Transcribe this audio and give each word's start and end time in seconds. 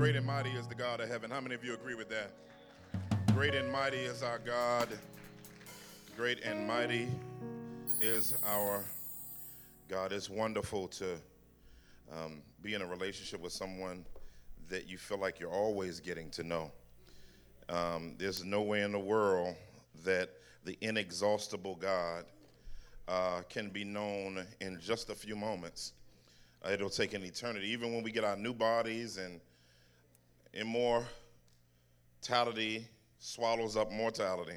Great 0.00 0.16
and 0.16 0.24
mighty 0.24 0.48
is 0.52 0.66
the 0.66 0.74
God 0.74 1.00
of 1.00 1.10
heaven. 1.10 1.30
How 1.30 1.42
many 1.42 1.54
of 1.54 1.62
you 1.62 1.74
agree 1.74 1.94
with 1.94 2.08
that? 2.08 2.30
Great 3.34 3.54
and 3.54 3.70
mighty 3.70 3.98
is 3.98 4.22
our 4.22 4.38
God. 4.38 4.88
Great 6.16 6.40
and 6.42 6.66
mighty 6.66 7.06
is 8.00 8.34
our 8.46 8.82
God. 9.90 10.14
It's 10.14 10.30
wonderful 10.30 10.88
to 10.88 11.16
um, 12.10 12.40
be 12.62 12.72
in 12.72 12.80
a 12.80 12.86
relationship 12.86 13.42
with 13.42 13.52
someone 13.52 14.06
that 14.70 14.88
you 14.88 14.96
feel 14.96 15.18
like 15.18 15.38
you're 15.38 15.52
always 15.52 16.00
getting 16.00 16.30
to 16.30 16.44
know. 16.44 16.72
Um, 17.68 18.14
there's 18.16 18.42
no 18.42 18.62
way 18.62 18.80
in 18.80 18.92
the 18.92 18.98
world 18.98 19.54
that 20.06 20.30
the 20.64 20.78
inexhaustible 20.80 21.74
God 21.74 22.24
uh, 23.06 23.42
can 23.50 23.68
be 23.68 23.84
known 23.84 24.46
in 24.62 24.80
just 24.80 25.10
a 25.10 25.14
few 25.14 25.36
moments. 25.36 25.92
Uh, 26.64 26.70
it'll 26.70 26.88
take 26.88 27.12
an 27.12 27.22
eternity. 27.22 27.68
Even 27.68 27.92
when 27.92 28.02
we 28.02 28.10
get 28.10 28.24
our 28.24 28.38
new 28.38 28.54
bodies 28.54 29.18
and 29.18 29.42
immortality 30.54 32.86
swallows 33.18 33.76
up 33.76 33.92
mortality, 33.92 34.56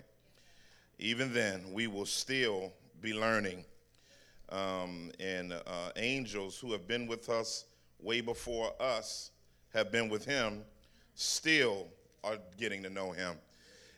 even 1.00 1.34
then 1.34 1.74
we 1.74 1.88
will 1.88 2.06
still 2.06 2.72
be 3.02 3.14
learning. 3.14 3.66
Um, 4.50 5.12
and 5.20 5.54
uh, 5.54 5.90
angels 5.96 6.60
who 6.60 6.72
have 6.72 6.88
been 6.88 7.08
with 7.08 7.30
us 7.30 7.66
way 8.00 8.22
before 8.22 8.72
us 8.80 9.32
have 9.74 9.92
been 9.92 10.10
with 10.10 10.26
him 10.26 10.64
still 11.16 11.88
are 12.24 12.38
getting 12.58 12.84
to 12.84 12.90
know 12.90 13.12
him. 13.12 13.36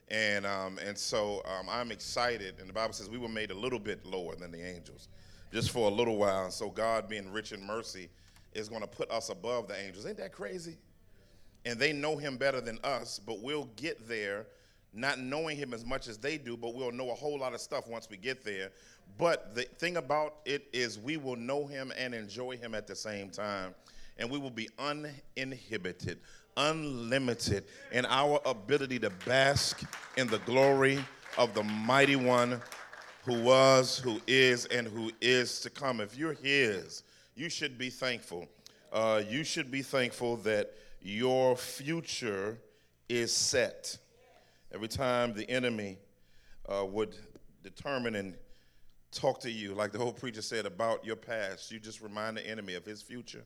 And, 0.09 0.45
um, 0.45 0.77
and 0.85 0.97
so 0.97 1.41
um, 1.45 1.67
I'm 1.69 1.91
excited. 1.91 2.55
And 2.59 2.69
the 2.69 2.73
Bible 2.73 2.93
says 2.93 3.09
we 3.09 3.17
were 3.17 3.27
made 3.27 3.51
a 3.51 3.55
little 3.55 3.79
bit 3.79 4.05
lower 4.05 4.35
than 4.35 4.51
the 4.51 4.63
angels 4.63 5.09
just 5.51 5.71
for 5.71 5.89
a 5.89 5.93
little 5.93 6.17
while. 6.17 6.45
And 6.45 6.53
so 6.53 6.69
God, 6.69 7.09
being 7.09 7.31
rich 7.31 7.51
in 7.51 7.65
mercy, 7.65 8.09
is 8.53 8.69
going 8.69 8.81
to 8.81 8.87
put 8.87 9.09
us 9.11 9.29
above 9.29 9.67
the 9.67 9.79
angels. 9.79 10.05
Ain't 10.05 10.17
that 10.17 10.31
crazy? 10.31 10.77
And 11.65 11.79
they 11.79 11.93
know 11.93 12.15
him 12.15 12.37
better 12.37 12.61
than 12.61 12.79
us, 12.83 13.19
but 13.19 13.41
we'll 13.41 13.69
get 13.75 14.07
there 14.07 14.45
not 14.93 15.19
knowing 15.19 15.57
him 15.57 15.73
as 15.73 15.83
much 15.85 16.07
as 16.07 16.17
they 16.17 16.37
do, 16.37 16.55
but 16.55 16.73
we'll 16.73 16.91
know 16.91 17.11
a 17.11 17.15
whole 17.15 17.37
lot 17.37 17.53
of 17.53 17.59
stuff 17.59 17.87
once 17.87 18.09
we 18.09 18.17
get 18.17 18.45
there. 18.45 18.71
But 19.17 19.53
the 19.53 19.63
thing 19.63 19.97
about 19.97 20.35
it 20.45 20.67
is, 20.71 20.97
we 20.97 21.17
will 21.17 21.35
know 21.35 21.67
him 21.67 21.91
and 21.97 22.13
enjoy 22.13 22.57
him 22.57 22.73
at 22.73 22.87
the 22.87 22.95
same 22.95 23.29
time. 23.29 23.75
And 24.17 24.29
we 24.29 24.39
will 24.39 24.49
be 24.49 24.69
uninhibited, 24.79 26.19
unlimited 26.55 27.65
in 27.91 28.05
our 28.05 28.39
ability 28.45 28.99
to 28.99 29.09
bask 29.25 29.83
in 30.17 30.27
the 30.27 30.39
glory 30.39 31.03
of 31.37 31.53
the 31.53 31.63
mighty 31.63 32.15
one 32.15 32.61
who 33.25 33.41
was, 33.41 33.97
who 33.97 34.21
is, 34.27 34.65
and 34.67 34.87
who 34.87 35.11
is 35.19 35.59
to 35.61 35.69
come. 35.69 35.99
If 35.99 36.17
you're 36.17 36.33
his, 36.33 37.03
you 37.35 37.49
should 37.49 37.77
be 37.77 37.89
thankful. 37.89 38.47
Uh, 38.93 39.23
you 39.27 39.43
should 39.43 39.69
be 39.69 39.81
thankful 39.81 40.37
that 40.37 40.71
your 41.05 41.55
future 41.55 42.57
is 43.07 43.31
set. 43.31 43.95
Every 44.73 44.87
time 44.87 45.35
the 45.35 45.47
enemy 45.47 45.99
uh, 46.67 46.83
would 46.83 47.15
determine 47.61 48.15
and 48.15 48.33
talk 49.11 49.39
to 49.41 49.51
you, 49.51 49.75
like 49.75 49.91
the 49.91 49.99
whole 49.99 50.11
preacher 50.11 50.41
said 50.41 50.65
about 50.65 51.05
your 51.05 51.15
past, 51.15 51.71
you 51.71 51.79
just 51.79 52.01
remind 52.01 52.37
the 52.37 52.47
enemy 52.47 52.73
of 52.73 52.83
his 52.83 53.03
future 53.03 53.43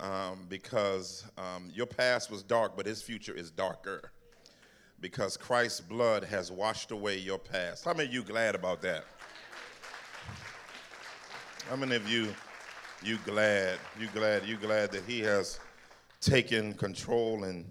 um, 0.00 0.44
because 0.50 1.24
um, 1.38 1.70
your 1.72 1.86
past 1.86 2.30
was 2.30 2.42
dark, 2.42 2.76
but 2.76 2.84
his 2.84 3.00
future 3.00 3.32
is 3.32 3.50
darker 3.50 4.12
because 5.00 5.38
Christ's 5.38 5.80
blood 5.80 6.24
has 6.24 6.52
washed 6.52 6.90
away 6.90 7.16
your 7.16 7.38
past. 7.38 7.86
How 7.86 7.94
many 7.94 8.10
of 8.10 8.14
you 8.14 8.22
glad 8.22 8.54
about 8.54 8.82
that? 8.82 9.06
How 11.70 11.76
many 11.76 11.96
of 11.96 12.06
you 12.06 12.34
you 13.02 13.18
glad, 13.24 13.78
you 13.98 14.08
glad, 14.14 14.46
you 14.46 14.56
glad 14.56 14.92
that 14.92 15.04
he 15.06 15.20
has 15.20 15.58
taken 16.24 16.72
control 16.74 17.44
and 17.44 17.70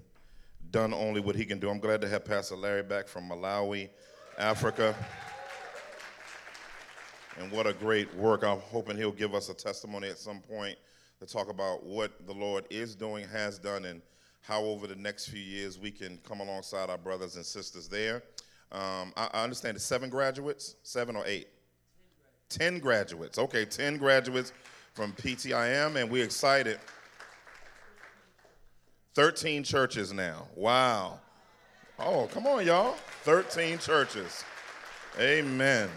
done 0.71 0.93
only 0.93 1.19
what 1.19 1.35
he 1.35 1.45
can 1.45 1.59
do? 1.59 1.69
I'm 1.69 1.79
glad 1.79 2.01
to 2.01 2.07
have 2.07 2.23
Pastor 2.23 2.55
Larry 2.55 2.83
back 2.83 3.07
from 3.07 3.29
Malawi, 3.29 3.89
Africa. 4.37 4.95
And 7.39 7.51
what 7.51 7.65
a 7.65 7.73
great 7.73 8.13
work. 8.15 8.43
I'm 8.43 8.59
hoping 8.59 8.95
he'll 8.95 9.11
give 9.11 9.33
us 9.33 9.49
a 9.49 9.55
testimony 9.55 10.07
at 10.09 10.19
some 10.19 10.39
point 10.39 10.77
to 11.19 11.25
talk 11.25 11.49
about 11.49 11.83
what 11.83 12.27
the 12.27 12.33
Lord 12.33 12.65
is 12.69 12.95
doing, 12.95 13.27
has 13.27 13.57
done, 13.57 13.85
and 13.85 14.01
how 14.41 14.61
over 14.61 14.85
the 14.85 14.95
next 14.95 15.29
few 15.29 15.41
years 15.41 15.79
we 15.79 15.89
can 15.89 16.19
come 16.27 16.39
alongside 16.39 16.89
our 16.89 16.97
brothers 16.97 17.37
and 17.37 17.45
sisters 17.45 17.87
there. 17.87 18.23
Um, 18.71 19.13
I, 19.15 19.29
I, 19.33 19.43
understand 19.43 19.77
it's 19.77 19.85
seven 19.85 20.09
graduates, 20.09 20.75
seven 20.83 21.15
or 21.15 21.23
eight? 21.25 21.47
Ten 22.49 22.79
graduates. 22.79 23.39
Okay, 23.39 23.65
ten 23.65 23.97
graduates 23.97 24.51
from 24.93 25.13
PTIM, 25.13 25.95
and 25.95 26.09
we're 26.09 26.25
excited. 26.25 26.79
13 29.13 29.63
churches 29.63 30.11
now. 30.11 30.47
Wow. 30.55 31.19
Oh, 31.99 32.27
come 32.33 32.47
on, 32.47 32.65
y'all. 32.65 32.95
13 33.23 33.77
churches. 33.77 34.43
Amen. 35.19 35.87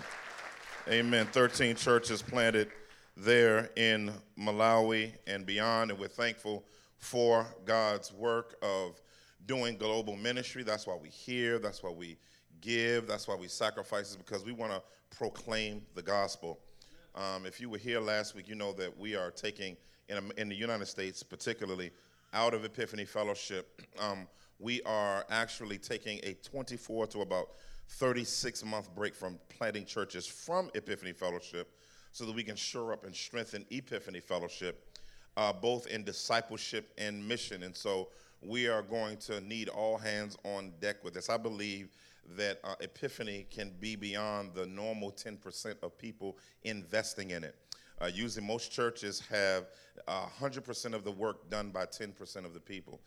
Amen. 0.87 1.27
13 1.32 1.77
churches 1.77 2.21
planted 2.21 2.69
there 3.16 3.71
in 3.77 4.12
Malawi 4.38 5.12
and 5.27 5.47
beyond, 5.47 5.91
and 5.91 5.99
we're 5.99 6.09
thankful 6.09 6.62
for 6.99 7.47
God's 7.65 8.12
work 8.12 8.56
of 8.60 9.00
doing 9.47 9.78
global 9.78 10.15
ministry. 10.16 10.62
That's 10.62 10.87
why 10.87 10.97
we 11.00 11.09
hear, 11.09 11.59
that's 11.59 11.83
why 11.83 11.91
we 11.91 12.19
give, 12.60 13.06
that's 13.06 13.27
why 13.27 13.34
we 13.34 13.48
sacrifice, 13.48 14.15
because 14.15 14.44
we 14.44 14.53
want 14.53 14.72
to 14.72 14.83
proclaim 15.16 15.81
the 15.94 16.03
gospel. 16.03 16.59
Um, 17.15 17.47
if 17.47 17.62
you 17.62 17.71
were 17.71 17.78
here 17.78 18.00
last 18.00 18.34
week, 18.34 18.47
you 18.47 18.56
know 18.56 18.75
that 18.75 18.98
we 18.98 19.16
are 19.16 19.31
taking, 19.31 19.78
in, 20.10 20.31
in 20.37 20.50
the 20.50 20.54
United 20.54 20.87
States 20.87 21.22
particularly, 21.22 21.91
out 22.32 22.54
of 22.54 22.64
Epiphany 22.64 23.04
Fellowship, 23.04 23.82
um, 23.98 24.26
we 24.59 24.82
are 24.82 25.25
actually 25.31 25.78
taking 25.78 26.20
a 26.22 26.34
24 26.34 27.06
to 27.09 27.20
about 27.20 27.48
36 27.88 28.64
month 28.64 28.94
break 28.94 29.14
from 29.14 29.38
planting 29.48 29.84
churches 29.84 30.26
from 30.26 30.70
Epiphany 30.75 31.12
Fellowship 31.12 31.72
so 32.12 32.25
that 32.25 32.34
we 32.34 32.42
can 32.42 32.56
shore 32.56 32.92
up 32.92 33.04
and 33.04 33.15
strengthen 33.15 33.65
Epiphany 33.70 34.20
Fellowship, 34.20 34.98
uh, 35.36 35.53
both 35.53 35.86
in 35.86 36.03
discipleship 36.03 36.92
and 36.98 37.26
mission. 37.26 37.62
And 37.62 37.76
so 37.76 38.09
we 38.42 38.69
are 38.69 38.82
going 38.82 39.19
to 39.19 39.41
need 39.41 39.69
all 39.69 39.98
hands 39.98 40.36
on 40.44 40.72
deck 40.81 41.04
with 41.04 41.15
this. 41.15 41.28
I 41.28 41.36
believe 41.36 41.91
that 42.36 42.59
uh, 42.65 42.75
Epiphany 42.81 43.47
can 43.50 43.72
be 43.81 43.97
beyond 43.97 44.54
the 44.54 44.66
normal 44.66 45.12
10% 45.12 45.76
of 45.82 45.97
people 45.98 46.38
investing 46.65 47.31
in 47.31 47.44
it. 47.44 47.54
Uh, 48.01 48.07
usually, 48.12 48.45
most 48.45 48.71
churches 48.71 49.23
have 49.31 49.67
100% 50.09 50.95
of 50.95 51.05
the 51.05 51.11
work 51.11 51.49
done 51.51 51.71
by 51.71 51.87
10% 51.87 52.45
of 52.45 52.55
the 52.55 52.61
people. 52.61 53.01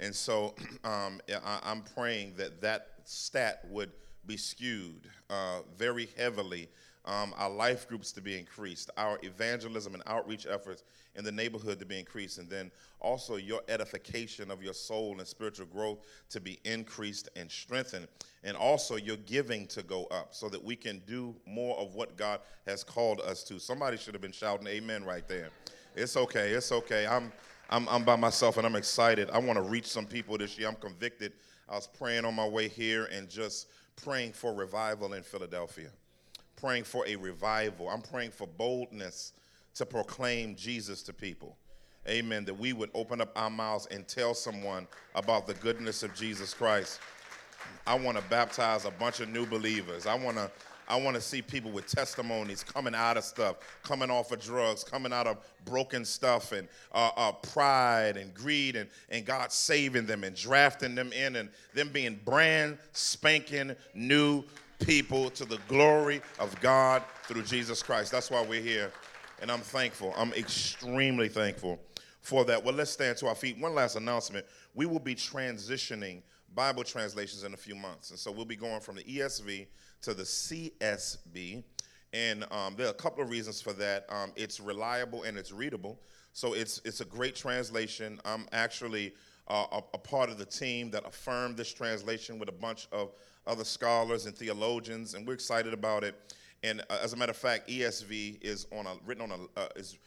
And 0.00 0.14
so 0.14 0.54
um, 0.84 1.20
I, 1.44 1.60
am 1.64 1.82
praying 1.94 2.34
that 2.36 2.60
that 2.60 2.88
stat 3.04 3.64
would 3.70 3.90
be 4.26 4.36
skewed 4.36 5.08
uh, 5.30 5.60
very 5.76 6.08
heavily 6.16 6.68
um, 7.06 7.34
our 7.36 7.50
life 7.50 7.86
groups 7.86 8.12
to 8.12 8.22
be 8.22 8.38
increased, 8.38 8.90
our 8.96 9.18
evangelism 9.22 9.94
and 9.94 10.02
outreach 10.06 10.46
efforts 10.48 10.84
in 11.16 11.24
the 11.24 11.32
neighborhood 11.32 11.78
to 11.78 11.84
be 11.84 11.98
increased, 11.98 12.38
and 12.38 12.48
then 12.48 12.70
also 13.00 13.36
your 13.36 13.60
edification 13.68 14.50
of 14.50 14.62
your 14.62 14.72
soul 14.72 15.18
and 15.18 15.26
spiritual 15.26 15.66
growth 15.66 15.98
to 16.30 16.40
be 16.40 16.58
increased 16.64 17.28
and 17.36 17.50
strengthened, 17.50 18.08
and 18.42 18.56
also 18.56 18.96
your 18.96 19.18
giving 19.18 19.66
to 19.66 19.82
go 19.82 20.04
up 20.06 20.34
so 20.34 20.48
that 20.48 20.62
we 20.62 20.74
can 20.74 21.02
do 21.06 21.34
more 21.46 21.76
of 21.78 21.94
what 21.94 22.16
God 22.16 22.40
has 22.66 22.82
called 22.82 23.20
us 23.20 23.44
to. 23.44 23.58
Somebody 23.58 23.98
should 23.98 24.14
have 24.14 24.22
been 24.22 24.32
shouting 24.32 24.66
amen 24.66 25.04
right 25.04 25.28
there. 25.28 25.50
It's 25.94 26.16
okay, 26.16 26.50
it's 26.50 26.72
okay. 26.72 27.06
I'm, 27.06 27.32
I'm, 27.68 27.86
I'm 27.88 28.04
by 28.04 28.16
myself 28.16 28.56
and 28.56 28.66
I'm 28.66 28.76
excited. 28.76 29.28
I 29.30 29.38
want 29.38 29.58
to 29.58 29.62
reach 29.62 29.86
some 29.86 30.06
people 30.06 30.38
this 30.38 30.58
year. 30.58 30.68
I'm 30.68 30.74
convicted. 30.74 31.34
I 31.68 31.74
was 31.74 31.86
praying 31.86 32.24
on 32.24 32.34
my 32.34 32.46
way 32.46 32.68
here 32.68 33.04
and 33.06 33.28
just 33.28 33.68
praying 34.02 34.32
for 34.32 34.54
revival 34.54 35.12
in 35.12 35.22
Philadelphia 35.22 35.90
praying 36.56 36.84
for 36.84 37.06
a 37.06 37.16
revival. 37.16 37.88
I'm 37.88 38.02
praying 38.02 38.30
for 38.30 38.46
boldness 38.46 39.32
to 39.74 39.86
proclaim 39.86 40.54
Jesus 40.54 41.02
to 41.04 41.12
people. 41.12 41.56
Amen. 42.08 42.44
That 42.44 42.54
we 42.54 42.72
would 42.72 42.90
open 42.94 43.20
up 43.20 43.32
our 43.36 43.50
mouths 43.50 43.86
and 43.90 44.06
tell 44.06 44.34
someone 44.34 44.86
about 45.14 45.46
the 45.46 45.54
goodness 45.54 46.02
of 46.02 46.14
Jesus 46.14 46.52
Christ. 46.52 47.00
I 47.86 47.94
want 47.94 48.18
to 48.18 48.24
baptize 48.24 48.84
a 48.84 48.90
bunch 48.90 49.20
of 49.20 49.28
new 49.28 49.46
believers. 49.46 50.06
I 50.06 50.14
want 50.14 50.36
to 50.36 50.50
I 50.86 50.96
want 50.96 51.16
to 51.16 51.22
see 51.22 51.40
people 51.40 51.70
with 51.70 51.86
testimonies 51.86 52.62
coming 52.62 52.94
out 52.94 53.16
of 53.16 53.24
stuff, 53.24 53.56
coming 53.82 54.10
off 54.10 54.32
of 54.32 54.40
drugs, 54.40 54.84
coming 54.84 55.12
out 55.12 55.26
of 55.26 55.38
broken 55.64 56.04
stuff 56.04 56.52
and 56.52 56.68
uh, 56.92 57.10
uh, 57.16 57.32
pride 57.32 58.16
and 58.16 58.34
greed, 58.34 58.76
and, 58.76 58.90
and 59.08 59.24
God 59.24 59.50
saving 59.50 60.06
them 60.06 60.24
and 60.24 60.36
drafting 60.36 60.94
them 60.94 61.12
in 61.12 61.36
and 61.36 61.48
them 61.72 61.88
being 61.88 62.20
brand 62.24 62.78
spanking 62.92 63.74
new 63.94 64.44
people 64.80 65.30
to 65.30 65.44
the 65.44 65.58
glory 65.68 66.20
of 66.38 66.58
God 66.60 67.02
through 67.24 67.42
Jesus 67.42 67.82
Christ. 67.82 68.12
That's 68.12 68.30
why 68.30 68.44
we're 68.44 68.62
here. 68.62 68.92
And 69.40 69.50
I'm 69.50 69.60
thankful. 69.60 70.14
I'm 70.16 70.32
extremely 70.34 71.28
thankful 71.28 71.80
for 72.20 72.44
that. 72.46 72.64
Well, 72.64 72.74
let's 72.74 72.90
stand 72.90 73.16
to 73.18 73.26
our 73.26 73.34
feet. 73.34 73.58
One 73.58 73.74
last 73.74 73.96
announcement. 73.96 74.46
We 74.74 74.86
will 74.86 75.00
be 75.00 75.14
transitioning 75.14 76.22
Bible 76.54 76.84
translations 76.84 77.44
in 77.44 77.52
a 77.52 77.56
few 77.56 77.74
months. 77.74 78.10
And 78.10 78.18
so 78.18 78.30
we'll 78.30 78.44
be 78.44 78.56
going 78.56 78.80
from 78.80 78.96
the 78.96 79.04
ESV 79.04 79.66
to 80.02 80.14
the 80.14 80.22
CSB. 80.22 81.62
And 82.12 82.44
um, 82.52 82.74
there 82.76 82.86
are 82.86 82.90
a 82.90 82.94
couple 82.94 83.22
of 83.22 83.30
reasons 83.30 83.60
for 83.60 83.72
that. 83.74 84.06
Um, 84.08 84.32
it's 84.36 84.60
reliable 84.60 85.24
and 85.24 85.36
it's 85.36 85.52
readable. 85.52 85.98
So 86.32 86.54
it's, 86.54 86.80
it's 86.84 87.00
a 87.00 87.04
great 87.04 87.34
translation. 87.34 88.20
I'm 88.24 88.46
actually 88.52 89.14
uh, 89.48 89.66
a, 89.72 89.78
a 89.94 89.98
part 89.98 90.30
of 90.30 90.38
the 90.38 90.44
team 90.44 90.90
that 90.92 91.06
affirmed 91.06 91.56
this 91.56 91.72
translation 91.72 92.38
with 92.38 92.48
a 92.48 92.52
bunch 92.52 92.88
of 92.92 93.12
other 93.46 93.64
scholars 93.64 94.26
and 94.26 94.36
theologians, 94.36 95.14
and 95.14 95.26
we're 95.26 95.34
excited 95.34 95.72
about 95.72 96.04
it. 96.04 96.14
And 96.62 96.80
uh, 96.88 96.98
as 97.02 97.12
a 97.12 97.16
matter 97.16 97.30
of 97.30 97.36
fact, 97.36 97.68
ESV 97.68 98.42
is 98.42 98.66
on 98.72 98.86
a 98.86 98.94
written 99.04 99.30
on 99.30 99.38
a 99.56 99.60
uh, 99.60 99.68
is 99.76 99.98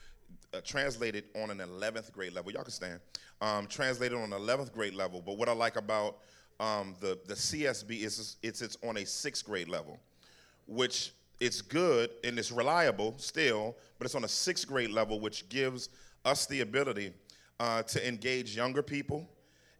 uh, 0.53 0.61
translated 0.63 1.25
on 1.35 1.51
an 1.51 1.59
11th 1.59 2.11
grade 2.11 2.33
level. 2.33 2.51
Y'all 2.51 2.63
can 2.63 2.71
stand. 2.71 2.99
Um, 3.41 3.67
translated 3.67 4.17
on 4.17 4.33
an 4.33 4.39
11th 4.39 4.73
grade 4.73 4.95
level. 4.95 5.21
But 5.23 5.37
what 5.37 5.49
I 5.49 5.53
like 5.53 5.75
about 5.75 6.17
um, 6.59 6.95
the 6.99 7.19
the 7.27 7.35
CSB 7.35 8.03
is 8.03 8.37
it's 8.41 8.61
it's 8.61 8.77
on 8.83 8.97
a 8.97 9.05
sixth 9.05 9.45
grade 9.45 9.69
level, 9.69 9.99
which 10.65 11.11
it's 11.39 11.61
good 11.61 12.09
and 12.23 12.39
it's 12.39 12.51
reliable 12.51 13.13
still, 13.17 13.75
but 13.99 14.05
it's 14.05 14.15
on 14.15 14.23
a 14.23 14.27
sixth 14.27 14.67
grade 14.67 14.89
level, 14.89 15.19
which 15.19 15.47
gives 15.49 15.89
us 16.25 16.45
the 16.47 16.61
ability 16.61 17.13
uh, 17.59 17.83
to 17.83 18.07
engage 18.07 18.55
younger 18.55 18.81
people 18.81 19.29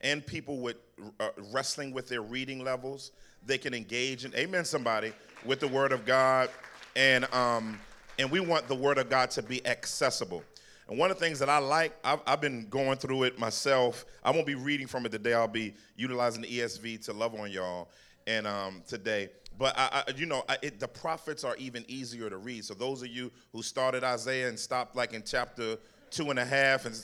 and 0.01 0.25
people 0.25 0.59
with 0.59 0.77
uh, 1.19 1.29
wrestling 1.51 1.91
with 1.91 2.07
their 2.07 2.21
reading 2.21 2.63
levels. 2.63 3.11
They 3.47 3.57
can 3.57 3.73
engage 3.73 4.25
in, 4.25 4.35
amen, 4.35 4.65
somebody, 4.65 5.13
with 5.45 5.61
the 5.61 5.67
Word 5.67 5.91
of 5.91 6.05
God. 6.05 6.49
And, 6.95 7.25
um, 7.33 7.79
and 8.19 8.29
we 8.29 8.41
want 8.41 8.67
the 8.67 8.75
Word 8.75 8.97
of 8.97 9.09
God 9.09 9.31
to 9.31 9.41
be 9.41 9.65
accessible. 9.65 10.43
And 10.89 10.97
one 10.97 11.11
of 11.11 11.17
the 11.17 11.25
things 11.25 11.39
that 11.39 11.49
I 11.49 11.57
like, 11.57 11.93
I've, 12.03 12.19
I've, 12.27 12.41
been 12.41 12.67
going 12.69 12.97
through 12.97 13.23
it 13.23 13.39
myself. 13.39 14.05
I 14.23 14.31
won't 14.31 14.45
be 14.45 14.55
reading 14.55 14.87
from 14.87 15.05
it 15.05 15.11
today. 15.11 15.33
I'll 15.33 15.47
be 15.47 15.73
utilizing 15.95 16.41
the 16.41 16.47
ESV 16.47 17.05
to 17.05 17.13
love 17.13 17.35
on 17.35 17.51
y'all 17.51 17.89
and 18.25 18.45
um, 18.45 18.83
today. 18.87 19.29
But 19.57 19.77
I, 19.77 20.03
I, 20.07 20.11
you 20.15 20.25
know, 20.25 20.43
I, 20.47 20.57
it, 20.61 20.79
the 20.79 20.87
prophets 20.87 21.43
are 21.43 21.55
even 21.57 21.83
easier 21.87 22.29
to 22.29 22.37
read. 22.37 22.63
So 22.65 22.73
those 22.73 23.01
of 23.01 23.07
you 23.07 23.31
who 23.51 23.63
started 23.63 24.03
Isaiah 24.03 24.49
and 24.49 24.59
stopped 24.59 24.95
like 24.95 25.13
in 25.13 25.23
chapter 25.25 25.77
two 26.11 26.29
and 26.29 26.39
a 26.39 26.45
half 26.45 26.85
and 26.85 26.95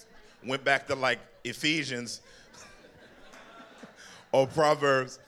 went 0.45 0.63
back 0.63 0.87
to 0.87 0.95
like 0.95 1.19
Ephesians 1.43 2.21
or 4.31 4.47
Proverbs, 4.47 5.19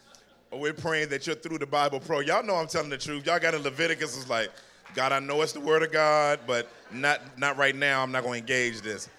we're 0.60 0.74
praying 0.74 1.10
that 1.10 1.28
you're 1.28 1.36
through 1.36 1.60
the 1.60 1.66
Bible 1.66 2.00
Pro. 2.00 2.20
Y'all 2.20 2.44
know 2.44 2.56
I'm 2.56 2.68
telling 2.68 2.90
the 2.90 2.98
truth. 2.98 3.26
Y'all 3.26 3.40
got 3.40 3.54
in 3.54 3.64
Leviticus 3.64 4.18
is 4.18 4.30
like, 4.30 4.52
God, 4.94 5.12
I 5.12 5.20
know 5.20 5.42
it's 5.42 5.54
the 5.54 5.60
word 5.60 5.84
of 5.84 5.92
God, 5.92 6.40
but 6.48 6.70
not 6.92 7.22
not 7.38 7.58
right 7.58 7.76
now. 7.76 8.02
I'm 8.02 8.12
not 8.12 8.24
going 8.24 8.46
to 8.46 8.54
engage 8.54 8.82
this. 8.82 9.10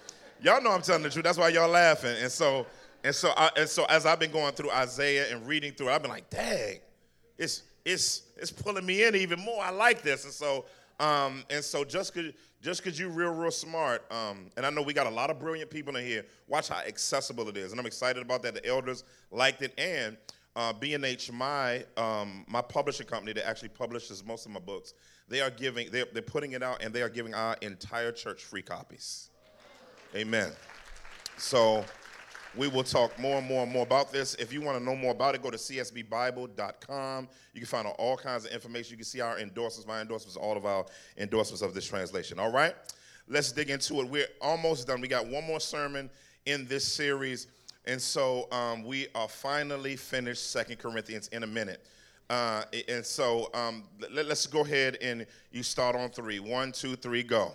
Y'all 0.41 0.61
know 0.61 0.71
I'm 0.71 0.81
telling 0.81 1.03
the 1.03 1.09
truth. 1.09 1.23
That's 1.23 1.37
why 1.37 1.49
y'all 1.49 1.69
laughing. 1.69 2.15
And 2.21 2.31
so 2.31 2.65
and 3.03 3.13
so 3.13 3.33
I, 3.37 3.51
and 3.57 3.69
so 3.69 3.85
as 3.85 4.05
I've 4.05 4.19
been 4.19 4.31
going 4.31 4.53
through 4.53 4.71
Isaiah 4.71 5.33
and 5.33 5.45
reading 5.47 5.73
through, 5.73 5.89
it, 5.89 5.91
I've 5.91 6.01
been 6.01 6.11
like, 6.11 6.29
dang, 6.29 6.79
it's 7.37 7.63
it's 7.85 8.23
it's 8.37 8.51
pulling 8.51 8.85
me 8.85 9.03
in 9.03 9.15
even 9.15 9.39
more. 9.39 9.63
I 9.63 9.69
like 9.69 10.01
this. 10.01 10.23
And 10.23 10.33
so 10.33 10.65
um, 10.99 11.43
and 11.49 11.63
so 11.63 11.83
just 11.83 12.13
cause 12.13 12.31
just 12.61 12.83
because 12.83 12.99
you're 12.99 13.09
real, 13.09 13.33
real 13.33 13.51
smart, 13.51 14.11
um, 14.11 14.49
and 14.57 14.65
I 14.65 14.71
know 14.71 14.81
we 14.81 14.91
got 14.91 15.05
a 15.05 15.11
lot 15.11 15.29
of 15.29 15.39
brilliant 15.39 15.69
people 15.69 15.95
in 15.95 16.03
here, 16.03 16.25
watch 16.47 16.69
how 16.69 16.79
accessible 16.79 17.47
it 17.49 17.55
is. 17.55 17.71
And 17.71 17.79
I'm 17.79 17.85
excited 17.85 18.21
about 18.21 18.41
that. 18.43 18.55
The 18.55 18.65
elders 18.65 19.03
liked 19.29 19.61
it. 19.61 19.77
And 19.77 20.17
uh, 20.57 20.73
B&H, 20.73 21.31
my, 21.31 21.85
um, 21.97 22.43
my 22.47 22.61
publishing 22.61 23.05
company 23.05 23.31
that 23.31 23.47
actually 23.47 23.69
publishes 23.69 24.25
most 24.25 24.47
of 24.47 24.51
my 24.51 24.59
books, 24.59 24.95
they 25.29 25.39
are 25.39 25.51
giving, 25.51 25.89
they're, 25.91 26.07
they're 26.11 26.23
putting 26.23 26.53
it 26.53 26.63
out 26.63 26.81
and 26.81 26.91
they 26.91 27.03
are 27.03 27.09
giving 27.09 27.35
our 27.35 27.55
entire 27.61 28.11
church 28.11 28.43
free 28.43 28.63
copies. 28.63 29.29
Amen. 30.15 30.49
So 31.37 31.85
we 32.55 32.67
will 32.67 32.83
talk 32.83 33.17
more 33.19 33.37
and 33.37 33.47
more 33.47 33.61
and 33.61 33.71
more 33.71 33.83
about 33.83 34.11
this. 34.11 34.33
If 34.35 34.51
you 34.51 34.61
want 34.61 34.79
to 34.79 34.83
know 34.83 34.95
more 34.95 35.11
about 35.11 35.35
it, 35.35 35.43
go 35.43 35.51
to 35.51 35.57
csbbible.com. 35.57 37.27
You 37.53 37.61
can 37.61 37.67
find 37.67 37.87
out 37.87 37.95
all 37.99 38.17
kinds 38.17 38.45
of 38.45 38.51
information. 38.51 38.93
You 38.93 38.97
can 38.97 39.05
see 39.05 39.21
our 39.21 39.37
endorsements, 39.37 39.87
my 39.87 40.01
endorsements, 40.01 40.37
all 40.37 40.57
of 40.57 40.65
our 40.65 40.87
endorsements 41.19 41.61
of 41.61 41.75
this 41.75 41.85
translation. 41.85 42.39
All 42.39 42.51
right? 42.51 42.73
Let's 43.27 43.51
dig 43.51 43.69
into 43.69 44.01
it. 44.01 44.09
We're 44.09 44.25
almost 44.41 44.87
done. 44.87 45.01
We 45.01 45.07
got 45.07 45.27
one 45.27 45.45
more 45.45 45.59
sermon 45.59 46.09
in 46.47 46.65
this 46.65 46.83
series. 46.83 47.45
And 47.87 48.01
so 48.01 48.47
um, 48.51 48.83
we 48.83 49.07
are 49.15 49.29
finally 49.29 49.95
finished 49.95 50.51
Second 50.51 50.77
Corinthians 50.77 51.29
in 51.29 51.43
a 51.43 51.47
minute. 51.47 51.85
Uh, 52.29 52.63
and 52.89 53.05
so 53.05 53.49
um, 53.53 53.85
let, 54.11 54.25
us 54.25 54.45
go 54.45 54.59
ahead 54.59 54.97
and 55.01 55.25
you 55.53 55.63
start 55.63 55.95
on 55.95 56.09
three. 56.09 56.39
One, 56.39 56.73
two, 56.73 56.97
three, 56.97 57.23
go. 57.23 57.53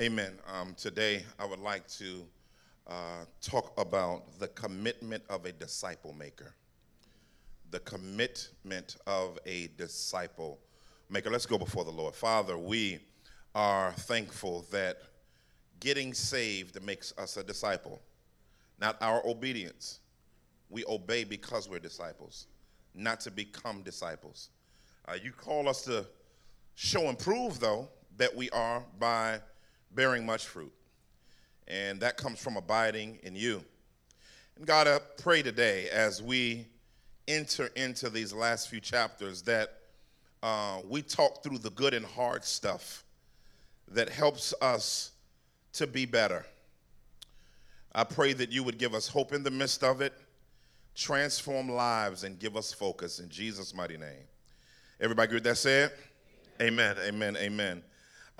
Amen. 0.00 0.32
Um, 0.50 0.72
today, 0.78 1.22
I 1.38 1.44
would 1.44 1.58
like 1.58 1.86
to 1.98 2.24
uh, 2.86 3.26
talk 3.42 3.78
about 3.78 4.38
the 4.38 4.48
commitment 4.48 5.22
of 5.28 5.44
a 5.44 5.52
disciple 5.52 6.14
maker. 6.14 6.54
The 7.70 7.80
commitment 7.80 8.96
of 9.06 9.38
a 9.44 9.68
disciple 9.76 10.58
maker. 11.10 11.28
Let's 11.28 11.44
go 11.44 11.58
before 11.58 11.84
the 11.84 11.90
Lord. 11.90 12.14
Father, 12.14 12.56
we 12.56 13.00
are 13.54 13.92
thankful 13.92 14.64
that 14.70 15.02
getting 15.80 16.14
saved 16.14 16.82
makes 16.82 17.12
us 17.18 17.36
a 17.36 17.44
disciple, 17.44 18.00
not 18.80 18.96
our 19.02 19.20
obedience. 19.26 20.00
We 20.70 20.82
obey 20.86 21.24
because 21.24 21.68
we're 21.68 21.78
disciples, 21.78 22.46
not 22.94 23.20
to 23.20 23.30
become 23.30 23.82
disciples. 23.82 24.48
Uh, 25.06 25.18
you 25.22 25.32
call 25.32 25.68
us 25.68 25.82
to 25.82 26.06
show 26.74 27.10
and 27.10 27.18
prove, 27.18 27.60
though, 27.60 27.90
that 28.16 28.34
we 28.34 28.48
are 28.48 28.82
by 28.98 29.40
bearing 29.94 30.24
much 30.26 30.46
fruit. 30.46 30.72
and 31.68 32.00
that 32.00 32.16
comes 32.16 32.40
from 32.40 32.56
abiding 32.56 33.18
in 33.22 33.36
you. 33.36 33.62
And 34.56 34.66
God, 34.66 34.88
I 34.88 34.98
pray 35.22 35.42
today 35.42 35.88
as 35.90 36.20
we 36.20 36.66
enter 37.28 37.68
into 37.76 38.10
these 38.10 38.32
last 38.32 38.68
few 38.68 38.80
chapters 38.80 39.42
that 39.42 39.78
uh, 40.42 40.80
we 40.88 41.00
talk 41.02 41.42
through 41.44 41.58
the 41.58 41.70
good 41.70 41.94
and 41.94 42.04
hard 42.04 42.44
stuff 42.44 43.04
that 43.88 44.08
helps 44.08 44.52
us 44.60 45.12
to 45.74 45.86
be 45.86 46.06
better. 46.06 46.44
I 47.94 48.04
pray 48.04 48.32
that 48.32 48.50
you 48.50 48.64
would 48.64 48.78
give 48.78 48.94
us 48.94 49.06
hope 49.06 49.32
in 49.32 49.42
the 49.42 49.50
midst 49.50 49.84
of 49.84 50.00
it, 50.00 50.12
transform 50.94 51.68
lives, 51.68 52.24
and 52.24 52.38
give 52.38 52.56
us 52.56 52.72
focus 52.72 53.20
in 53.20 53.28
Jesus' 53.28 53.74
mighty 53.74 53.96
name. 53.96 54.26
Everybody 55.00 55.30
good 55.30 55.44
that 55.44 55.56
said? 55.56 55.92
Amen, 56.60 56.96
amen, 57.06 57.36
amen. 57.36 57.82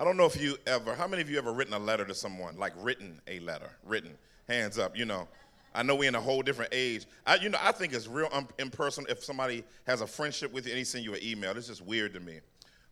I 0.01 0.03
don't 0.03 0.17
know 0.17 0.25
if 0.25 0.41
you 0.41 0.57
ever, 0.65 0.95
how 0.95 1.07
many 1.07 1.21
of 1.21 1.29
you 1.29 1.37
ever 1.37 1.53
written 1.53 1.75
a 1.75 1.79
letter 1.79 2.03
to 2.05 2.15
someone? 2.15 2.57
Like 2.57 2.73
written 2.77 3.21
a 3.27 3.39
letter, 3.41 3.69
written, 3.85 4.17
hands 4.49 4.79
up, 4.79 4.97
you 4.97 5.05
know. 5.05 5.27
I 5.75 5.83
know 5.83 5.93
we're 5.93 6.07
in 6.07 6.15
a 6.15 6.19
whole 6.19 6.41
different 6.41 6.73
age. 6.73 7.05
I, 7.27 7.35
you 7.35 7.49
know, 7.49 7.59
I 7.61 7.71
think 7.71 7.93
it's 7.93 8.07
real 8.07 8.27
un- 8.33 8.47
impersonal 8.57 9.11
if 9.11 9.23
somebody 9.23 9.63
has 9.85 10.01
a 10.01 10.07
friendship 10.07 10.51
with 10.51 10.65
you 10.65 10.71
and 10.71 10.79
he 10.79 10.85
send 10.85 11.05
you 11.05 11.13
an 11.13 11.19
email. 11.21 11.55
It's 11.55 11.67
just 11.67 11.85
weird 11.85 12.15
to 12.15 12.19
me. 12.19 12.39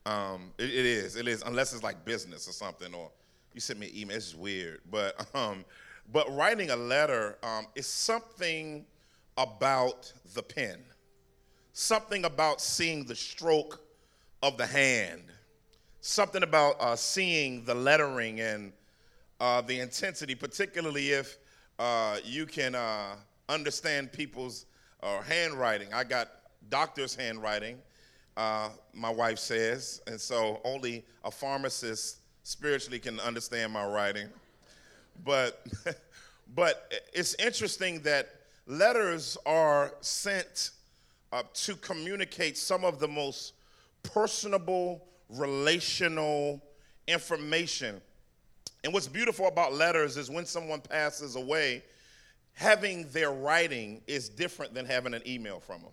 Um, 0.06 0.52
it, 0.60 0.66
it 0.66 0.86
is, 0.86 1.16
it 1.16 1.28
is, 1.28 1.42
unless 1.42 1.74
it's 1.74 1.82
like 1.82 2.06
business 2.06 2.48
or 2.48 2.52
something, 2.52 2.94
or 2.94 3.10
you 3.56 3.60
send 3.60 3.80
me 3.80 3.88
an 3.88 3.98
email. 3.98 4.16
It's 4.16 4.28
just 4.28 4.38
weird. 4.38 4.82
But, 4.92 5.26
um, 5.36 5.66
but 6.14 6.32
writing 6.36 6.70
a 6.70 6.76
letter 6.76 7.40
um, 7.42 7.66
is 7.74 7.88
something 7.88 8.86
about 9.36 10.14
the 10.36 10.44
pen, 10.44 10.78
something 11.74 12.26
about 12.26 12.62
seeing 12.62 13.04
the 13.04 13.16
stroke 13.16 13.82
of 14.44 14.58
the 14.58 14.68
hand, 14.68 15.24
something 16.02 16.44
about 16.44 16.76
uh, 16.80 16.96
seeing 16.96 17.64
the 17.66 17.76
lettering 17.76 18.40
and 18.40 18.72
uh, 19.40 19.62
the 19.62 19.80
intensity, 19.80 20.36
particularly 20.36 21.10
if 21.10 21.38
uh, 21.78 22.18
you 22.24 22.46
can 22.46 22.76
uh, 22.76 23.16
understand 23.48 24.12
people's 24.12 24.66
uh, 25.02 25.22
handwriting. 25.22 25.94
I 25.94 26.04
got 26.04 26.30
doctor's 26.70 27.16
handwriting, 27.16 27.78
uh, 28.38 28.70
my 28.94 29.10
wife 29.10 29.40
says, 29.40 30.02
and 30.08 30.20
so 30.20 30.62
only 30.64 31.06
a 31.24 31.32
pharmacist 31.32 32.18
spiritually 32.44 33.00
can 33.00 33.20
understand 33.20 33.72
my 33.74 33.86
writing. 33.86 34.28
But, 35.26 35.66
but 36.56 36.92
it's 37.14 37.36
interesting 37.36 38.02
that 38.02 38.30
letters 38.68 39.38
are 39.46 39.94
sent 40.02 40.72
to 41.54 41.76
communicate 41.76 42.58
some 42.58 42.84
of 42.84 43.00
the 43.00 43.08
most 43.08 43.54
personable, 44.04 45.06
relational 45.30 46.62
information 47.08 48.02
and 48.84 48.94
what's 48.94 49.08
beautiful 49.08 49.48
about 49.48 49.74
letters 49.74 50.16
is 50.16 50.30
when 50.30 50.46
someone 50.46 50.80
passes 50.80 51.36
away, 51.36 51.84
having 52.54 53.10
their 53.10 53.32
writing 53.32 54.02
is 54.08 54.30
different 54.30 54.74
than 54.74 54.86
having 54.86 55.14
an 55.14 55.22
email 55.28 55.60
from 55.60 55.82
them. 55.82 55.92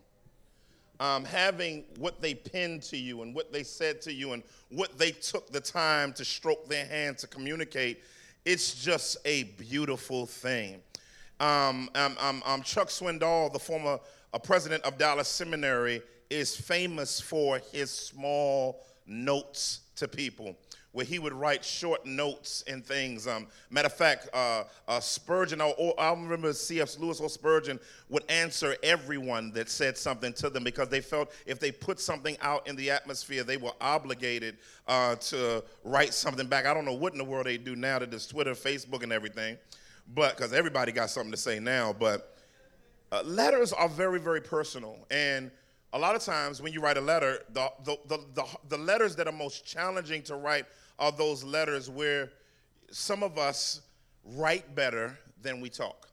Um, 0.98 1.24
having 1.24 1.84
what 1.98 2.22
they 2.22 2.34
penned 2.34 2.82
to 2.84 2.96
you 2.96 3.22
and 3.22 3.34
what 3.34 3.52
they 3.52 3.64
said 3.64 4.00
to 4.02 4.12
you 4.12 4.32
and 4.32 4.42
what 4.70 4.96
they 4.96 5.10
took 5.10 5.50
the 5.50 5.60
time 5.60 6.12
to 6.14 6.24
stroke 6.24 6.68
their 6.68 6.86
hand 6.86 7.18
to 7.18 7.26
communicate, 7.26 8.02
it's 8.44 8.82
just 8.82 9.18
a 9.26 9.42
beautiful 9.58 10.24
thing. 10.24 10.80
Um, 11.38 11.90
um, 11.96 12.16
um, 12.18 12.42
um 12.46 12.62
Chuck 12.62 12.88
Swindoll, 12.88 13.52
the 13.52 13.58
former 13.58 13.98
uh, 14.32 14.38
president 14.38 14.84
of 14.84 14.96
Dallas 14.96 15.28
Seminary, 15.28 16.00
is 16.30 16.56
famous 16.56 17.20
for 17.20 17.60
his 17.72 17.90
small 17.90 18.82
notes 19.06 19.80
to 19.96 20.08
people 20.08 20.56
where 20.96 21.04
he 21.04 21.18
would 21.18 21.34
write 21.34 21.62
short 21.62 22.06
notes 22.06 22.64
and 22.66 22.82
things. 22.82 23.28
Um, 23.28 23.48
matter 23.68 23.84
of 23.84 23.92
fact, 23.92 24.30
uh, 24.32 24.64
uh, 24.88 24.98
Spurgeon, 24.98 25.60
or, 25.60 25.74
or, 25.76 26.00
I 26.00 26.08
remember 26.10 26.54
C.S. 26.54 26.98
Lewis 26.98 27.20
or 27.20 27.28
Spurgeon 27.28 27.78
would 28.08 28.24
answer 28.30 28.76
everyone 28.82 29.52
that 29.52 29.68
said 29.68 29.98
something 29.98 30.32
to 30.32 30.48
them 30.48 30.64
because 30.64 30.88
they 30.88 31.02
felt 31.02 31.32
if 31.44 31.60
they 31.60 31.70
put 31.70 32.00
something 32.00 32.38
out 32.40 32.66
in 32.66 32.76
the 32.76 32.90
atmosphere, 32.90 33.44
they 33.44 33.58
were 33.58 33.74
obligated 33.78 34.56
uh, 34.88 35.16
to 35.16 35.62
write 35.84 36.14
something 36.14 36.46
back. 36.46 36.64
I 36.64 36.72
don't 36.72 36.86
know 36.86 36.94
what 36.94 37.12
in 37.12 37.18
the 37.18 37.24
world 37.24 37.44
they 37.44 37.58
do 37.58 37.76
now 37.76 37.98
that 37.98 38.08
there's 38.08 38.26
Twitter, 38.26 38.52
Facebook, 38.52 39.02
and 39.02 39.12
everything, 39.12 39.58
but 40.14 40.34
because 40.34 40.54
everybody 40.54 40.92
got 40.92 41.10
something 41.10 41.30
to 41.30 41.36
say 41.36 41.60
now. 41.60 41.92
But 41.92 42.38
uh, 43.12 43.22
letters 43.22 43.74
are 43.74 43.90
very, 43.90 44.18
very 44.18 44.40
personal. 44.40 44.96
And 45.10 45.50
a 45.92 45.98
lot 45.98 46.14
of 46.14 46.22
times 46.22 46.60
when 46.60 46.72
you 46.72 46.80
write 46.80 46.96
a 46.96 47.00
letter, 47.00 47.38
the, 47.52 47.70
the, 47.84 47.96
the, 48.06 48.44
the, 48.68 48.76
letters 48.76 49.16
that 49.16 49.26
are 49.26 49.32
most 49.32 49.64
challenging 49.64 50.22
to 50.24 50.36
write 50.36 50.66
are 50.98 51.12
those 51.12 51.44
letters 51.44 51.88
where 51.88 52.30
some 52.90 53.22
of 53.22 53.38
us 53.38 53.82
write 54.24 54.74
better 54.74 55.18
than 55.42 55.60
we 55.60 55.68
talk. 55.68 56.08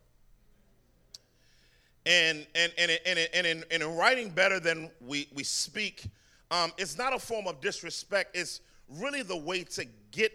And, 2.06 2.46
and, 2.54 2.72
and, 2.78 2.92
and, 3.06 3.20
and, 3.34 3.48
in, 3.48 3.64
and 3.72 3.82
in 3.82 3.96
writing 3.96 4.30
better 4.30 4.60
than 4.60 4.92
we, 5.02 5.28
we 5.34 5.44
speak, 5.44 6.06
um, 6.52 6.72
it's 6.78 6.98
not 6.98 7.14
a 7.14 7.20
form 7.20 7.48
of 7.48 7.62
disrespect. 7.62 8.36
It's 8.36 8.62
really 8.90 9.24
the 9.24 9.38
way 9.38 9.64
to 9.64 9.86
get 10.12 10.32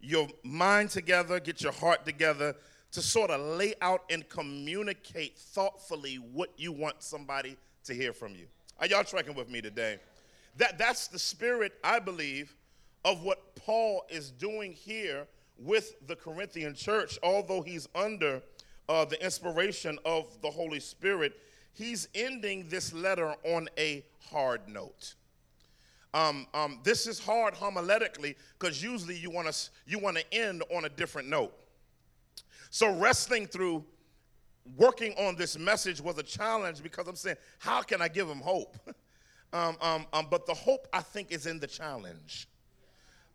your 0.00 0.28
mind 0.42 0.90
together, 0.90 1.38
get 1.40 1.62
your 1.62 1.72
heart 1.72 2.04
together, 2.04 2.56
to 2.90 3.00
sort 3.00 3.30
of 3.30 3.40
lay 3.56 3.74
out 3.80 4.02
and 4.10 4.28
communicate 4.28 5.38
thoughtfully 5.38 6.16
what 6.16 6.50
you 6.56 6.72
want 6.72 7.02
somebody 7.02 7.56
to 7.84 7.94
hear 7.94 8.12
from 8.12 8.34
you. 8.34 8.46
Are 8.82 8.88
y'all 8.88 9.04
tracking 9.04 9.36
with 9.36 9.48
me 9.48 9.60
today? 9.60 10.00
That, 10.56 10.76
that's 10.76 11.06
the 11.06 11.18
spirit, 11.18 11.74
I 11.84 12.00
believe, 12.00 12.56
of 13.04 13.22
what 13.22 13.54
Paul 13.54 14.02
is 14.10 14.32
doing 14.32 14.72
here 14.72 15.28
with 15.56 16.04
the 16.08 16.16
Corinthian 16.16 16.74
church, 16.74 17.16
although 17.22 17.62
he's 17.62 17.88
under 17.94 18.42
uh, 18.88 19.04
the 19.04 19.24
inspiration 19.24 20.00
of 20.04 20.36
the 20.42 20.50
Holy 20.50 20.80
Spirit, 20.80 21.34
he's 21.72 22.08
ending 22.12 22.68
this 22.68 22.92
letter 22.92 23.36
on 23.44 23.68
a 23.78 24.04
hard 24.32 24.68
note. 24.68 25.14
Um, 26.12 26.48
um, 26.52 26.80
this 26.82 27.06
is 27.06 27.20
hard 27.20 27.54
homiletically 27.54 28.34
because 28.58 28.82
usually 28.82 29.16
you 29.16 29.30
want 29.30 29.46
to 29.46 29.70
you 29.86 30.00
want 30.00 30.16
to 30.16 30.34
end 30.34 30.64
on 30.74 30.86
a 30.86 30.88
different 30.88 31.28
note. 31.28 31.54
So 32.70 32.98
wrestling 32.98 33.46
through 33.46 33.84
working 34.76 35.12
on 35.18 35.36
this 35.36 35.58
message 35.58 36.00
was 36.00 36.18
a 36.18 36.22
challenge 36.22 36.82
because 36.82 37.06
I'm 37.08 37.16
saying, 37.16 37.36
how 37.58 37.82
can 37.82 38.00
I 38.00 38.08
give 38.08 38.28
them 38.28 38.40
hope? 38.40 38.76
um, 39.52 39.76
um, 39.80 40.06
um, 40.12 40.26
but 40.30 40.46
the 40.46 40.54
hope 40.54 40.86
I 40.92 41.00
think 41.00 41.32
is 41.32 41.46
in 41.46 41.58
the 41.58 41.66
challenge. 41.66 42.48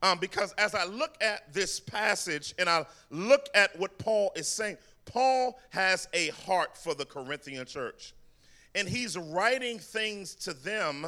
Um, 0.04 0.20
because 0.20 0.54
as 0.54 0.76
I 0.76 0.86
look 0.86 1.16
at 1.22 1.54
this 1.54 1.80
passage 1.80 2.54
and 2.60 2.70
I 2.70 2.86
look 3.10 3.48
at 3.56 3.78
what 3.80 3.98
Paul 3.98 4.32
is 4.36 4.48
saying, 4.48 4.78
Paul 5.06 5.60
has 5.70 6.08
a 6.14 6.30
heart 6.30 6.78
for 6.78 6.94
the 6.94 7.06
Corinthian 7.06 7.66
church. 7.66 8.14
And 8.76 8.88
he's 8.88 9.18
writing 9.18 9.80
things 9.80 10.36
to 10.36 10.54
them 10.54 11.08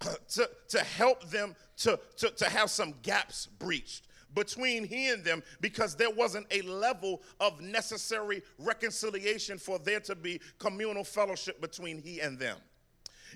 to, 0.30 0.50
to 0.68 0.78
help 0.80 1.24
them 1.30 1.54
to, 1.78 1.98
to, 2.16 2.30
to 2.30 2.50
have 2.50 2.70
some 2.70 2.94
gaps 3.02 3.46
breached 3.58 4.08
between 4.34 4.84
he 4.84 5.08
and 5.08 5.24
them 5.24 5.42
because 5.60 5.94
there 5.94 6.10
wasn't 6.10 6.46
a 6.50 6.62
level 6.62 7.22
of 7.40 7.60
necessary 7.60 8.42
reconciliation 8.58 9.58
for 9.58 9.78
there 9.78 10.00
to 10.00 10.14
be 10.14 10.40
communal 10.58 11.04
fellowship 11.04 11.60
between 11.60 12.00
he 12.02 12.20
and 12.20 12.38
them. 12.38 12.58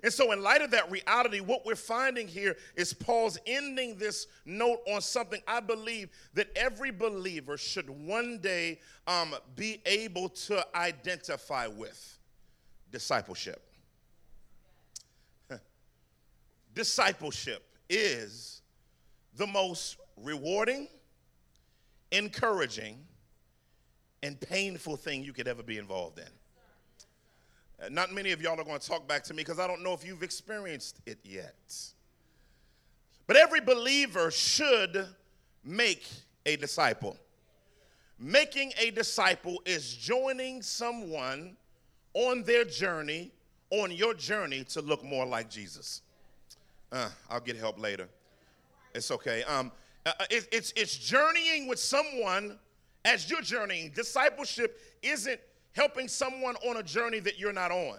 And 0.02 0.12
so, 0.12 0.32
in 0.32 0.42
light 0.42 0.62
of 0.62 0.70
that 0.72 0.90
reality, 0.90 1.40
what 1.40 1.66
we're 1.66 1.74
finding 1.74 2.28
here 2.28 2.56
is 2.76 2.92
Paul's 2.92 3.38
ending 3.46 3.96
this 3.96 4.26
note 4.44 4.80
on 4.86 5.00
something 5.00 5.40
I 5.46 5.60
believe 5.60 6.10
that 6.34 6.48
every 6.56 6.90
believer 6.90 7.56
should 7.56 7.90
one 7.90 8.38
day 8.38 8.80
um, 9.06 9.34
be 9.56 9.80
able 9.86 10.28
to 10.28 10.64
identify 10.76 11.66
with 11.66 12.18
discipleship. 12.90 13.62
discipleship 16.74 17.64
is 17.88 18.62
the 19.36 19.46
most 19.46 19.96
rewarding, 20.22 20.88
encouraging, 22.12 22.98
and 24.22 24.40
painful 24.40 24.96
thing 24.96 25.22
you 25.22 25.32
could 25.32 25.48
ever 25.48 25.62
be 25.62 25.78
involved 25.78 26.18
in. 26.18 26.24
Uh, 27.80 27.88
not 27.90 28.12
many 28.12 28.32
of 28.32 28.42
y'all 28.42 28.58
are 28.60 28.64
going 28.64 28.78
to 28.78 28.88
talk 28.88 29.06
back 29.06 29.22
to 29.24 29.34
me 29.34 29.38
because 29.38 29.58
I 29.58 29.66
don't 29.66 29.82
know 29.82 29.92
if 29.92 30.04
you've 30.04 30.22
experienced 30.22 31.00
it 31.06 31.18
yet. 31.22 31.54
But 33.26 33.36
every 33.36 33.60
believer 33.60 34.30
should 34.30 35.06
make 35.64 36.08
a 36.46 36.56
disciple. 36.56 37.16
Making 38.18 38.72
a 38.80 38.90
disciple 38.90 39.62
is 39.64 39.94
joining 39.94 40.62
someone 40.62 41.56
on 42.14 42.42
their 42.42 42.64
journey, 42.64 43.30
on 43.70 43.92
your 43.92 44.14
journey 44.14 44.64
to 44.64 44.80
look 44.80 45.04
more 45.04 45.24
like 45.24 45.48
Jesus. 45.48 46.02
Uh, 46.90 47.10
I'll 47.30 47.40
get 47.40 47.56
help 47.56 47.78
later. 47.78 48.08
It's 48.94 49.10
okay. 49.10 49.44
Um, 49.44 49.70
uh, 50.18 50.24
it, 50.30 50.48
it's, 50.52 50.72
it's 50.76 50.96
journeying 50.96 51.66
with 51.66 51.78
someone 51.78 52.58
as 53.04 53.30
you're 53.30 53.42
journeying. 53.42 53.92
Discipleship 53.94 54.80
isn't 55.02 55.40
helping 55.72 56.08
someone 56.08 56.56
on 56.68 56.76
a 56.78 56.82
journey 56.82 57.20
that 57.20 57.38
you're 57.38 57.52
not 57.52 57.70
on. 57.70 57.98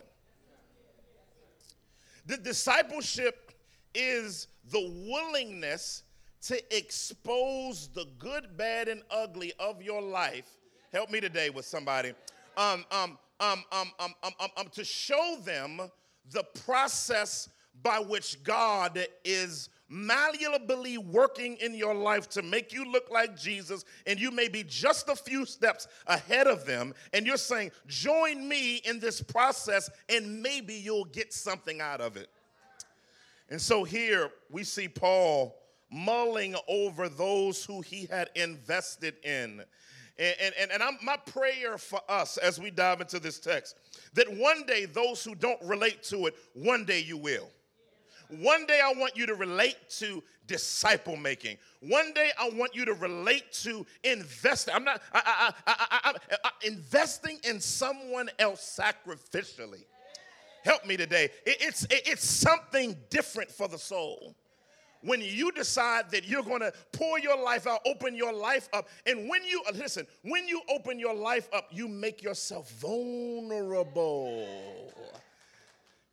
The 2.26 2.38
discipleship 2.38 3.52
is 3.96 4.48
the 4.72 5.08
willingness 5.10 6.04
to 6.44 6.78
expose 6.78 7.90
the 7.90 8.06
good, 8.18 8.56
bad, 8.56 8.88
and 8.88 9.02
ugly 9.12 9.52
of 9.60 9.82
your 9.82 10.02
life 10.02 10.60
Help 10.92 11.12
me 11.12 11.20
today 11.20 11.52
with 11.52 11.66
somebody. 11.66 12.14
Um, 12.58 12.84
um, 12.92 13.20
um, 13.40 13.64
um, 13.72 13.92
um, 14.00 14.14
um, 14.24 14.34
um, 14.40 14.50
um, 14.58 14.68
to 14.72 14.84
show 14.84 15.38
them 15.44 15.82
the 16.32 16.44
process 16.66 17.50
by 17.84 18.00
which 18.00 18.42
God 18.44 19.06
is 19.24 19.70
malleably 19.90 20.98
working 20.98 21.58
in 21.58 21.74
your 21.74 21.96
life 21.96 22.30
to 22.30 22.42
make 22.42 22.72
you 22.72 22.90
look 22.92 23.10
like 23.12 23.38
Jesus, 23.38 23.86
and 24.06 24.20
you 24.20 24.32
may 24.32 24.48
be 24.48 24.64
just 24.64 25.10
a 25.10 25.16
few 25.16 25.46
steps 25.46 25.88
ahead 26.08 26.48
of 26.48 26.66
them, 26.66 26.94
and 27.14 27.26
you're 27.26 27.38
saying, 27.38 27.72
Join 27.88 28.48
me 28.48 28.78
in 28.78 29.00
this 29.00 29.22
process, 29.22 29.90
and 30.08 30.42
maybe 30.42 30.74
you'll 30.74 31.06
get 31.06 31.34
something 31.34 31.82
out 31.82 32.02
of 32.02 32.18
it. 32.18 32.30
And 33.50 33.60
so 33.60 33.84
here 33.84 34.32
we 34.52 34.64
see 34.64 34.88
Paul 34.88 35.56
mulling 35.92 36.56
over 36.68 37.10
those 37.10 37.66
who 37.66 37.82
he 37.82 38.06
had 38.06 38.30
invested 38.36 39.16
in. 39.24 39.64
And, 40.20 40.54
and, 40.60 40.72
and 40.72 40.84
I'm, 40.84 40.98
my 41.02 41.18
prayer 41.18 41.78
for 41.78 42.02
us 42.10 42.38
as 42.38 42.60
we 42.60 42.70
dive 42.70 43.02
into 43.02 43.20
this 43.20 43.40
text 43.40 43.78
that 44.14 44.28
one 44.32 44.66
day 44.66 44.86
those 44.86 45.24
who 45.24 45.34
don't 45.34 45.62
relate 45.64 46.04
to 46.04 46.28
it, 46.28 46.36
one 46.54 46.86
day 46.86 47.00
you 47.00 47.18
will. 47.18 47.50
One 48.30 48.66
day 48.68 48.80
I 48.84 48.94
want 48.94 49.18
you 49.18 49.26
to 49.26 49.36
relate 49.36 49.78
to 49.98 50.24
disciple 50.46 51.18
making. 51.18 51.58
One 51.82 52.14
day 52.14 52.32
I 52.40 52.50
want 52.50 52.76
you 52.76 52.86
to 52.86 52.94
relate 52.94 53.52
to 53.64 53.86
investing. 54.04 54.74
I'm 54.74 54.84
not 54.84 55.02
I, 55.14 55.54
I, 55.66 56.14
I, 56.44 56.50
investing 56.64 57.40
in 57.44 57.60
someone 57.60 58.30
else 58.38 58.80
sacrificially. 58.80 59.86
Help 60.64 60.86
me 60.86 60.96
today. 60.98 61.30
It, 61.46 61.58
it's 61.62 61.84
it, 61.86 62.02
it's 62.06 62.24
something 62.24 62.96
different 63.10 63.50
for 63.52 63.68
the 63.68 63.80
soul 63.80 64.36
when 65.02 65.22
you 65.22 65.52
decide 65.52 66.12
that 66.12 66.28
you're 66.28 66.44
going 66.44 66.60
to 66.60 66.74
pour 66.92 67.20
your 67.20 67.42
life 67.42 67.66
out, 67.68 67.80
open 67.86 68.16
your 68.16 68.34
life 68.34 68.68
up, 68.74 68.90
and 69.06 69.30
when 69.30 69.44
you 69.46 69.62
uh, 69.68 69.72
listen, 69.74 70.06
when 70.24 70.48
you 70.48 70.62
open 70.70 71.00
your 71.00 71.14
life 71.16 71.48
up, 71.54 71.68
you 71.72 71.88
make 71.88 72.22
yourself 72.22 72.70
vulnerable. 72.74 74.46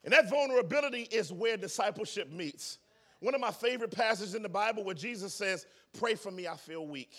And 0.06 0.14
that 0.14 0.30
vulnerability 0.30 1.08
is 1.10 1.32
where 1.32 1.56
discipleship 1.56 2.32
meets. 2.32 2.78
One 3.18 3.34
of 3.34 3.40
my 3.40 3.50
favorite 3.50 3.90
passages 3.90 4.36
in 4.36 4.42
the 4.42 4.48
Bible 4.48 4.84
where 4.84 4.94
Jesus 4.94 5.34
says, 5.34 5.66
Pray 5.98 6.14
for 6.14 6.30
me, 6.30 6.46
I 6.46 6.54
feel 6.54 6.86
weak. 6.86 7.12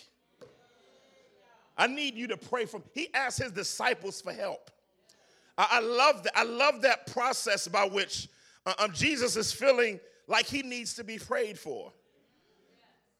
I 1.76 1.86
need 1.86 2.14
you 2.14 2.26
to 2.28 2.36
pray 2.38 2.64
for 2.64 2.78
me. 2.78 2.84
He 2.94 3.14
asked 3.14 3.40
his 3.40 3.52
disciples 3.52 4.22
for 4.22 4.32
help. 4.32 4.70
I, 5.58 5.66
I 5.72 5.80
love 5.80 6.22
that. 6.22 6.32
I 6.34 6.44
love 6.44 6.80
that 6.82 7.06
process 7.12 7.68
by 7.68 7.84
which 7.84 8.28
uh, 8.64 8.72
um, 8.78 8.92
Jesus 8.94 9.36
is 9.36 9.52
feeling 9.52 10.00
like 10.26 10.46
he 10.46 10.62
needs 10.62 10.94
to 10.94 11.04
be 11.04 11.18
prayed 11.18 11.58
for. 11.58 11.92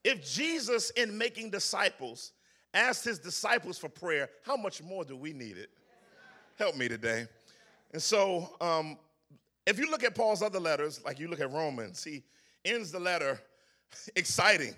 If 0.03 0.27
Jesus, 0.27 0.91
in 0.91 1.19
making 1.19 1.51
disciples, 1.51 2.33
asked 2.73 3.05
his 3.05 3.19
disciples 3.19 3.77
for 3.77 3.91
prayer, 3.91 4.31
how 4.47 4.57
much 4.57 4.83
more 4.83 5.05
do 5.05 5.15
we 5.15 5.35
need 5.35 5.59
it? 5.59 5.69
Help 6.59 6.75
me 6.75 6.89
today. 6.89 7.27
And 7.93 8.03
so, 8.03 8.51
um, 8.63 8.97
if 9.69 9.79
you 9.79 9.91
look 9.91 10.03
at 10.03 10.15
Paul's 10.15 10.43
other 10.43 10.59
letters, 10.59 11.01
like 11.05 11.19
you 11.19 11.29
look 11.29 11.41
at 11.41 11.53
Romans, 11.53 12.03
he 12.03 12.23
ends 12.65 12.91
the 12.91 12.99
letter 12.99 13.39
exciting 14.17 14.75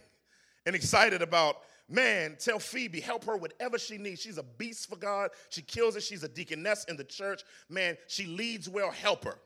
and 0.66 0.74
excited 0.74 1.22
about, 1.22 1.58
man, 1.88 2.36
tell 2.38 2.58
Phoebe, 2.58 3.00
help 3.00 3.24
her 3.24 3.36
whatever 3.36 3.78
she 3.78 3.98
needs. 3.98 4.20
She's 4.20 4.38
a 4.38 4.42
beast 4.42 4.88
for 4.88 4.96
God. 4.96 5.30
She 5.48 5.62
kills 5.62 5.94
it. 5.94 6.02
She's 6.02 6.24
a 6.24 6.28
deaconess 6.28 6.84
in 6.84 6.96
the 6.96 7.04
church. 7.04 7.42
Man, 7.68 7.96
she 8.08 8.26
leads 8.26 8.68
well, 8.68 8.90
help 8.90 9.24
her. 9.24 9.38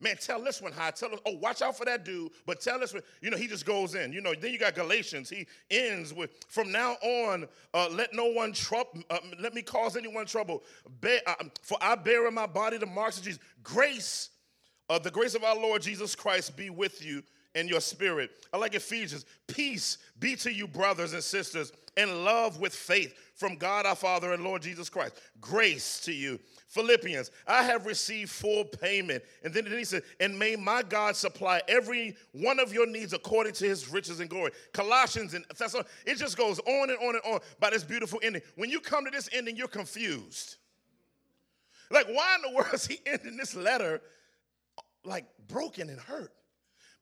Man, 0.00 0.16
tell 0.16 0.42
this 0.42 0.62
one 0.62 0.72
how. 0.72 0.90
Tell 0.90 1.12
us, 1.12 1.18
oh, 1.26 1.36
watch 1.38 1.60
out 1.60 1.76
for 1.76 1.84
that 1.84 2.04
dude. 2.04 2.30
But 2.46 2.60
tell 2.60 2.78
this 2.78 2.94
one, 2.94 3.02
you 3.20 3.30
know, 3.30 3.36
he 3.36 3.48
just 3.48 3.66
goes 3.66 3.94
in. 3.94 4.12
You 4.12 4.20
know, 4.20 4.32
then 4.32 4.52
you 4.52 4.58
got 4.58 4.74
Galatians. 4.74 5.28
He 5.28 5.46
ends 5.70 6.14
with, 6.14 6.30
from 6.48 6.70
now 6.70 6.92
on, 7.02 7.48
uh, 7.74 7.88
let 7.90 8.14
no 8.14 8.26
one 8.26 8.52
trouble, 8.52 9.02
uh, 9.10 9.18
let 9.40 9.54
me 9.54 9.60
cause 9.60 9.96
anyone 9.96 10.24
trouble. 10.24 10.62
Bear, 11.00 11.20
uh, 11.26 11.34
for 11.62 11.76
I 11.82 11.96
bear 11.96 12.26
in 12.28 12.34
my 12.34 12.46
body 12.46 12.78
the 12.78 12.86
marks 12.86 13.18
of 13.18 13.24
Jesus. 13.24 13.40
Grace 13.62 14.30
uh, 14.88 14.98
the 14.98 15.10
grace 15.10 15.34
of 15.34 15.44
our 15.44 15.56
Lord 15.56 15.82
Jesus 15.82 16.14
Christ 16.14 16.56
be 16.56 16.70
with 16.70 17.04
you 17.04 17.22
and 17.54 17.68
your 17.68 17.80
spirit. 17.80 18.30
I 18.52 18.56
like 18.58 18.74
Ephesians. 18.74 19.24
Peace 19.46 19.98
be 20.18 20.36
to 20.36 20.52
you, 20.52 20.66
brothers 20.66 21.12
and 21.12 21.22
sisters, 21.22 21.72
and 21.96 22.24
love 22.24 22.60
with 22.60 22.74
faith 22.74 23.14
from 23.34 23.56
God 23.56 23.86
our 23.86 23.96
Father 23.96 24.32
and 24.32 24.44
Lord 24.44 24.62
Jesus 24.62 24.88
Christ. 24.88 25.20
Grace 25.40 26.00
to 26.00 26.12
you. 26.12 26.38
Philippians, 26.68 27.30
I 27.46 27.62
have 27.62 27.86
received 27.86 28.30
full 28.30 28.64
payment. 28.64 29.24
And 29.42 29.52
then 29.52 29.66
he 29.66 29.84
said, 29.84 30.02
and 30.20 30.38
may 30.38 30.54
my 30.54 30.82
God 30.82 31.16
supply 31.16 31.62
every 31.66 32.16
one 32.32 32.60
of 32.60 32.72
your 32.72 32.86
needs 32.86 33.12
according 33.12 33.54
to 33.54 33.64
his 33.64 33.88
riches 33.88 34.20
and 34.20 34.28
glory. 34.28 34.52
Colossians 34.72 35.34
and 35.34 35.44
Thessalonians, 35.56 35.92
it 36.06 36.18
just 36.18 36.36
goes 36.36 36.60
on 36.60 36.90
and 36.90 36.98
on 36.98 37.14
and 37.14 37.34
on 37.34 37.40
by 37.58 37.70
this 37.70 37.84
beautiful 37.84 38.20
ending. 38.22 38.42
When 38.56 38.70
you 38.70 38.80
come 38.80 39.04
to 39.04 39.10
this 39.10 39.28
ending, 39.32 39.56
you're 39.56 39.66
confused. 39.66 40.56
Like, 41.90 42.06
why 42.06 42.36
in 42.36 42.42
the 42.42 42.56
world 42.56 42.74
is 42.74 42.86
he 42.86 42.98
ending 43.06 43.36
this 43.36 43.54
letter 43.54 44.02
like 45.04 45.26
broken 45.48 45.88
and 45.90 45.98
hurt 45.98 46.32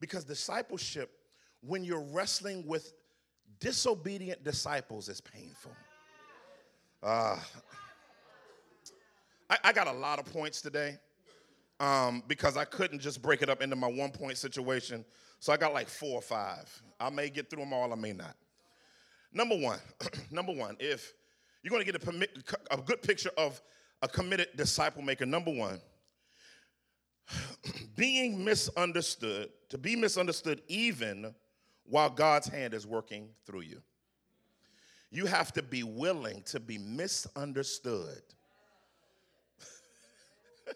because 0.01 0.25
discipleship, 0.25 1.11
when 1.61 1.85
you're 1.85 2.05
wrestling 2.13 2.65
with 2.67 2.93
disobedient 3.61 4.45
disciples, 4.45 5.09
is 5.09 5.21
painful. 5.21 5.73
Uh, 7.03 7.39
I, 9.49 9.59
I 9.65 9.73
got 9.73 9.87
a 9.87 9.93
lot 9.93 10.19
of 10.19 10.27
points 10.27 10.61
today 10.61 10.99
um, 11.81 12.23
because 12.27 12.57
I 12.57 12.65
couldn't 12.65 13.01
just 13.01 13.23
break 13.23 13.43
it 13.43 13.49
up 13.49 13.63
into 13.63 13.77
my 13.77 13.87
one 13.87 14.11
point 14.11 14.39
situation. 14.39 15.05
So 15.39 15.53
I 15.53 15.57
got 15.57 15.73
like 15.73 15.89
four 15.89 16.15
or 16.15 16.23
five. 16.23 16.83
I 16.99 17.11
may 17.11 17.29
get 17.29 17.51
through 17.51 17.61
them 17.61 17.73
all, 17.73 17.93
I 17.93 17.97
may 17.97 18.13
not. 18.13 18.35
Number 19.33 19.57
one, 19.57 19.79
number 20.31 20.53
one, 20.53 20.77
if 20.81 21.13
you're 21.63 21.71
going 21.71 21.85
to 21.85 21.93
get 21.93 22.01
a, 22.01 22.05
permit, 22.05 22.31
a 22.71 22.79
good 22.79 23.03
picture 23.03 23.31
of 23.37 23.61
a 24.03 24.09
committed 24.09 24.49
disciple 24.57 25.03
maker, 25.03 25.27
number 25.27 25.53
one, 25.53 25.81
being 27.97 28.45
misunderstood, 28.45 29.51
to 29.69 29.79
be 29.79 29.97
misunderstood 29.97 30.63
even 30.69 31.35
while 31.85 32.11
God's 32.11 32.49
hand 32.49 32.75
is 32.75 32.87
working 32.87 33.29
through 33.45 33.63
you. 33.63 33.83
You 35.11 35.27
have 35.27 35.53
to 35.53 35.63
be 35.63 35.83
willing 35.83 36.43
to 36.47 36.61
be 36.61 36.79
misunderstood. 36.79 38.23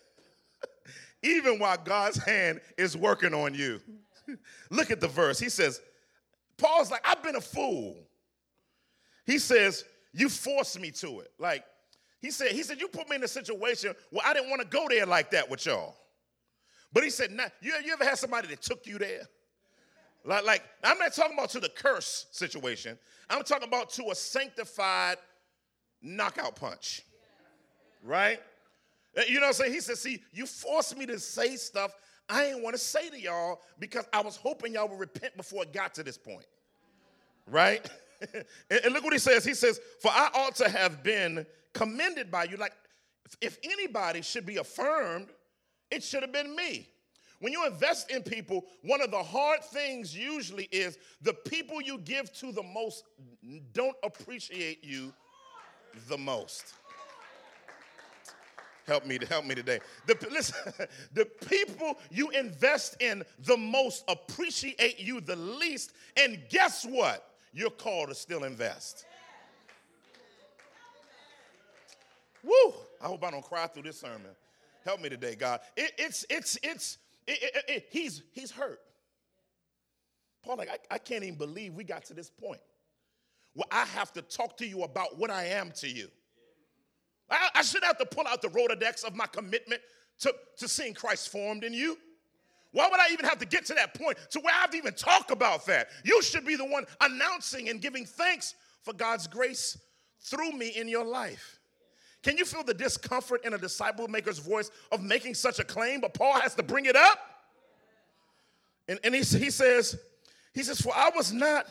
even 1.22 1.58
while 1.58 1.76
God's 1.76 2.18
hand 2.18 2.60
is 2.78 2.96
working 2.96 3.34
on 3.34 3.54
you. 3.54 3.80
Look 4.70 4.90
at 4.90 5.00
the 5.00 5.08
verse. 5.08 5.38
He 5.38 5.48
says, 5.48 5.80
Paul's 6.56 6.90
like, 6.90 7.06
I've 7.06 7.22
been 7.22 7.36
a 7.36 7.40
fool. 7.40 7.96
He 9.26 9.38
says, 9.38 9.84
You 10.12 10.28
forced 10.28 10.78
me 10.80 10.90
to 10.92 11.20
it. 11.20 11.32
Like, 11.38 11.64
he 12.20 12.30
said, 12.30 12.52
he 12.52 12.62
said, 12.62 12.80
you 12.80 12.88
put 12.88 13.08
me 13.08 13.16
in 13.16 13.24
a 13.24 13.28
situation 13.28 13.94
where 14.10 14.26
I 14.26 14.34
didn't 14.34 14.50
want 14.50 14.60
to 14.60 14.68
go 14.68 14.86
there 14.88 15.06
like 15.06 15.30
that 15.30 15.48
with 15.48 15.64
y'all. 15.64 15.96
But 16.92 17.04
he 17.04 17.10
said, 17.10 17.30
nah, 17.30 17.44
you, 17.60 17.72
you 17.84 17.92
ever 17.92 18.04
had 18.04 18.18
somebody 18.18 18.48
that 18.48 18.62
took 18.62 18.86
you 18.86 18.98
there? 18.98 19.22
Like, 20.24 20.44
like, 20.44 20.62
I'm 20.84 20.98
not 20.98 21.14
talking 21.14 21.34
about 21.34 21.50
to 21.50 21.60
the 21.60 21.68
curse 21.68 22.26
situation. 22.32 22.98
I'm 23.28 23.42
talking 23.42 23.68
about 23.68 23.90
to 23.90 24.10
a 24.10 24.14
sanctified 24.14 25.16
knockout 26.02 26.56
punch. 26.56 27.02
Right? 28.02 28.40
Uh, 29.16 29.22
you 29.28 29.36
know 29.36 29.42
what 29.42 29.46
I'm 29.48 29.52
saying? 29.54 29.72
He 29.72 29.80
said, 29.80 29.98
see, 29.98 30.22
you 30.32 30.46
forced 30.46 30.96
me 30.96 31.06
to 31.06 31.18
say 31.18 31.56
stuff 31.56 31.94
I 32.30 32.44
didn't 32.44 32.62
want 32.62 32.74
to 32.74 32.80
say 32.80 33.10
to 33.10 33.20
y'all 33.20 33.60
because 33.78 34.06
I 34.12 34.22
was 34.22 34.36
hoping 34.36 34.74
y'all 34.74 34.88
would 34.88 35.00
repent 35.00 35.36
before 35.36 35.64
it 35.64 35.72
got 35.72 35.94
to 35.94 36.02
this 36.02 36.16
point. 36.16 36.46
Right? 37.46 37.84
and, 38.34 38.44
and 38.84 38.94
look 38.94 39.02
what 39.02 39.12
he 39.12 39.18
says. 39.18 39.44
He 39.44 39.54
says, 39.54 39.80
for 40.00 40.10
I 40.10 40.30
ought 40.34 40.54
to 40.56 40.68
have 40.68 41.02
been 41.02 41.44
commended 41.72 42.30
by 42.30 42.44
you. 42.44 42.56
Like, 42.56 42.72
if 43.40 43.58
anybody 43.64 44.22
should 44.22 44.46
be 44.46 44.58
affirmed, 44.58 45.28
it 45.90 46.02
should 46.02 46.22
have 46.22 46.32
been 46.32 46.54
me. 46.54 46.88
When 47.40 47.52
you 47.52 47.66
invest 47.66 48.10
in 48.10 48.22
people, 48.22 48.66
one 48.82 49.00
of 49.00 49.10
the 49.10 49.22
hard 49.22 49.64
things 49.64 50.14
usually 50.14 50.68
is 50.70 50.98
the 51.22 51.32
people 51.32 51.80
you 51.80 51.98
give 51.98 52.32
to 52.34 52.52
the 52.52 52.62
most 52.62 53.04
don't 53.72 53.96
appreciate 54.02 54.84
you 54.84 55.12
the 56.08 56.18
most. 56.18 56.74
Help 58.86 59.06
me 59.06 59.18
to 59.18 59.26
help 59.26 59.44
me 59.44 59.54
today. 59.54 59.78
The, 60.06 60.16
listen, 60.30 60.72
the 61.14 61.24
people 61.24 61.98
you 62.10 62.30
invest 62.30 63.00
in 63.00 63.22
the 63.44 63.56
most 63.56 64.04
appreciate 64.08 64.98
you 64.98 65.20
the 65.20 65.36
least, 65.36 65.92
and 66.16 66.40
guess 66.50 66.84
what? 66.84 67.34
You're 67.52 67.70
called 67.70 68.08
to 68.08 68.14
still 68.14 68.44
invest. 68.44 69.06
Woo! 72.42 72.74
I 73.00 73.06
hope 73.06 73.24
I 73.24 73.30
don't 73.30 73.44
cry 73.44 73.66
through 73.66 73.84
this 73.84 74.00
sermon. 74.00 74.30
Help 74.84 75.00
me 75.00 75.08
today, 75.08 75.34
God. 75.34 75.60
It, 75.76 75.92
it's, 75.98 76.24
it's, 76.30 76.58
it's, 76.62 76.98
it, 77.26 77.86
he's, 77.90 78.22
he's 78.32 78.50
hurt. 78.50 78.80
Paul, 80.42 80.56
like, 80.56 80.70
I, 80.70 80.94
I 80.94 80.98
can't 80.98 81.22
even 81.22 81.38
believe 81.38 81.74
we 81.74 81.84
got 81.84 82.04
to 82.06 82.14
this 82.14 82.30
point 82.30 82.60
where 83.54 83.66
I 83.70 83.84
have 83.84 84.12
to 84.14 84.22
talk 84.22 84.56
to 84.58 84.66
you 84.66 84.82
about 84.82 85.18
what 85.18 85.30
I 85.30 85.44
am 85.46 85.72
to 85.76 85.88
you. 85.88 86.08
I, 87.30 87.48
I 87.56 87.62
should 87.62 87.84
have 87.84 87.98
to 87.98 88.06
pull 88.06 88.26
out 88.26 88.42
the 88.42 88.48
Rolodex 88.48 89.04
of 89.04 89.14
my 89.14 89.26
commitment 89.26 89.82
to, 90.20 90.34
to 90.58 90.68
seeing 90.68 90.94
Christ 90.94 91.30
formed 91.30 91.64
in 91.64 91.72
you. 91.72 91.96
Why 92.72 92.88
would 92.88 93.00
I 93.00 93.12
even 93.12 93.26
have 93.26 93.38
to 93.38 93.46
get 93.46 93.66
to 93.66 93.74
that 93.74 93.94
point 93.94 94.16
to 94.30 94.40
where 94.40 94.54
I 94.54 94.58
have 94.58 94.70
to 94.70 94.76
even 94.76 94.94
talk 94.94 95.30
about 95.30 95.66
that? 95.66 95.88
You 96.04 96.22
should 96.22 96.46
be 96.46 96.56
the 96.56 96.64
one 96.64 96.84
announcing 97.00 97.68
and 97.68 97.80
giving 97.80 98.06
thanks 98.06 98.54
for 98.82 98.94
God's 98.94 99.26
grace 99.26 99.76
through 100.20 100.52
me 100.52 100.68
in 100.68 100.88
your 100.88 101.04
life. 101.04 101.59
Can 102.22 102.36
you 102.36 102.44
feel 102.44 102.62
the 102.62 102.74
discomfort 102.74 103.44
in 103.44 103.54
a 103.54 103.58
disciple 103.58 104.06
maker's 104.08 104.38
voice 104.38 104.70
of 104.92 105.02
making 105.02 105.34
such 105.34 105.58
a 105.58 105.64
claim, 105.64 106.00
but 106.00 106.12
Paul 106.12 106.38
has 106.40 106.54
to 106.56 106.62
bring 106.62 106.84
it 106.84 106.96
up? 106.96 107.18
And, 108.88 108.98
and 109.04 109.14
he, 109.14 109.20
he 109.20 109.50
says, 109.50 109.98
he 110.52 110.62
says, 110.62 110.80
For 110.80 110.94
I 110.94 111.10
was 111.14 111.32
not 111.32 111.66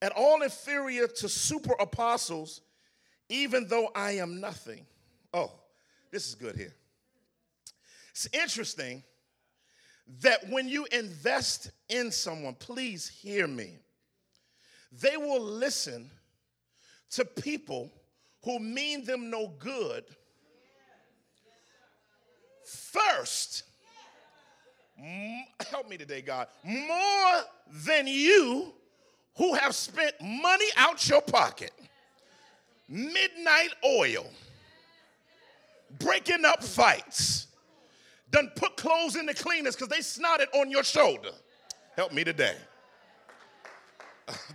at 0.00 0.12
all 0.12 0.42
inferior 0.42 1.08
to 1.08 1.28
super 1.28 1.72
apostles, 1.80 2.60
even 3.28 3.66
though 3.66 3.88
I 3.94 4.12
am 4.12 4.40
nothing. 4.40 4.86
Oh, 5.32 5.50
this 6.10 6.28
is 6.28 6.34
good 6.34 6.54
here. 6.56 6.74
It's 8.10 8.28
interesting 8.32 9.02
that 10.20 10.48
when 10.50 10.68
you 10.68 10.86
invest 10.92 11.70
in 11.88 12.12
someone, 12.12 12.54
please 12.54 13.08
hear 13.08 13.48
me, 13.48 13.78
they 14.92 15.16
will 15.16 15.42
listen 15.42 16.10
to 17.10 17.24
people 17.24 17.90
who 18.44 18.58
mean 18.58 19.04
them 19.04 19.30
no 19.30 19.48
good 19.58 20.04
first. 22.64 23.64
Help 25.70 25.88
me 25.88 25.96
today, 25.96 26.20
God. 26.20 26.48
More 26.62 27.42
than 27.86 28.06
you 28.06 28.72
who 29.36 29.54
have 29.54 29.74
spent 29.74 30.14
money 30.20 30.66
out 30.76 31.08
your 31.08 31.20
pocket, 31.20 31.72
midnight 32.88 33.70
oil, 33.84 34.26
breaking 35.98 36.44
up 36.44 36.62
fights, 36.62 37.48
done 38.30 38.50
put 38.54 38.76
clothes 38.76 39.16
in 39.16 39.26
the 39.26 39.34
cleaners 39.34 39.74
because 39.74 39.88
they 39.88 39.98
snotted 39.98 40.46
on 40.54 40.70
your 40.70 40.84
shoulder. 40.84 41.30
Help 41.96 42.12
me 42.12 42.24
today. 42.24 42.56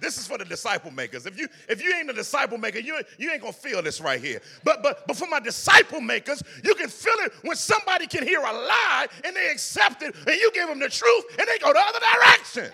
This 0.01 0.17
is 0.17 0.25
for 0.25 0.37
the 0.37 0.45
disciple 0.45 0.91
makers. 0.91 1.25
If 1.25 1.37
you 1.37 1.47
if 1.67 1.83
you 1.83 1.93
ain't 1.93 2.09
a 2.09 2.13
disciple 2.13 2.57
maker, 2.57 2.79
you, 2.79 3.01
you 3.17 3.31
ain't 3.31 3.41
gonna 3.41 3.53
feel 3.53 3.81
this 3.81 4.01
right 4.01 4.19
here. 4.19 4.41
But 4.63 4.81
but 4.81 5.05
but 5.05 5.15
for 5.15 5.27
my 5.27 5.39
disciple 5.39 6.01
makers, 6.01 6.41
you 6.63 6.73
can 6.75 6.89
feel 6.89 7.13
it 7.25 7.33
when 7.43 7.55
somebody 7.55 8.07
can 8.07 8.25
hear 8.25 8.39
a 8.39 8.53
lie 8.53 9.07
and 9.23 9.35
they 9.35 9.49
accept 9.51 10.01
it, 10.01 10.15
and 10.15 10.35
you 10.35 10.51
give 10.53 10.67
them 10.67 10.79
the 10.79 10.89
truth 10.89 11.25
and 11.37 11.47
they 11.47 11.59
go 11.59 11.71
the 11.71 11.79
other 11.79 11.99
direction. 11.99 12.71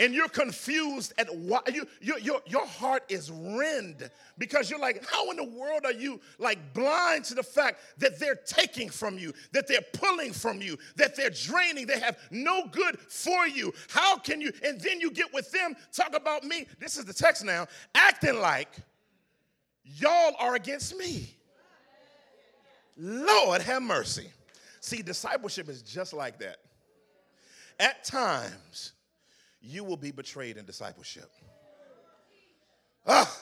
And 0.00 0.14
you're 0.14 0.28
confused 0.28 1.12
at 1.18 1.32
why 1.36 1.60
you, 1.72 1.86
you, 2.00 2.16
your, 2.20 2.40
your 2.46 2.66
heart 2.66 3.04
is 3.10 3.30
rend 3.30 4.10
because 4.38 4.70
you're 4.70 4.80
like 4.80 5.04
how 5.08 5.30
in 5.30 5.36
the 5.36 5.44
world 5.44 5.82
are 5.84 5.92
you 5.92 6.18
like 6.38 6.58
blind 6.72 7.24
to 7.26 7.34
the 7.34 7.42
fact 7.42 7.80
that 7.98 8.18
they're 8.18 8.40
taking 8.46 8.88
from 8.88 9.18
you 9.18 9.32
that 9.52 9.68
they're 9.68 9.84
pulling 9.92 10.32
from 10.32 10.62
you 10.62 10.76
that 10.96 11.14
they're 11.14 11.30
draining 11.30 11.86
they 11.86 12.00
have 12.00 12.18
no 12.30 12.66
good 12.72 12.98
for 12.98 13.46
you? 13.46 13.72
How 13.88 14.16
can 14.16 14.40
you 14.40 14.50
and 14.64 14.80
then 14.80 15.00
you 15.00 15.10
get 15.10 15.32
with 15.32 15.52
them 15.52 15.76
talk 15.92 16.16
about 16.16 16.44
me. 16.44 16.66
This 16.80 16.96
is 16.96 17.04
the 17.04 17.14
text 17.14 17.44
now 17.44 17.66
acting 17.94 18.40
like 18.40 18.70
y'all 19.84 20.34
are 20.38 20.54
against 20.54 20.96
me. 20.96 21.34
Lord 22.96 23.60
have 23.62 23.82
mercy. 23.82 24.28
See 24.80 25.02
discipleship 25.02 25.68
is 25.68 25.82
just 25.82 26.14
like 26.14 26.38
that. 26.38 26.56
At 27.78 28.04
times 28.04 28.92
you 29.60 29.84
will 29.84 29.96
be 29.96 30.10
betrayed 30.10 30.56
in 30.56 30.64
discipleship. 30.64 31.30
Ah. 33.06 33.40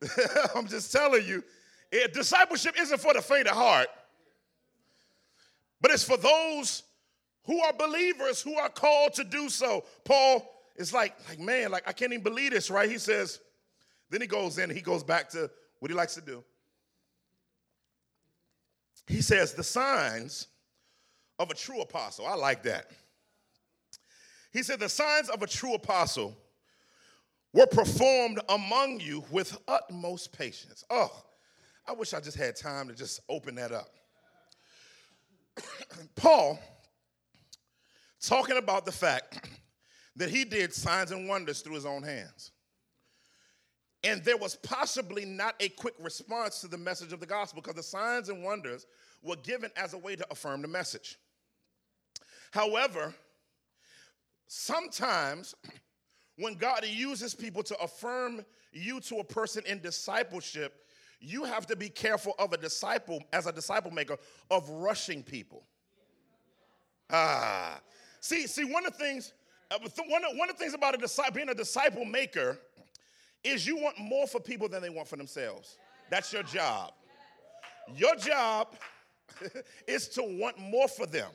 I'm 0.54 0.66
just 0.66 0.92
telling 0.92 1.26
you, 1.26 1.44
it, 1.90 2.12
discipleship 2.12 2.74
isn't 2.78 3.00
for 3.00 3.14
the 3.14 3.22
faint 3.22 3.46
of 3.46 3.54
heart, 3.54 3.88
but 5.80 5.90
it's 5.90 6.04
for 6.04 6.16
those 6.16 6.82
who 7.44 7.60
are 7.60 7.72
believers 7.72 8.40
who 8.40 8.54
are 8.54 8.68
called 8.68 9.14
to 9.14 9.24
do 9.24 9.48
so. 9.48 9.84
Paul 10.04 10.48
is 10.76 10.92
like, 10.92 11.16
like 11.28 11.38
man, 11.38 11.70
like 11.70 11.82
I 11.86 11.92
can't 11.92 12.12
even 12.12 12.22
believe 12.22 12.52
this, 12.52 12.70
right? 12.70 12.90
He 12.90 12.98
says, 12.98 13.40
then 14.10 14.20
he 14.20 14.26
goes 14.26 14.58
in, 14.58 14.70
he 14.70 14.80
goes 14.80 15.02
back 15.02 15.28
to 15.30 15.50
what 15.80 15.90
he 15.90 15.96
likes 15.96 16.14
to 16.14 16.20
do. 16.20 16.42
He 19.06 19.20
says, 19.20 19.52
the 19.52 19.64
signs 19.64 20.46
of 21.38 21.50
a 21.50 21.54
true 21.54 21.80
apostle. 21.80 22.26
I 22.26 22.34
like 22.34 22.62
that. 22.62 22.90
He 24.52 24.62
said, 24.62 24.80
The 24.80 24.88
signs 24.88 25.28
of 25.28 25.42
a 25.42 25.46
true 25.46 25.74
apostle 25.74 26.36
were 27.52 27.66
performed 27.66 28.40
among 28.48 29.00
you 29.00 29.24
with 29.30 29.58
utmost 29.68 30.32
patience. 30.32 30.84
Oh, 30.90 31.10
I 31.86 31.92
wish 31.92 32.14
I 32.14 32.20
just 32.20 32.36
had 32.36 32.56
time 32.56 32.88
to 32.88 32.94
just 32.94 33.20
open 33.28 33.54
that 33.56 33.72
up. 33.72 33.88
Paul, 36.16 36.58
talking 38.20 38.56
about 38.56 38.86
the 38.86 38.92
fact 38.92 39.48
that 40.16 40.30
he 40.30 40.44
did 40.44 40.72
signs 40.72 41.10
and 41.10 41.28
wonders 41.28 41.60
through 41.60 41.74
his 41.74 41.86
own 41.86 42.02
hands. 42.02 42.52
And 44.04 44.22
there 44.24 44.36
was 44.36 44.56
possibly 44.56 45.24
not 45.24 45.54
a 45.60 45.68
quick 45.68 45.94
response 46.00 46.60
to 46.60 46.68
the 46.68 46.78
message 46.78 47.12
of 47.12 47.20
the 47.20 47.26
gospel 47.26 47.62
because 47.62 47.76
the 47.76 47.82
signs 47.82 48.28
and 48.28 48.42
wonders 48.42 48.86
were 49.22 49.36
given 49.36 49.70
as 49.76 49.94
a 49.94 49.98
way 49.98 50.16
to 50.16 50.26
affirm 50.30 50.60
the 50.60 50.68
message. 50.68 51.18
However, 52.50 53.14
Sometimes, 54.54 55.54
when 56.36 56.56
God 56.56 56.84
uses 56.86 57.34
people 57.34 57.62
to 57.62 57.78
affirm 57.78 58.44
you 58.70 59.00
to 59.00 59.20
a 59.20 59.24
person 59.24 59.62
in 59.64 59.80
discipleship, 59.80 60.74
you 61.20 61.44
have 61.44 61.66
to 61.68 61.74
be 61.74 61.88
careful 61.88 62.34
of 62.38 62.52
a 62.52 62.58
disciple, 62.58 63.22
as 63.32 63.46
a 63.46 63.52
disciple 63.52 63.90
maker, 63.90 64.18
of 64.50 64.68
rushing 64.68 65.22
people. 65.22 65.64
Ah. 67.08 67.80
See, 68.20 68.46
see, 68.46 68.64
one 68.64 68.84
of 68.84 68.92
the 68.92 68.98
things, 68.98 69.32
uh, 69.70 69.78
one 70.06 70.22
of, 70.22 70.36
one 70.36 70.50
of 70.50 70.58
the 70.58 70.62
things 70.62 70.74
about 70.74 70.94
a 70.94 70.98
disciple, 70.98 71.32
being 71.32 71.48
a 71.48 71.54
disciple 71.54 72.04
maker 72.04 72.58
is 73.42 73.66
you 73.66 73.78
want 73.78 73.98
more 73.98 74.26
for 74.26 74.38
people 74.38 74.68
than 74.68 74.82
they 74.82 74.90
want 74.90 75.08
for 75.08 75.16
themselves. 75.16 75.78
That's 76.10 76.30
your 76.30 76.42
job. 76.42 76.92
Your 77.96 78.16
job 78.16 78.74
is 79.88 80.08
to 80.08 80.22
want 80.22 80.58
more 80.58 80.88
for 80.88 81.06
them 81.06 81.30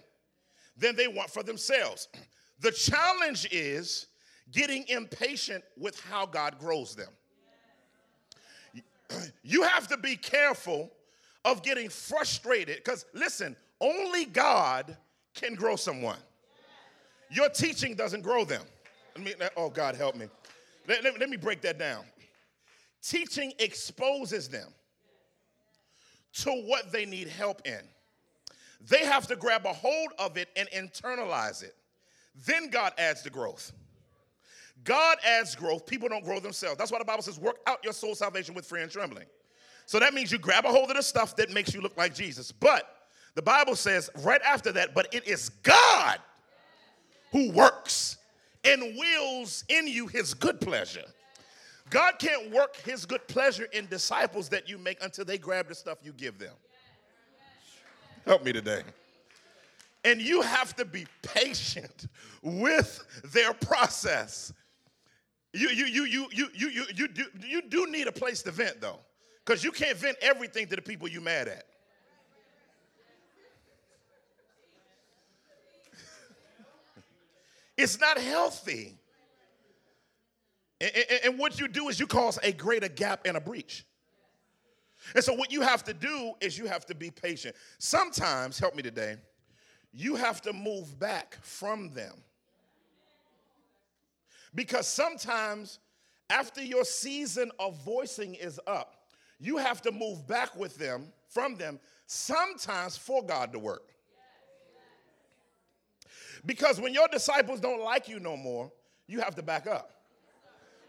than 0.77 0.95
they 0.95 1.07
want 1.07 1.31
for 1.31 1.41
themselves. 1.41 2.09
The 2.59 2.71
challenge 2.71 3.47
is 3.51 4.07
getting 4.51 4.87
impatient 4.87 5.63
with 5.77 5.99
how 5.99 6.25
God 6.25 6.57
grows 6.59 6.95
them. 6.95 7.09
You 9.43 9.63
have 9.63 9.87
to 9.87 9.97
be 9.97 10.15
careful 10.15 10.91
of 11.45 11.63
getting 11.63 11.89
frustrated 11.89 12.77
because, 12.77 13.05
listen, 13.13 13.55
only 13.79 14.25
God 14.25 14.97
can 15.33 15.55
grow 15.55 15.75
someone. 15.75 16.17
Your 17.29 17.49
teaching 17.49 17.95
doesn't 17.95 18.21
grow 18.21 18.43
them. 18.43 18.63
Let 19.15 19.25
me, 19.25 19.33
oh, 19.55 19.69
God, 19.69 19.95
help 19.95 20.15
me. 20.15 20.27
Let, 20.87 21.03
let, 21.03 21.19
let 21.19 21.29
me 21.29 21.37
break 21.37 21.61
that 21.61 21.77
down. 21.77 22.05
Teaching 23.01 23.53
exposes 23.59 24.49
them 24.49 24.69
to 26.33 26.51
what 26.51 26.91
they 26.91 27.05
need 27.05 27.27
help 27.27 27.61
in. 27.65 27.81
They 28.89 29.05
have 29.05 29.27
to 29.27 29.35
grab 29.35 29.65
a 29.65 29.73
hold 29.73 30.09
of 30.19 30.37
it 30.37 30.49
and 30.55 30.69
internalize 30.69 31.63
it. 31.63 31.75
Then 32.45 32.69
God 32.69 32.93
adds 32.97 33.23
the 33.23 33.29
growth. 33.29 33.71
God 34.83 35.17
adds 35.25 35.55
growth. 35.55 35.85
People 35.85 36.07
don't 36.07 36.23
grow 36.23 36.39
themselves. 36.39 36.77
That's 36.77 36.91
why 36.91 36.99
the 36.99 37.05
Bible 37.05 37.23
says, 37.23 37.39
work 37.39 37.57
out 37.65 37.79
your 37.83 37.93
soul 37.93 38.15
salvation 38.15 38.53
with 38.53 38.65
fear 38.65 38.79
and 38.79 38.91
trembling. 38.91 39.25
So 39.85 39.99
that 39.99 40.13
means 40.13 40.31
you 40.31 40.37
grab 40.37 40.65
a 40.65 40.69
hold 40.69 40.89
of 40.89 40.97
the 40.97 41.03
stuff 41.03 41.35
that 41.37 41.49
makes 41.51 41.73
you 41.73 41.81
look 41.81 41.97
like 41.97 42.13
Jesus. 42.13 42.51
But 42.51 42.83
the 43.35 43.41
Bible 43.41 43.75
says 43.75 44.09
right 44.23 44.41
after 44.43 44.71
that, 44.73 44.93
but 44.93 45.13
it 45.13 45.27
is 45.27 45.49
God 45.49 46.19
who 47.31 47.51
works 47.51 48.17
and 48.63 48.81
wills 48.97 49.63
in 49.69 49.87
you 49.87 50.07
his 50.07 50.33
good 50.33 50.59
pleasure. 50.59 51.05
God 51.89 52.15
can't 52.19 52.51
work 52.51 52.75
his 52.77 53.05
good 53.05 53.25
pleasure 53.27 53.67
in 53.71 53.87
disciples 53.87 54.49
that 54.49 54.67
you 54.67 54.77
make 54.77 55.01
until 55.01 55.23
they 55.23 55.37
grab 55.37 55.69
the 55.69 55.75
stuff 55.75 55.99
you 56.03 56.11
give 56.11 56.37
them. 56.37 56.53
Help 58.25 58.43
me 58.43 58.51
today. 58.51 58.81
And 60.07 60.21
you 60.21 60.41
have 60.41 60.73
to 60.77 60.85
be 60.85 61.05
patient 61.21 62.07
with 62.41 63.05
their 63.33 63.53
process. 63.53 64.53
You, 65.51 65.67
you, 65.67 65.85
you, 65.85 66.05
you, 66.05 66.27
you, 66.31 66.47
you, 66.55 66.69
you, 66.69 66.85
you, 66.95 67.07
do, 67.09 67.25
you 67.45 67.61
do 67.61 67.87
need 67.87 68.07
a 68.07 68.11
place 68.13 68.41
to 68.43 68.51
vent, 68.51 68.79
though, 68.79 68.99
because 69.45 69.65
you 69.65 69.71
can't 69.73 69.97
vent 69.97 70.15
everything 70.21 70.65
to 70.67 70.77
the 70.77 70.81
people 70.81 71.09
you're 71.09 71.21
mad 71.21 71.49
at. 71.49 71.65
it's 77.77 77.99
not 77.99 78.17
healthy. 78.17 78.97
And, 80.79 80.91
and, 80.95 81.19
and, 81.25 81.37
what 81.39 81.59
you 81.59 81.67
do 81.67 81.89
is 81.89 81.99
you 81.99 82.07
cause 82.07 82.39
a 82.43 82.53
greater 82.53 82.87
gap 82.87 83.25
and 83.25 83.35
a 83.35 83.41
breach. 83.41 83.85
And 85.15 85.21
so, 85.21 85.33
what 85.33 85.51
you 85.51 85.59
have 85.61 85.83
to 85.83 85.93
do 85.93 86.31
is 86.39 86.57
you 86.57 86.67
have 86.67 86.85
to 86.85 86.95
be 86.95 87.11
patient. 87.11 87.57
Sometimes, 87.77 88.57
help 88.57 88.73
me 88.73 88.83
today, 88.83 89.17
you 89.97 90.15
have 90.15 90.43
to 90.43 90.53
move 90.53 90.99
back 90.99 91.39
from 91.41 91.89
them. 91.89 92.13
Because 94.53 94.87
sometimes, 94.87 95.79
after 96.29 96.63
your 96.63 96.85
season 96.85 97.51
of 97.59 97.83
voicing 97.83 98.35
is 98.35 98.59
up, 98.67 99.07
you 99.39 99.57
have 99.57 99.81
to 99.81 99.91
move 99.91 100.27
back 100.27 100.55
with 100.55 100.77
them, 100.77 101.07
from 101.29 101.55
them, 101.55 101.79
sometimes 102.05 102.95
for 102.95 103.25
God 103.25 103.51
to 103.53 103.59
work. 103.59 103.95
Because 106.45 106.79
when 106.79 106.93
your 106.93 107.07
disciples 107.07 107.59
don't 107.59 107.81
like 107.81 108.07
you 108.07 108.19
no 108.19 108.37
more, 108.37 108.71
you 109.07 109.19
have 109.19 109.33
to 109.35 109.41
back 109.41 109.65
up. 109.65 109.96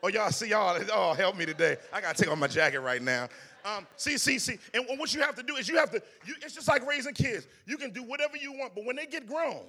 Oh, 0.03 0.09
y'all 0.09 0.31
see 0.31 0.51
y'all. 0.51 0.81
Oh, 0.93 1.13
help 1.15 1.37
me 1.37 1.45
today. 1.47 1.77
I 1.93 2.01
gotta 2.01 2.17
take 2.17 2.31
off 2.31 2.39
my 2.39 2.47
jacket 2.47 2.81
right 2.81 3.03
now. 3.03 3.29
Um, 3.65 3.87
see, 3.97 4.17
see, 4.17 4.39
see. 4.39 4.59
And 4.73 4.85
what 4.99 5.13
you 5.15 5.21
have 5.21 5.35
to 5.35 5.43
do 5.43 5.57
is 5.57 5.69
you 5.69 5.77
have 5.77 5.91
to. 5.91 6.03
You, 6.25 6.35
it's 6.43 6.55
just 6.55 6.69
like 6.69 6.87
raising 6.87 7.15
kids. 7.15 7.47
You 7.67 7.77
can 7.77 7.91
do 7.91 8.03
whatever 8.03 8.37
you 8.37 8.53
want, 8.53 8.75
but 8.75 8.85
when 8.85 8.97
they 8.97 9.07
get 9.07 9.27
grown, 9.27 9.63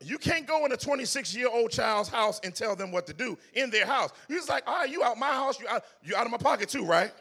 you 0.00 0.18
can't 0.18 0.46
go 0.46 0.66
in 0.66 0.72
a 0.72 0.76
26 0.76 1.34
year 1.34 1.48
old 1.48 1.70
child's 1.70 2.08
house 2.08 2.40
and 2.44 2.54
tell 2.54 2.76
them 2.76 2.92
what 2.92 3.06
to 3.06 3.14
do 3.14 3.38
in 3.54 3.70
their 3.70 3.86
house. 3.86 4.10
Just 4.28 4.48
like, 4.48 4.64
all 4.66 4.80
right, 4.80 4.90
you 4.90 5.02
out 5.02 5.16
my 5.16 5.32
house, 5.32 5.60
you 5.60 5.68
out, 5.68 5.84
you 6.02 6.16
out 6.16 6.26
of 6.26 6.32
my 6.32 6.38
pocket 6.38 6.68
too, 6.68 6.84
right? 6.84 7.12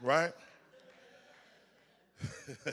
right? 0.00 0.32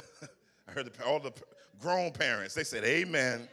I 0.68 0.72
heard 0.72 0.94
the, 0.94 1.06
all 1.06 1.20
the 1.20 1.32
grown 1.80 2.12
parents, 2.12 2.54
they 2.54 2.64
said, 2.64 2.84
Amen. 2.84 3.48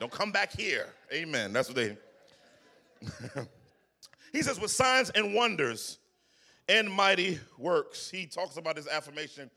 Don't 0.00 0.10
come 0.10 0.32
back 0.32 0.52
here. 0.52 0.88
Amen. 1.12 1.52
That's 1.52 1.68
what 1.68 1.76
they. 1.76 1.96
he 4.32 4.42
says, 4.42 4.60
with 4.60 4.70
signs 4.70 5.10
and 5.10 5.34
wonders 5.34 5.98
and 6.68 6.90
mighty 6.90 7.38
works. 7.58 8.10
He 8.10 8.26
talks 8.26 8.56
about 8.56 8.76
his 8.76 8.88
affirmation 8.88 9.50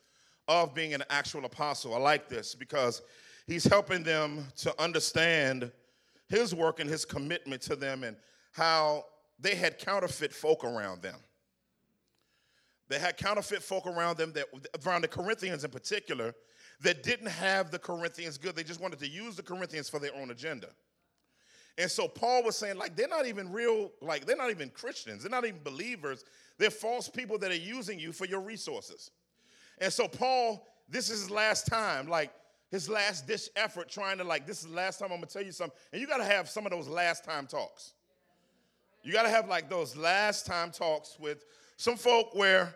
of 0.47 0.73
being 0.73 0.93
an 0.93 1.03
actual 1.09 1.45
apostle. 1.45 1.93
I 1.93 1.99
like 1.99 2.29
this 2.29 2.55
because 2.55 3.01
he's 3.45 3.65
helping 3.65 4.03
them 4.03 4.45
to 4.57 4.81
understand 4.81 5.71
his 6.29 6.53
work 6.53 6.79
and 6.79 6.89
his 6.89 7.05
commitment 7.05 7.61
to 7.63 7.75
them 7.75 8.03
and 8.03 8.17
how 8.51 9.05
they 9.39 9.55
had 9.55 9.77
counterfeit 9.77 10.33
folk 10.33 10.63
around 10.63 11.01
them. 11.01 11.19
They 12.89 12.99
had 12.99 13.17
counterfeit 13.17 13.61
folk 13.61 13.85
around 13.85 14.17
them 14.17 14.31
that 14.33 14.47
around 14.85 15.01
the 15.01 15.07
Corinthians 15.07 15.63
in 15.63 15.71
particular 15.71 16.33
that 16.81 17.03
didn't 17.03 17.27
have 17.27 17.71
the 17.71 17.79
Corinthians 17.79 18.37
good. 18.37 18.55
They 18.55 18.63
just 18.63 18.79
wanted 18.79 18.99
to 18.99 19.07
use 19.07 19.35
the 19.35 19.43
Corinthians 19.43 19.89
for 19.89 19.99
their 19.99 20.15
own 20.15 20.31
agenda. 20.31 20.69
And 21.77 21.89
so 21.89 22.07
Paul 22.07 22.43
was 22.43 22.57
saying, 22.57 22.77
like, 22.77 22.95
they're 22.95 23.07
not 23.07 23.27
even 23.27 23.51
real, 23.51 23.91
like, 24.01 24.25
they're 24.25 24.35
not 24.35 24.49
even 24.49 24.69
Christians. 24.69 25.21
They're 25.21 25.29
not 25.29 25.45
even 25.45 25.59
believers. 25.63 26.25
They're 26.57 26.71
false 26.71 27.07
people 27.07 27.37
that 27.39 27.51
are 27.51 27.55
using 27.55 27.99
you 27.99 28.11
for 28.11 28.25
your 28.25 28.41
resources. 28.41 29.11
And 29.79 29.93
so 29.93 30.07
Paul, 30.07 30.67
this 30.89 31.09
is 31.09 31.21
his 31.21 31.31
last 31.31 31.67
time, 31.67 32.07
like, 32.07 32.31
his 32.71 32.89
last 32.89 33.27
dish 33.27 33.47
effort 33.55 33.89
trying 33.89 34.17
to, 34.17 34.23
like, 34.23 34.47
this 34.47 34.61
is 34.61 34.69
the 34.69 34.75
last 34.75 34.97
time 34.97 35.11
I'm 35.11 35.17
gonna 35.17 35.27
tell 35.27 35.43
you 35.43 35.51
something. 35.51 35.77
And 35.93 36.01
you 36.01 36.07
gotta 36.07 36.25
have 36.25 36.49
some 36.49 36.65
of 36.65 36.71
those 36.71 36.87
last 36.87 37.23
time 37.23 37.45
talks. 37.45 37.93
You 39.03 39.13
gotta 39.13 39.29
have, 39.29 39.47
like, 39.47 39.69
those 39.69 39.95
last 39.95 40.47
time 40.47 40.71
talks 40.71 41.17
with 41.19 41.45
some 41.77 41.95
folk 41.95 42.33
where 42.33 42.73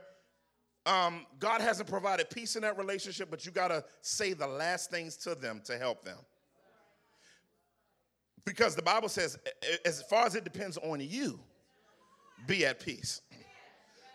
um, 0.85 1.25
God 1.39 1.61
hasn't 1.61 1.89
provided 1.89 2.29
peace 2.29 2.55
in 2.55 2.61
that 2.63 2.77
relationship, 2.77 3.29
but 3.29 3.45
you 3.45 3.51
got 3.51 3.67
to 3.67 3.83
say 4.01 4.33
the 4.33 4.47
last 4.47 4.89
things 4.89 5.15
to 5.17 5.35
them 5.35 5.61
to 5.65 5.77
help 5.77 6.03
them. 6.03 6.17
Because 8.45 8.75
the 8.75 8.81
Bible 8.81 9.09
says, 9.09 9.37
as 9.85 10.01
far 10.03 10.25
as 10.25 10.35
it 10.35 10.43
depends 10.43 10.77
on 10.77 10.99
you, 10.99 11.39
be 12.47 12.65
at 12.65 12.79
peace. 12.79 13.21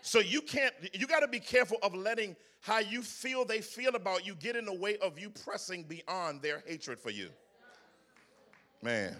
So 0.02 0.20
you 0.20 0.40
can't, 0.40 0.74
you 0.92 1.06
got 1.06 1.20
to 1.20 1.28
be 1.28 1.40
careful 1.40 1.78
of 1.82 1.94
letting 1.94 2.36
how 2.60 2.78
you 2.78 3.02
feel 3.02 3.44
they 3.44 3.60
feel 3.60 3.94
about 3.94 4.26
you 4.26 4.34
get 4.34 4.56
in 4.56 4.64
the 4.64 4.74
way 4.74 4.96
of 4.98 5.18
you 5.18 5.30
pressing 5.30 5.84
beyond 5.84 6.42
their 6.42 6.62
hatred 6.66 6.98
for 6.98 7.10
you. 7.10 7.28
Man, 8.82 9.16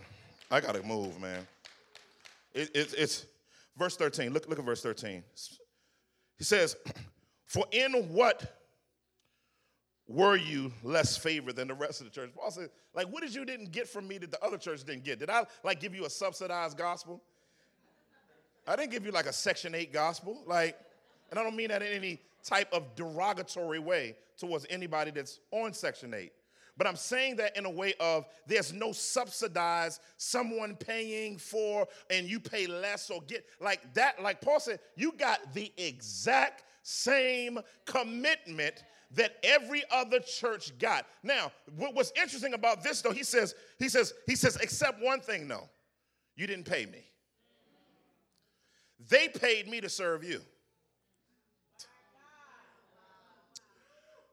I 0.51 0.61
got 0.61 0.75
to 0.75 0.83
move, 0.83 1.21
man. 1.21 1.47
It, 2.55 2.71
it, 2.75 2.95
it's 2.97 3.27
verse 3.77 3.97
13. 3.97 4.33
Look, 4.33 4.49
look 4.49 4.59
at 4.59 4.65
verse 4.65 4.83
13. 4.83 5.23
He 6.39 6.45
says, 6.45 6.77
For 7.47 7.65
in 7.71 7.93
what 8.13 8.56
were 10.09 10.37
you 10.37 10.73
less 10.83 11.17
favored 11.17 11.57
than 11.57 11.69
the 11.69 11.75
rest 11.75 12.01
of 12.01 12.07
the 12.07 12.13
church? 12.13 12.31
Paul 12.35 12.51
said, 12.51 12.71
like, 12.95 13.09
what 13.09 13.23
did 13.23 13.35
you 13.35 13.45
didn't 13.45 13.73
get 13.73 13.89
from 13.89 14.07
me 14.07 14.19
that 14.19 14.31
the 14.31 14.43
other 14.43 14.57
church 14.57 14.85
didn't 14.85 15.05
get? 15.05 15.19
Did 15.19 15.31
I 15.31 15.45
like 15.65 15.81
give 15.81 15.95
you 15.95 16.05
a 16.05 16.11
subsidized 16.11 16.79
gospel? 16.79 17.21
I 18.69 18.77
didn't 18.77 18.91
give 18.91 19.05
you 19.05 19.13
like 19.13 19.27
a 19.27 19.33
section 19.33 19.75
8 19.75 19.93
gospel. 19.93 20.43
Like, 20.47 20.79
and 21.31 21.39
I 21.39 21.43
don't 21.43 21.57
mean 21.57 21.69
that 21.69 21.83
in 21.83 21.93
any 21.93 22.21
type 22.45 22.73
of 22.73 22.95
derogatory 22.95 23.79
way 23.79 24.17
towards 24.39 24.67
anybody 24.71 25.11
that's 25.11 25.41
on 25.51 25.73
section 25.73 26.15
8. 26.15 26.33
But 26.77 26.87
I'm 26.87 26.97
saying 26.97 27.37
that 27.37 27.57
in 27.57 27.65
a 27.65 27.71
way 27.71 27.95
of 28.01 28.27
there's 28.47 28.73
no 28.73 28.93
subsidized 28.93 30.01
someone 30.19 30.77
paying 30.77 31.39
for 31.39 31.89
and 32.11 32.29
you 32.29 32.39
pay 32.39 32.67
less 32.67 33.09
or 33.11 33.23
get 33.23 33.47
like 33.61 33.95
that. 33.95 34.23
Like 34.23 34.41
Paul 34.41 34.61
said, 34.61 34.81
you 34.95 35.13
got 35.13 35.55
the 35.55 35.73
exact 35.79 36.65
same 36.83 37.59
commitment 37.87 38.85
that 39.13 39.37
every 39.43 39.83
other 39.91 40.21
church 40.21 40.77
got. 40.79 41.07
Now, 41.23 41.53
what 41.77 41.95
was 41.95 42.13
interesting 42.17 42.55
about 42.55 42.83
this 42.83 43.03
though, 43.03 43.13
he 43.13 43.23
says, 43.23 43.55
he 43.79 43.89
says, 43.89 44.13
he 44.27 44.37
says, 44.37 44.57
except 44.61 45.03
one 45.03 45.21
thing, 45.21 45.47
no. 45.47 45.69
You 46.37 46.47
didn't 46.47 46.67
pay 46.67 46.87
me. 46.87 47.05
They 49.09 49.29
paid 49.29 49.69
me 49.69 49.81
to 49.81 49.89
serve 49.89 50.25
you. 50.25 50.41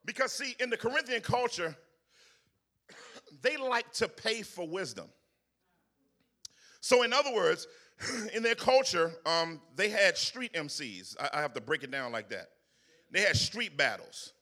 Because, 0.05 0.33
see, 0.33 0.55
in 0.59 0.69
the 0.69 0.75
Corinthian 0.75 1.21
culture, 1.21 1.75
they 3.41 3.55
like 3.55 3.91
to 3.93 4.09
pay 4.09 4.41
for 4.41 4.67
wisdom. 4.67 5.07
So, 6.81 7.03
in 7.03 7.13
other 7.13 7.33
words, 7.33 7.67
in 8.33 8.43
their 8.43 8.55
culture, 8.55 9.13
um, 9.25 9.61
they 9.75 9.89
had 9.89 10.17
street 10.17 10.53
MCs. 10.53 11.15
I, 11.19 11.37
I 11.37 11.41
have 11.41 11.53
to 11.53 11.61
break 11.61 11.83
it 11.83 11.91
down 11.91 12.11
like 12.11 12.29
that. 12.29 12.49
They 13.11 13.21
had 13.21 13.37
street 13.37 13.77
battles. 13.77 14.33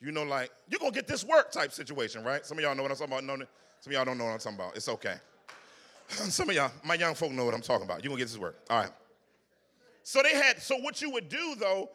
You 0.00 0.12
know, 0.12 0.22
like, 0.22 0.50
you're 0.68 0.78
gonna 0.78 0.92
get 0.92 1.06
this 1.06 1.24
work 1.24 1.52
type 1.52 1.72
situation, 1.72 2.24
right? 2.24 2.44
Some 2.46 2.58
of 2.58 2.64
y'all 2.64 2.74
know 2.74 2.82
what 2.82 2.90
I'm 2.90 2.96
talking 2.96 3.12
about. 3.12 3.24
No, 3.24 3.44
some 3.80 3.90
of 3.90 3.92
y'all 3.92 4.04
don't 4.04 4.18
know 4.18 4.24
what 4.24 4.32
I'm 4.32 4.38
talking 4.38 4.58
about. 4.58 4.76
It's 4.76 4.88
okay. 4.88 5.16
Some 6.08 6.48
of 6.48 6.56
y'all, 6.56 6.72
my 6.84 6.94
young 6.94 7.14
folk 7.14 7.30
know 7.30 7.44
what 7.44 7.54
I'm 7.54 7.60
talking 7.60 7.84
about. 7.84 8.02
You're 8.02 8.10
gonna 8.10 8.18
get 8.18 8.28
this 8.28 8.38
work. 8.38 8.56
All 8.68 8.80
right. 8.80 8.90
So 10.02 10.22
they 10.22 10.34
had, 10.34 10.60
so 10.60 10.76
what 10.78 11.00
you 11.00 11.10
would 11.10 11.28
do 11.28 11.54
though 11.56 11.90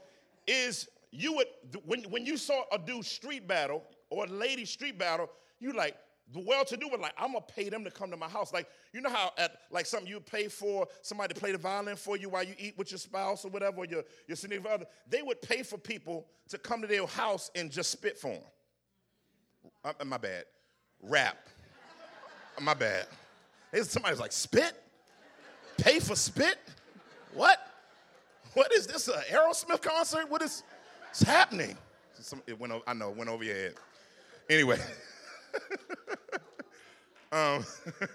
is 0.47 0.87
you 1.11 1.33
would, 1.33 1.47
when, 1.85 2.03
when 2.03 2.25
you 2.25 2.37
saw 2.37 2.63
a 2.71 2.77
dude 2.77 3.05
street 3.05 3.45
battle 3.47 3.83
or 4.09 4.25
a 4.25 4.27
lady 4.27 4.63
street 4.63 4.97
battle, 4.97 5.29
you 5.59 5.73
like, 5.73 5.97
the 6.33 6.39
well-to-do 6.39 6.87
was 6.87 6.99
like, 6.99 7.13
I'm 7.17 7.33
gonna 7.33 7.45
pay 7.45 7.69
them 7.69 7.83
to 7.83 7.91
come 7.91 8.09
to 8.09 8.17
my 8.17 8.27
house. 8.27 8.51
Like, 8.51 8.67
you 8.93 9.01
know 9.01 9.09
how 9.09 9.31
at 9.37 9.57
like 9.69 9.85
something 9.85 10.09
you 10.09 10.19
pay 10.19 10.47
for 10.47 10.87
somebody 11.01 11.33
to 11.33 11.39
play 11.39 11.51
the 11.51 11.57
violin 11.57 11.95
for 11.95 12.17
you 12.17 12.29
while 12.29 12.43
you 12.43 12.55
eat 12.57 12.75
with 12.77 12.91
your 12.91 12.97
spouse 12.97 13.45
or 13.45 13.49
whatever, 13.49 13.77
or 13.77 13.85
your, 13.85 14.03
your 14.27 14.35
significant 14.35 14.73
other, 14.73 14.85
they 15.07 15.21
would 15.21 15.41
pay 15.41 15.61
for 15.61 15.77
people 15.77 16.25
to 16.49 16.57
come 16.57 16.81
to 16.81 16.87
their 16.87 17.05
house 17.05 17.51
and 17.55 17.71
just 17.71 17.91
spit 17.91 18.17
for 18.17 18.31
them. 18.31 18.41
Uh, 19.83 19.93
uh 19.99 20.05
my 20.05 20.17
bad. 20.17 20.45
Rap. 21.01 21.37
Uh, 22.57 22.61
my 22.61 22.73
bad. 22.73 23.05
Somebody's 23.83 24.19
like, 24.19 24.31
spit? 24.31 24.73
Pay 25.77 25.99
for 25.99 26.15
spit? 26.15 26.57
What? 27.33 27.59
What 28.53 28.71
is 28.71 28.87
this? 28.87 29.09
An 29.09 29.15
Aerosmith 29.29 29.81
concert? 29.81 30.29
What 30.29 30.41
is 30.41 30.63
it's 31.11 31.21
happening? 31.21 31.77
Some, 32.19 32.41
it 32.47 32.59
went. 32.59 32.73
Over, 32.73 32.83
I 32.87 32.93
know. 32.93 33.11
It 33.11 33.17
went 33.17 33.29
over 33.29 33.43
your 33.43 33.55
head. 33.55 33.75
Anyway. 34.49 34.79
um, 37.31 37.65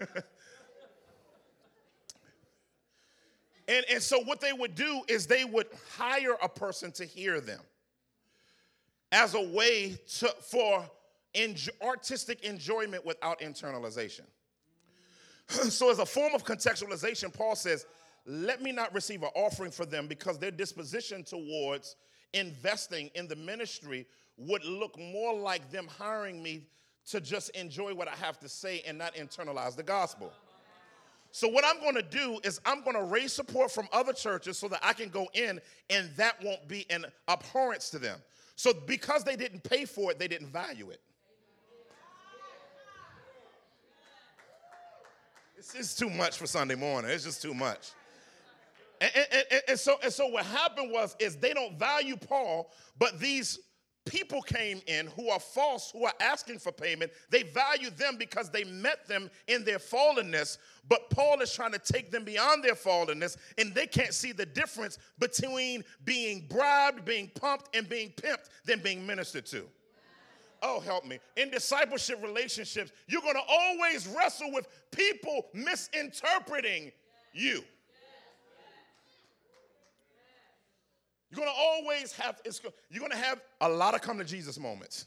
and, 3.68 3.84
and 3.90 4.02
so 4.02 4.20
what 4.20 4.40
they 4.40 4.52
would 4.52 4.74
do 4.74 5.02
is 5.08 5.26
they 5.26 5.44
would 5.44 5.66
hire 5.96 6.36
a 6.42 6.48
person 6.48 6.92
to 6.92 7.04
hear 7.04 7.40
them 7.40 7.60
as 9.12 9.34
a 9.34 9.40
way 9.40 9.98
to, 10.18 10.28
for 10.40 10.88
enjoy, 11.34 11.72
artistic 11.82 12.44
enjoyment 12.44 13.04
without 13.04 13.40
internalization. 13.40 14.24
so, 15.48 15.90
as 15.90 15.98
a 15.98 16.06
form 16.06 16.34
of 16.34 16.44
contextualization, 16.44 17.32
Paul 17.32 17.56
says, 17.56 17.86
Let 18.26 18.62
me 18.62 18.72
not 18.72 18.94
receive 18.94 19.22
an 19.22 19.30
offering 19.34 19.70
for 19.70 19.86
them 19.86 20.06
because 20.06 20.38
their 20.38 20.50
disposition 20.50 21.24
towards 21.24 21.96
investing 22.32 23.10
in 23.14 23.26
the 23.26 23.36
ministry 23.36 24.06
would 24.36 24.64
look 24.64 24.98
more 24.98 25.34
like 25.34 25.70
them 25.70 25.86
hiring 25.98 26.42
me 26.42 26.62
to 27.10 27.20
just 27.20 27.50
enjoy 27.50 27.94
what 27.94 28.08
I 28.08 28.16
have 28.16 28.38
to 28.40 28.48
say 28.48 28.82
and 28.86 28.98
not 28.98 29.14
internalize 29.14 29.76
the 29.76 29.82
gospel. 29.82 30.32
So, 31.32 31.48
what 31.48 31.64
I'm 31.64 31.80
going 31.80 31.94
to 31.94 32.02
do 32.02 32.40
is, 32.42 32.60
I'm 32.64 32.82
going 32.82 32.96
to 32.96 33.04
raise 33.04 33.32
support 33.32 33.70
from 33.70 33.88
other 33.92 34.12
churches 34.12 34.58
so 34.58 34.66
that 34.68 34.80
I 34.82 34.92
can 34.92 35.10
go 35.10 35.28
in 35.32 35.60
and 35.88 36.10
that 36.16 36.42
won't 36.42 36.66
be 36.66 36.86
an 36.90 37.06
abhorrence 37.28 37.90
to 37.90 37.98
them. 37.98 38.18
So, 38.56 38.72
because 38.72 39.22
they 39.22 39.36
didn't 39.36 39.62
pay 39.62 39.84
for 39.84 40.10
it, 40.10 40.18
they 40.18 40.26
didn't 40.26 40.48
value 40.48 40.90
it. 40.90 41.00
This 45.56 45.74
is 45.74 45.94
too 45.94 46.10
much 46.10 46.36
for 46.36 46.46
Sunday 46.46 46.74
morning. 46.74 47.10
It's 47.10 47.24
just 47.24 47.42
too 47.42 47.54
much. 47.54 47.90
And, 49.00 49.10
and, 49.14 49.26
and, 49.50 49.62
and, 49.68 49.78
so, 49.78 49.96
and 50.02 50.12
so 50.12 50.26
what 50.26 50.44
happened 50.44 50.90
was 50.90 51.14
is 51.18 51.36
they 51.36 51.52
don't 51.52 51.78
value 51.78 52.16
Paul, 52.16 52.70
but 52.98 53.20
these 53.20 53.58
people 54.10 54.42
came 54.42 54.82
in 54.88 55.06
who 55.14 55.30
are 55.30 55.38
false, 55.38 55.92
who 55.92 56.04
are 56.04 56.12
asking 56.20 56.58
for 56.58 56.72
payment. 56.72 57.12
They 57.30 57.44
value 57.44 57.90
them 57.90 58.16
because 58.18 58.50
they 58.50 58.64
met 58.64 59.06
them 59.06 59.30
in 59.46 59.64
their 59.64 59.78
fallenness. 59.78 60.58
But 60.88 61.08
Paul 61.10 61.40
is 61.40 61.54
trying 61.54 61.70
to 61.72 61.78
take 61.78 62.10
them 62.10 62.24
beyond 62.24 62.64
their 62.64 62.74
fallenness, 62.74 63.36
and 63.56 63.72
they 63.72 63.86
can't 63.86 64.12
see 64.12 64.32
the 64.32 64.46
difference 64.46 64.98
between 65.20 65.84
being 66.04 66.46
bribed, 66.50 67.04
being 67.04 67.30
pumped, 67.40 67.74
and 67.76 67.88
being 67.88 68.10
pimped 68.16 68.48
than 68.64 68.80
being 68.80 69.06
ministered 69.06 69.46
to. 69.46 69.64
oh, 70.62 70.80
help 70.80 71.06
me. 71.06 71.20
In 71.36 71.48
discipleship 71.48 72.20
relationships, 72.20 72.90
you're 73.06 73.22
going 73.22 73.34
to 73.34 73.48
always 73.48 74.08
wrestle 74.08 74.50
with 74.52 74.66
people 74.90 75.46
misinterpreting 75.54 76.90
you. 77.32 77.62
You're 81.30 81.44
going 81.44 81.54
to 81.54 81.60
always 81.60 82.12
have, 82.14 82.40
you're 82.90 83.00
going 83.00 83.12
to 83.12 83.16
have 83.16 83.40
a 83.60 83.68
lot 83.68 83.94
of 83.94 84.00
come 84.00 84.18
to 84.18 84.24
Jesus 84.24 84.58
moments. 84.58 85.06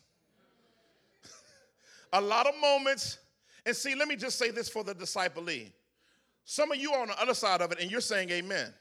a 2.14 2.22
lot 2.22 2.48
of 2.48 2.54
moments. 2.62 3.18
And 3.66 3.76
see, 3.76 3.96
let 3.96 4.08
me 4.08 4.16
just 4.16 4.38
say 4.38 4.52
this 4.52 4.70
for 4.70 4.84
the 4.84 4.94
disciplee. 4.94 5.72
Some 6.46 6.72
of 6.72 6.78
you 6.78 6.92
are 6.94 7.02
on 7.02 7.08
the 7.08 7.22
other 7.22 7.34
side 7.34 7.62
of 7.62 7.72
it 7.72 7.80
and 7.80 7.90
you're 7.90 8.02
saying 8.02 8.30
amen. 8.30 8.74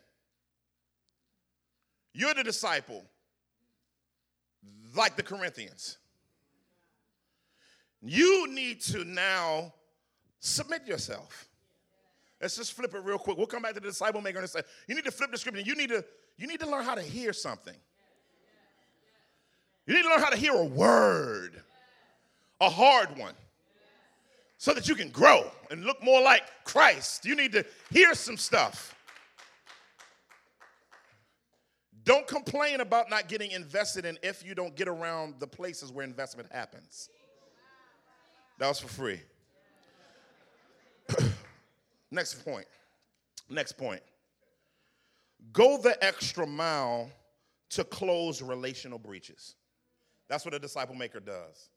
You're 2.12 2.34
the 2.34 2.44
disciple, 2.44 3.04
like 4.94 5.16
the 5.16 5.22
Corinthians. 5.22 5.98
You 8.02 8.52
need 8.52 8.80
to 8.82 9.04
now 9.04 9.72
submit 10.40 10.86
yourself. 10.86 11.48
Let's 12.40 12.56
just 12.56 12.72
flip 12.72 12.92
it 12.92 13.04
real 13.04 13.18
quick. 13.18 13.38
We'll 13.38 13.46
come 13.46 13.62
back 13.62 13.74
to 13.74 13.80
the 13.80 13.86
disciple 13.86 14.20
maker 14.20 14.40
and 14.40 14.50
say, 14.50 14.62
you 14.88 14.96
need 14.96 15.04
to 15.04 15.12
flip 15.12 15.30
the 15.30 15.38
scripture. 15.38 15.60
You 15.60 15.76
need 15.76 15.90
to, 15.90 16.04
you 16.42 16.48
need 16.48 16.58
to 16.58 16.68
learn 16.68 16.84
how 16.84 16.96
to 16.96 17.02
hear 17.02 17.32
something. 17.32 17.76
You 19.86 19.94
need 19.94 20.02
to 20.02 20.08
learn 20.08 20.18
how 20.18 20.30
to 20.30 20.36
hear 20.36 20.52
a 20.52 20.64
word, 20.64 21.62
a 22.60 22.68
hard 22.68 23.16
one, 23.16 23.34
so 24.58 24.74
that 24.74 24.88
you 24.88 24.96
can 24.96 25.10
grow 25.10 25.48
and 25.70 25.84
look 25.84 26.02
more 26.02 26.20
like 26.20 26.42
Christ. 26.64 27.24
You 27.24 27.36
need 27.36 27.52
to 27.52 27.64
hear 27.92 28.12
some 28.14 28.36
stuff. 28.36 28.96
Don't 32.02 32.26
complain 32.26 32.80
about 32.80 33.08
not 33.08 33.28
getting 33.28 33.52
invested 33.52 34.04
in 34.04 34.18
if 34.24 34.44
you 34.44 34.56
don't 34.56 34.74
get 34.74 34.88
around 34.88 35.34
the 35.38 35.46
places 35.46 35.92
where 35.92 36.04
investment 36.04 36.50
happens. 36.50 37.08
That 38.58 38.66
was 38.66 38.80
for 38.80 38.88
free. 38.88 39.20
Next 42.10 42.44
point. 42.44 42.66
Next 43.48 43.78
point. 43.78 44.02
Go 45.50 45.78
the 45.78 46.02
extra 46.04 46.46
mile 46.46 47.10
to 47.70 47.84
close 47.84 48.42
relational 48.42 48.98
breaches. 48.98 49.56
That's 50.28 50.44
what 50.44 50.54
a 50.54 50.58
disciple 50.58 50.94
maker 50.94 51.20
does. 51.20 51.70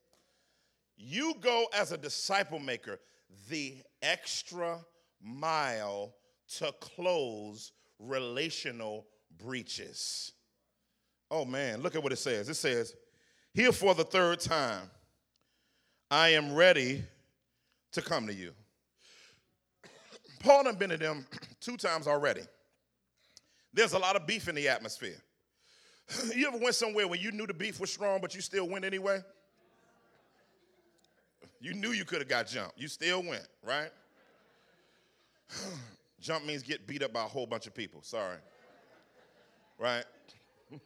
You 0.97 1.35
go 1.41 1.67
as 1.73 1.91
a 1.91 1.97
disciple 1.97 2.59
maker 2.59 2.99
the 3.49 3.77
extra 4.01 4.79
mile 5.21 6.13
to 6.57 6.71
close 6.79 7.71
relational 7.99 9.07
breaches. 9.37 10.33
Oh 11.31 11.45
man, 11.45 11.81
look 11.81 11.95
at 11.95 12.03
what 12.03 12.11
it 12.11 12.17
says. 12.17 12.49
It 12.49 12.55
says, 12.55 12.93
Here 13.53 13.71
for 13.71 13.95
the 13.95 14.03
third 14.03 14.39
time, 14.39 14.89
I 16.11 16.29
am 16.29 16.53
ready 16.53 17.03
to 17.93 18.01
come 18.01 18.27
to 18.27 18.33
you. 18.33 18.51
Paul 20.39 20.63
done 20.63 20.75
been 20.75 20.91
to 20.91 20.97
them 20.97 21.25
two 21.59 21.77
times 21.77 22.07
already. 22.07 22.41
There's 23.75 23.93
a 23.93 23.99
lot 23.99 24.15
of 24.15 24.25
beef 24.25 24.47
in 24.47 24.55
the 24.55 24.67
atmosphere. 24.69 25.21
You 26.35 26.47
ever 26.47 26.57
went 26.57 26.75
somewhere 26.75 27.07
where 27.07 27.19
you 27.19 27.31
knew 27.31 27.47
the 27.47 27.53
beef 27.53 27.79
was 27.79 27.91
strong, 27.91 28.19
but 28.21 28.35
you 28.35 28.41
still 28.41 28.69
went 28.69 28.85
anyway? 28.85 29.21
You 31.59 31.73
knew 31.73 31.89
you 31.89 32.05
could 32.05 32.19
have 32.19 32.29
got 32.29 32.45
jumped. 32.47 32.79
You 32.79 32.87
still 32.87 33.23
went, 33.23 33.47
right? 33.63 33.89
Jump 36.21 36.45
means 36.45 36.61
get 36.61 36.85
beat 36.85 37.01
up 37.01 37.11
by 37.11 37.23
a 37.23 37.27
whole 37.27 37.47
bunch 37.47 37.65
of 37.65 37.73
people. 37.73 38.03
Sorry. 38.03 38.37
Right? 39.79 40.05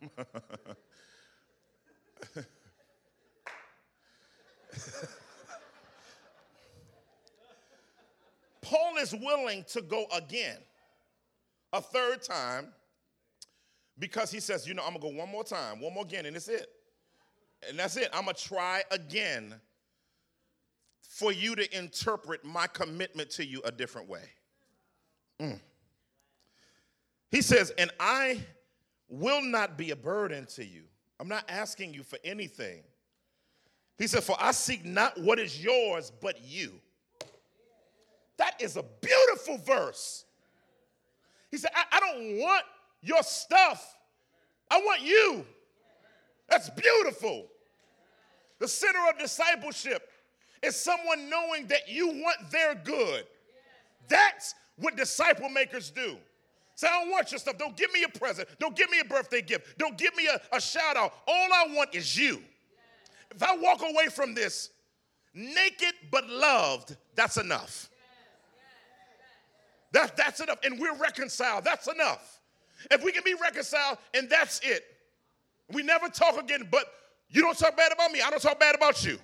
Paul 8.62 8.98
is 9.02 9.14
willing 9.14 9.66
to 9.70 9.82
go 9.82 10.06
again, 10.14 10.58
a 11.74 11.82
third 11.82 12.24
time, 12.24 12.70
because 14.00 14.32
he 14.32 14.40
says, 14.40 14.68
you 14.68 14.74
know, 14.74 14.84
I'm 14.84 14.94
gonna 14.94 15.12
go 15.12 15.18
one 15.18 15.30
more 15.30 15.44
time, 15.44 15.82
one 15.82 15.94
more 15.94 16.04
again, 16.04 16.26
and 16.26 16.36
it's 16.36 16.48
it. 16.48 16.68
And 17.68 17.78
that's 17.78 17.98
it. 17.98 18.10
I'm 18.14 18.26
gonna 18.26 18.34
try 18.34 18.84
again 18.92 19.56
for 21.02 21.32
you 21.32 21.56
to 21.56 21.78
interpret 21.78 22.46
my 22.46 22.68
commitment 22.68 23.30
to 23.32 23.46
you 23.46 23.62
a 23.66 23.72
different 23.72 24.08
way. 24.08 24.24
Mm. 25.42 25.60
He 27.30 27.42
says, 27.42 27.72
and 27.78 27.92
I 28.00 28.42
will 29.10 29.42
not 29.42 29.78
be 29.78 29.92
a 29.92 29.96
burden 29.96 30.46
to 30.56 30.66
you. 30.66 30.84
I'm 31.20 31.28
not 31.28 31.44
asking 31.50 31.94
you 31.94 32.04
for 32.04 32.18
anything. 32.24 32.84
He 33.98 34.08
said, 34.08 34.24
For 34.24 34.36
I 34.40 34.52
seek 34.52 34.86
not 34.86 35.20
what 35.20 35.40
is 35.40 35.62
yours, 35.62 36.12
but 36.22 36.42
you. 36.42 36.80
That 38.38 38.62
is 38.62 38.78
a 38.78 38.84
beautiful 39.02 39.58
verse. 39.58 40.24
He 41.52 41.58
said, 41.58 41.72
I, 41.76 41.98
I 41.98 42.00
don't 42.00 42.38
want 42.38 42.64
your 43.02 43.24
stuff, 43.24 43.96
I 44.70 44.80
want 44.80 45.02
you. 45.02 45.46
That's 46.50 46.70
beautiful. 46.70 47.48
The 48.60 48.68
center 48.68 49.00
of 49.10 49.18
discipleship 49.18 50.10
is 50.62 50.76
someone 50.76 51.30
knowing 51.30 51.68
that 51.68 51.88
you 51.88 52.08
want 52.08 52.52
their 52.52 52.76
good. 52.76 53.26
That's 54.08 54.56
what 54.78 54.98
disciple 54.98 55.50
makers 55.50 55.92
do. 55.92 56.18
Say, 56.76 56.88
I 56.88 57.02
don't 57.02 57.12
want 57.12 57.32
your 57.32 57.40
stuff. 57.40 57.58
Don't 57.58 57.76
give 57.76 57.92
me 57.92 58.04
a 58.04 58.18
present. 58.18 58.48
Don't 58.60 58.76
give 58.76 58.90
me 58.90 59.00
a 59.00 59.06
birthday 59.06 59.42
gift. 59.42 59.78
Don't 59.78 59.98
give 59.98 60.16
me 60.16 60.28
a, 60.28 60.56
a 60.56 60.62
shout 60.62 60.96
out. 60.96 61.14
All 61.28 61.54
I 61.54 61.68
want 61.74 61.94
is 61.94 62.18
you. 62.18 62.42
If 63.32 63.44
I 63.44 63.56
walk 63.58 63.82
away 63.82 64.08
from 64.08 64.34
this 64.34 64.70
naked 65.34 65.94
but 66.10 66.28
loved, 66.30 66.96
that's 67.16 67.38
enough. 67.38 67.90
That, 69.92 70.16
that's 70.16 70.40
enough. 70.40 70.60
And 70.64 70.80
we're 70.80 70.96
reconciled. 70.96 71.64
That's 71.64 71.88
enough. 71.88 72.39
If 72.92 73.04
we 73.04 73.12
can 73.12 73.24
be 73.24 73.36
reconciled 73.36 73.98
and 74.14 74.30
that's 74.30 74.60
it, 74.64 74.84
we 75.72 75.84
never 75.84 76.08
talk 76.08 76.40
again, 76.40 76.68
but 76.72 76.86
you 77.30 77.42
don't 77.42 77.58
talk 77.58 77.78
bad 77.78 77.92
about 77.92 78.12
me, 78.12 78.22
I 78.22 78.30
don't 78.30 78.42
talk 78.42 78.60
bad 78.60 78.76
about 78.76 79.06
you. 79.06 79.20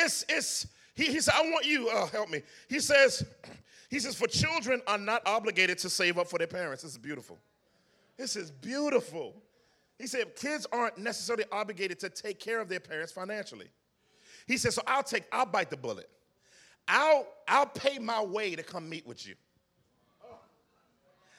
It's, 0.00 0.24
it's, 0.28 0.66
he, 0.94 1.06
he 1.06 1.20
said, 1.20 1.34
I 1.36 1.42
want 1.42 1.64
you, 1.64 1.88
uh, 1.88 2.06
help 2.06 2.28
me. 2.28 2.42
He 2.68 2.80
says, 2.80 3.24
he 3.88 4.00
says, 4.00 4.16
for 4.16 4.26
children 4.26 4.82
are 4.86 4.98
not 4.98 5.22
obligated 5.26 5.78
to 5.78 5.90
save 5.90 6.18
up 6.18 6.28
for 6.28 6.38
their 6.38 6.48
parents. 6.48 6.82
This 6.82 6.92
is 6.92 6.98
beautiful. 6.98 7.38
This 8.16 8.36
is 8.36 8.50
beautiful. 8.50 9.34
He 9.98 10.06
said, 10.06 10.34
kids 10.34 10.66
aren't 10.72 10.98
necessarily 10.98 11.44
obligated 11.52 12.00
to 12.00 12.08
take 12.08 12.40
care 12.40 12.60
of 12.60 12.68
their 12.68 12.80
parents 12.80 13.12
financially. 13.12 13.68
He 14.46 14.56
said, 14.56 14.72
so 14.72 14.82
I'll 14.86 15.02
take, 15.02 15.24
I'll 15.30 15.46
bite 15.46 15.70
the 15.70 15.76
bullet. 15.76 16.08
I'll, 16.88 17.26
I'll 17.46 17.66
pay 17.66 17.98
my 17.98 18.22
way 18.22 18.56
to 18.56 18.62
come 18.62 18.88
meet 18.88 19.06
with 19.06 19.26
you. 19.26 19.34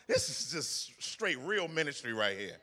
This 0.07 0.29
is 0.29 0.51
just 0.51 1.01
straight 1.01 1.39
real 1.39 1.67
ministry 1.67 2.13
right 2.13 2.37
here. 2.37 2.57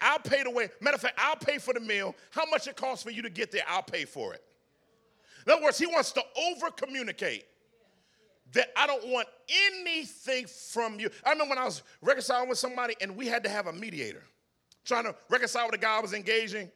I'll 0.00 0.18
pay 0.18 0.42
the 0.42 0.50
way. 0.50 0.68
Matter 0.80 0.96
of 0.96 1.00
fact, 1.00 1.18
I'll 1.18 1.36
pay 1.36 1.58
for 1.58 1.74
the 1.74 1.80
meal. 1.80 2.14
How 2.30 2.44
much 2.46 2.66
it 2.68 2.76
costs 2.76 3.02
for 3.02 3.10
you 3.10 3.22
to 3.22 3.30
get 3.30 3.50
there, 3.50 3.62
I'll 3.66 3.82
pay 3.82 4.04
for 4.04 4.34
it. 4.34 4.42
In 5.46 5.52
other 5.52 5.62
words, 5.62 5.78
he 5.78 5.86
wants 5.86 6.12
to 6.12 6.22
over 6.50 6.70
communicate 6.70 7.44
that 8.52 8.68
I 8.76 8.86
don't 8.86 9.08
want 9.08 9.26
anything 9.70 10.46
from 10.46 11.00
you. 11.00 11.10
I 11.24 11.30
remember 11.30 11.50
when 11.50 11.58
I 11.58 11.64
was 11.64 11.82
reconciling 12.00 12.48
with 12.48 12.58
somebody 12.58 12.94
and 13.00 13.16
we 13.16 13.26
had 13.26 13.42
to 13.44 13.50
have 13.50 13.66
a 13.66 13.72
mediator, 13.72 14.22
trying 14.84 15.04
to 15.04 15.14
reconcile 15.30 15.66
with 15.66 15.74
a 15.74 15.78
guy 15.78 15.96
I 15.96 16.00
was 16.00 16.12
engaging. 16.12 16.70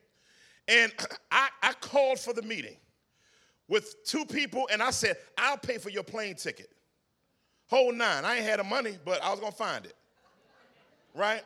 And 0.66 0.92
I, 1.30 1.48
I 1.62 1.72
called 1.74 2.18
for 2.18 2.32
the 2.32 2.42
meeting 2.42 2.76
with 3.68 4.04
two 4.04 4.24
people 4.24 4.68
and 4.72 4.82
I 4.82 4.90
said, 4.90 5.16
I'll 5.36 5.58
pay 5.58 5.78
for 5.78 5.90
your 5.90 6.02
plane 6.02 6.34
ticket. 6.34 6.70
Whole 7.68 7.92
nine. 7.92 8.24
I 8.24 8.36
ain't 8.36 8.44
had 8.44 8.60
the 8.60 8.64
money, 8.64 8.96
but 9.04 9.22
I 9.22 9.30
was 9.30 9.40
gonna 9.40 9.52
find 9.52 9.84
it. 9.84 9.94
Right? 11.14 11.42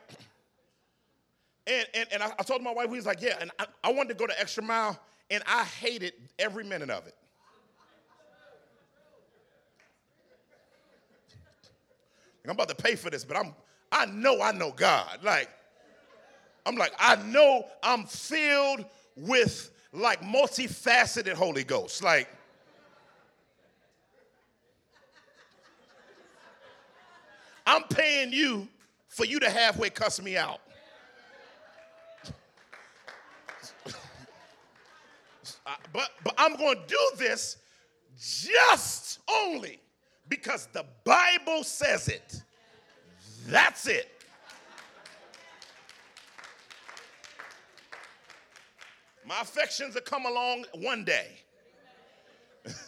And, 1.67 1.87
and, 1.93 2.07
and 2.13 2.23
I, 2.23 2.31
I 2.39 2.43
told 2.43 2.61
my 2.61 2.73
wife, 2.73 2.89
we 2.89 2.97
was 2.97 3.05
like, 3.05 3.21
yeah, 3.21 3.37
and 3.39 3.51
I, 3.59 3.65
I 3.83 3.91
wanted 3.91 4.09
to 4.09 4.15
go 4.15 4.27
the 4.27 4.39
extra 4.39 4.63
mile, 4.63 4.99
and 5.29 5.43
I 5.47 5.63
hated 5.63 6.13
every 6.39 6.63
minute 6.63 6.89
of 6.89 7.07
it. 7.07 7.15
I'm 12.45 12.51
about 12.51 12.69
to 12.69 12.75
pay 12.75 12.95
for 12.95 13.09
this, 13.09 13.23
but 13.23 13.37
I'm 13.37 13.53
I 13.91 14.05
know 14.05 14.41
I 14.41 14.51
know 14.51 14.71
God. 14.71 15.19
Like, 15.23 15.49
I'm 16.65 16.75
like, 16.75 16.93
I 16.97 17.17
know 17.17 17.65
I'm 17.83 18.05
filled 18.05 18.85
with 19.15 19.71
like 19.93 20.21
multifaceted 20.21 21.33
Holy 21.33 21.63
Ghost. 21.63 22.03
Like, 22.03 22.27
I'm 27.65 27.83
paying 27.83 28.33
you 28.33 28.67
for 29.07 29.25
you 29.25 29.39
to 29.39 29.49
halfway 29.49 29.89
cuss 29.89 30.21
me 30.21 30.37
out. 30.37 30.61
but, 35.93 36.09
but 36.23 36.33
I'm 36.37 36.55
going 36.55 36.77
to 36.77 36.87
do 36.87 37.11
this 37.17 37.57
just 38.17 39.19
only 39.29 39.79
because 40.29 40.67
the 40.73 40.85
Bible 41.03 41.63
says 41.63 42.07
it. 42.07 42.41
That's 43.47 43.87
it. 43.87 44.20
My 49.25 49.41
affections 49.41 49.95
will 49.95 50.01
come 50.01 50.25
along 50.25 50.65
one 50.75 51.03
day. 51.03 51.27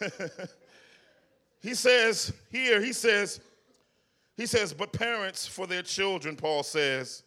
he 1.60 1.74
says, 1.74 2.32
here, 2.50 2.80
he 2.80 2.92
says, 2.92 3.40
he 4.36 4.46
says, 4.46 4.72
but 4.72 4.92
parents 4.92 5.46
for 5.46 5.66
their 5.66 5.82
children, 5.82 6.36
Paul 6.36 6.62
says. 6.62 7.22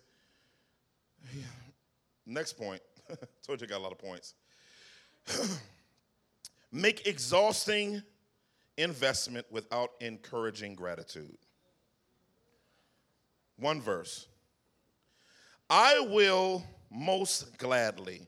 Next 2.26 2.54
point. 2.54 2.82
Told 3.46 3.62
you 3.62 3.68
I 3.68 3.70
got 3.70 3.80
a 3.80 3.84
lot 3.84 3.92
of 3.92 4.00
points. 4.00 4.36
Make 6.72 7.08
exhausting 7.08 8.02
investment 8.78 9.46
without 9.50 9.92
encouraging 10.02 10.76
gratitude. 10.76 11.38
One 13.58 13.82
verse. 13.82 14.28
I 15.70 16.00
will 16.10 16.64
most 16.92 17.58
gladly 17.58 18.28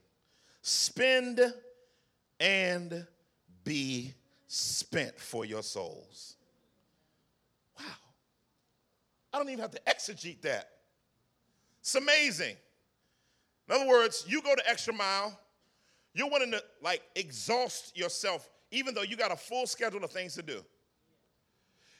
spend 0.62 1.40
and 2.38 3.06
be 3.64 4.14
spent 4.46 5.18
for 5.18 5.44
your 5.44 5.62
souls. 5.62 6.36
Wow. 7.78 7.84
I 9.32 9.38
don't 9.38 9.48
even 9.48 9.60
have 9.60 9.70
to 9.72 9.80
exegete 9.86 10.42
that. 10.42 10.70
It's 11.80 11.94
amazing. 11.94 12.56
In 13.68 13.74
other 13.74 13.86
words, 13.86 14.24
you 14.28 14.42
go 14.42 14.54
the 14.56 14.68
extra 14.68 14.92
mile, 14.92 15.38
you're 16.12 16.28
willing 16.28 16.50
to 16.50 16.62
like 16.82 17.02
exhaust 17.14 17.96
yourself, 17.96 18.50
even 18.70 18.94
though 18.94 19.02
you 19.02 19.16
got 19.16 19.30
a 19.30 19.36
full 19.36 19.66
schedule 19.66 20.02
of 20.02 20.10
things 20.10 20.34
to 20.34 20.42
do. 20.42 20.64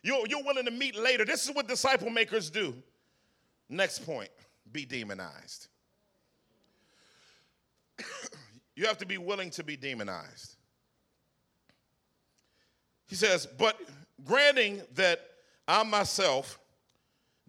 You're, 0.03 0.27
you're 0.27 0.43
willing 0.43 0.65
to 0.65 0.71
meet 0.71 0.97
later. 0.97 1.25
This 1.25 1.49
is 1.49 1.55
what 1.55 1.69
disciple 1.69 2.11
makers 2.11 2.51
do. 2.51 2.75
Next 3.69 4.05
point 4.05 4.31
be 4.73 4.85
demonized. 4.85 5.69
You 8.81 8.87
have 8.87 8.97
to 8.97 9.05
be 9.05 9.19
willing 9.19 9.51
to 9.51 9.63
be 9.63 9.77
demonized. 9.77 10.57
He 13.09 13.15
says, 13.15 13.47
But 13.59 13.79
granting 14.25 14.81
that 14.95 15.21
I 15.69 15.83
myself 15.83 16.59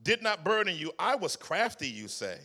did 0.04 0.22
not 0.22 0.44
burden 0.44 0.76
you, 0.76 0.92
I 1.00 1.16
was 1.16 1.38
crafty, 1.38 1.88
you 1.88 2.10
say, 2.10 2.38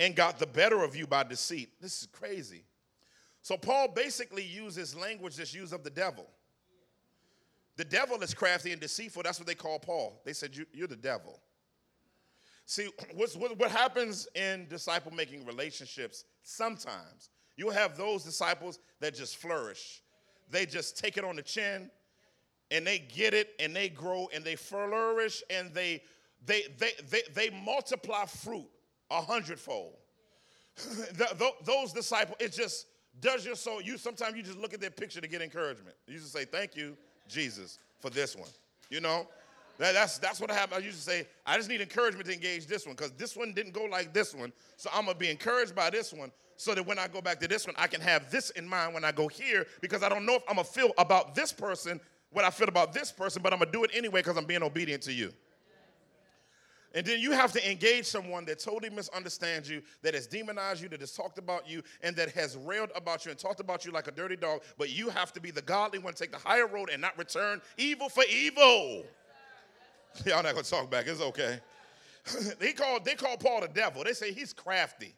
and 0.00 0.16
got 0.16 0.40
the 0.40 0.48
better 0.48 0.82
of 0.82 0.96
you 0.96 1.06
by 1.06 1.22
deceit. 1.22 1.80
This 1.80 2.02
is 2.02 2.08
crazy. 2.08 2.64
So 3.42 3.56
Paul 3.56 3.86
basically 3.94 4.42
uses 4.42 4.96
language 4.96 5.36
that's 5.36 5.54
used 5.54 5.72
of 5.72 5.84
the 5.84 5.90
devil. 5.90 6.26
The 7.76 7.84
devil 7.84 8.20
is 8.20 8.34
crafty 8.34 8.72
and 8.72 8.80
deceitful. 8.80 9.22
That's 9.22 9.38
what 9.38 9.46
they 9.46 9.54
call 9.54 9.78
Paul. 9.78 10.20
They 10.24 10.32
said, 10.32 10.56
You're 10.72 10.88
the 10.88 10.96
devil. 10.96 11.38
See, 12.64 12.88
what, 13.14 13.56
what 13.56 13.70
happens 13.70 14.26
in 14.34 14.66
disciple 14.68 15.14
making 15.14 15.46
relationships 15.46 16.24
sometimes, 16.42 17.30
you'll 17.56 17.72
have 17.72 17.96
those 17.96 18.22
disciples 18.22 18.78
that 19.00 19.14
just 19.14 19.36
flourish. 19.36 20.02
They 20.50 20.66
just 20.66 20.98
take 20.98 21.16
it 21.16 21.24
on 21.24 21.36
the 21.36 21.42
chin 21.42 21.90
and 22.70 22.86
they 22.86 22.98
get 22.98 23.34
it 23.34 23.50
and 23.58 23.74
they 23.74 23.88
grow 23.88 24.28
and 24.34 24.44
they 24.44 24.56
flourish 24.56 25.42
and 25.50 25.72
they, 25.74 26.02
they, 26.44 26.62
they, 26.78 26.92
they, 27.10 27.22
they 27.34 27.50
multiply 27.64 28.24
fruit 28.26 28.68
a 29.10 29.20
hundredfold. 29.20 29.94
those 31.64 31.92
disciples, 31.92 32.36
it 32.38 32.52
just 32.52 32.86
does 33.20 33.46
your 33.46 33.56
soul. 33.56 33.80
You 33.80 33.96
sometimes 33.96 34.36
you 34.36 34.42
just 34.42 34.58
look 34.58 34.74
at 34.74 34.80
their 34.80 34.90
picture 34.90 35.20
to 35.20 35.28
get 35.28 35.40
encouragement. 35.40 35.96
You 36.06 36.18
just 36.18 36.32
say, 36.32 36.44
Thank 36.44 36.76
you, 36.76 36.96
Jesus, 37.28 37.78
for 38.00 38.10
this 38.10 38.36
one. 38.36 38.50
You 38.90 39.00
know? 39.00 39.26
That, 39.78 39.92
that's, 39.92 40.18
that's 40.18 40.40
what 40.40 40.50
happened. 40.50 40.82
I 40.82 40.86
used 40.86 40.98
to 40.98 41.02
say, 41.04 41.26
I 41.44 41.56
just 41.56 41.68
need 41.68 41.82
encouragement 41.82 42.26
to 42.26 42.32
engage 42.32 42.66
this 42.66 42.86
one 42.86 42.94
because 42.94 43.12
this 43.12 43.36
one 43.36 43.52
didn't 43.52 43.72
go 43.72 43.84
like 43.84 44.14
this 44.14 44.34
one. 44.34 44.52
So 44.76 44.88
I'm 44.92 45.04
to 45.06 45.14
be 45.14 45.28
encouraged 45.28 45.74
by 45.74 45.90
this 45.90 46.12
one 46.14 46.30
so 46.56 46.74
that 46.74 46.86
when 46.86 46.98
I 46.98 47.08
go 47.08 47.20
back 47.20 47.40
to 47.40 47.48
this 47.48 47.66
one, 47.66 47.76
I 47.78 47.86
can 47.86 48.00
have 48.00 48.30
this 48.30 48.50
in 48.50 48.68
mind 48.68 48.94
when 48.94 49.04
I 49.04 49.12
go 49.12 49.28
here 49.28 49.66
because 49.80 50.02
I 50.02 50.08
don't 50.08 50.26
know 50.26 50.34
if 50.34 50.42
I'm 50.48 50.56
going 50.56 50.66
to 50.66 50.72
feel 50.72 50.92
about 50.98 51.34
this 51.34 51.52
person 51.52 52.00
what 52.36 52.44
I 52.44 52.50
feel 52.50 52.68
about 52.68 52.92
this 52.92 53.10
person, 53.10 53.42
but 53.42 53.54
I'm 53.54 53.60
going 53.60 53.72
to 53.72 53.78
do 53.78 53.84
it 53.84 53.90
anyway 53.94 54.20
because 54.20 54.36
I'm 54.36 54.44
being 54.44 54.62
obedient 54.62 55.02
to 55.04 55.12
you. 55.12 55.32
And 56.94 57.04
then 57.04 57.18
you 57.18 57.32
have 57.32 57.52
to 57.52 57.70
engage 57.70 58.04
someone 58.06 58.44
that 58.46 58.58
totally 58.58 58.90
misunderstands 58.90 59.68
you, 59.68 59.82
that 60.02 60.14
has 60.14 60.26
demonized 60.26 60.82
you, 60.82 60.88
that 60.90 61.00
has 61.00 61.12
talked 61.12 61.38
about 61.38 61.68
you, 61.68 61.82
and 62.02 62.16
that 62.16 62.30
has 62.32 62.56
railed 62.56 62.90
about 62.94 63.24
you 63.24 63.30
and 63.30 63.38
talked 63.38 63.60
about 63.60 63.84
you 63.84 63.92
like 63.92 64.06
a 64.06 64.10
dirty 64.10 64.36
dog. 64.36 64.62
But 64.78 64.90
you 64.90 65.10
have 65.10 65.32
to 65.34 65.40
be 65.40 65.50
the 65.50 65.62
godly 65.62 65.98
one, 65.98 66.14
take 66.14 66.30
the 66.30 66.38
higher 66.38 66.66
road, 66.66 66.90
and 66.90 67.02
not 67.02 67.18
return 67.18 67.60
evil 67.76 68.08
for 68.08 68.24
evil. 68.30 69.04
Y'all 70.24 70.42
not 70.42 70.52
gonna 70.52 70.62
talk 70.62 70.90
back. 70.90 71.06
It's 71.06 71.20
okay. 71.20 71.60
they 72.58 72.72
call 72.72 73.00
they 73.00 73.14
call 73.14 73.36
Paul 73.36 73.60
the 73.60 73.68
devil. 73.68 74.02
They 74.04 74.14
say 74.14 74.32
he's 74.32 74.54
crafty. 74.54 75.14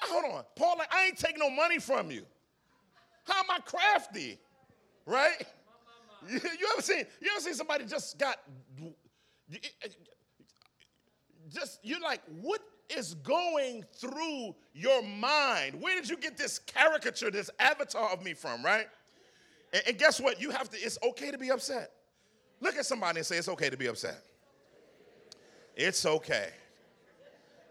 Hold 0.00 0.24
on, 0.34 0.44
Paul. 0.56 0.76
Like, 0.78 0.92
I 0.92 1.06
ain't 1.06 1.18
taking 1.18 1.38
no 1.38 1.50
money 1.50 1.78
from 1.78 2.10
you. 2.10 2.24
How 3.24 3.40
am 3.40 3.46
I 3.50 3.58
crafty? 3.60 4.38
Right? 5.06 5.46
You, 6.28 6.40
you 6.58 6.68
ever 6.72 6.80
seen 6.80 7.04
you 7.20 7.30
ever 7.32 7.40
seen 7.40 7.52
somebody 7.54 7.84
just 7.84 8.18
got 8.18 8.38
just 11.52 11.80
you're 11.82 12.00
like, 12.00 12.20
what 12.40 12.62
is 12.88 13.14
going 13.14 13.84
through 13.94 14.54
your 14.72 15.02
mind? 15.02 15.80
Where 15.80 15.94
did 16.00 16.08
you 16.08 16.16
get 16.16 16.36
this 16.36 16.58
caricature, 16.58 17.30
this 17.30 17.50
avatar 17.58 18.10
of 18.10 18.22
me 18.22 18.34
from, 18.34 18.64
right? 18.64 18.86
And, 19.72 19.82
and 19.88 19.98
guess 19.98 20.20
what? 20.20 20.40
You 20.40 20.50
have 20.50 20.70
to, 20.70 20.76
it's 20.78 20.98
okay 21.02 21.30
to 21.30 21.38
be 21.38 21.50
upset. 21.50 21.90
Look 22.60 22.76
at 22.76 22.86
somebody 22.86 23.18
and 23.18 23.26
say, 23.26 23.36
It's 23.36 23.48
okay 23.48 23.70
to 23.70 23.76
be 23.76 23.86
upset. 23.86 24.22
It's 25.76 26.06
okay. 26.06 26.50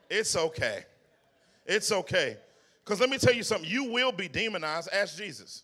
It's 0.09 0.35
okay. 0.35 0.85
It's 1.65 1.91
okay. 1.91 2.37
Because 2.83 2.99
let 2.99 3.09
me 3.09 3.17
tell 3.17 3.33
you 3.33 3.43
something, 3.43 3.69
you 3.69 3.85
will 3.85 4.11
be 4.11 4.27
demonized. 4.27 4.89
Ask 4.91 5.17
Jesus. 5.17 5.63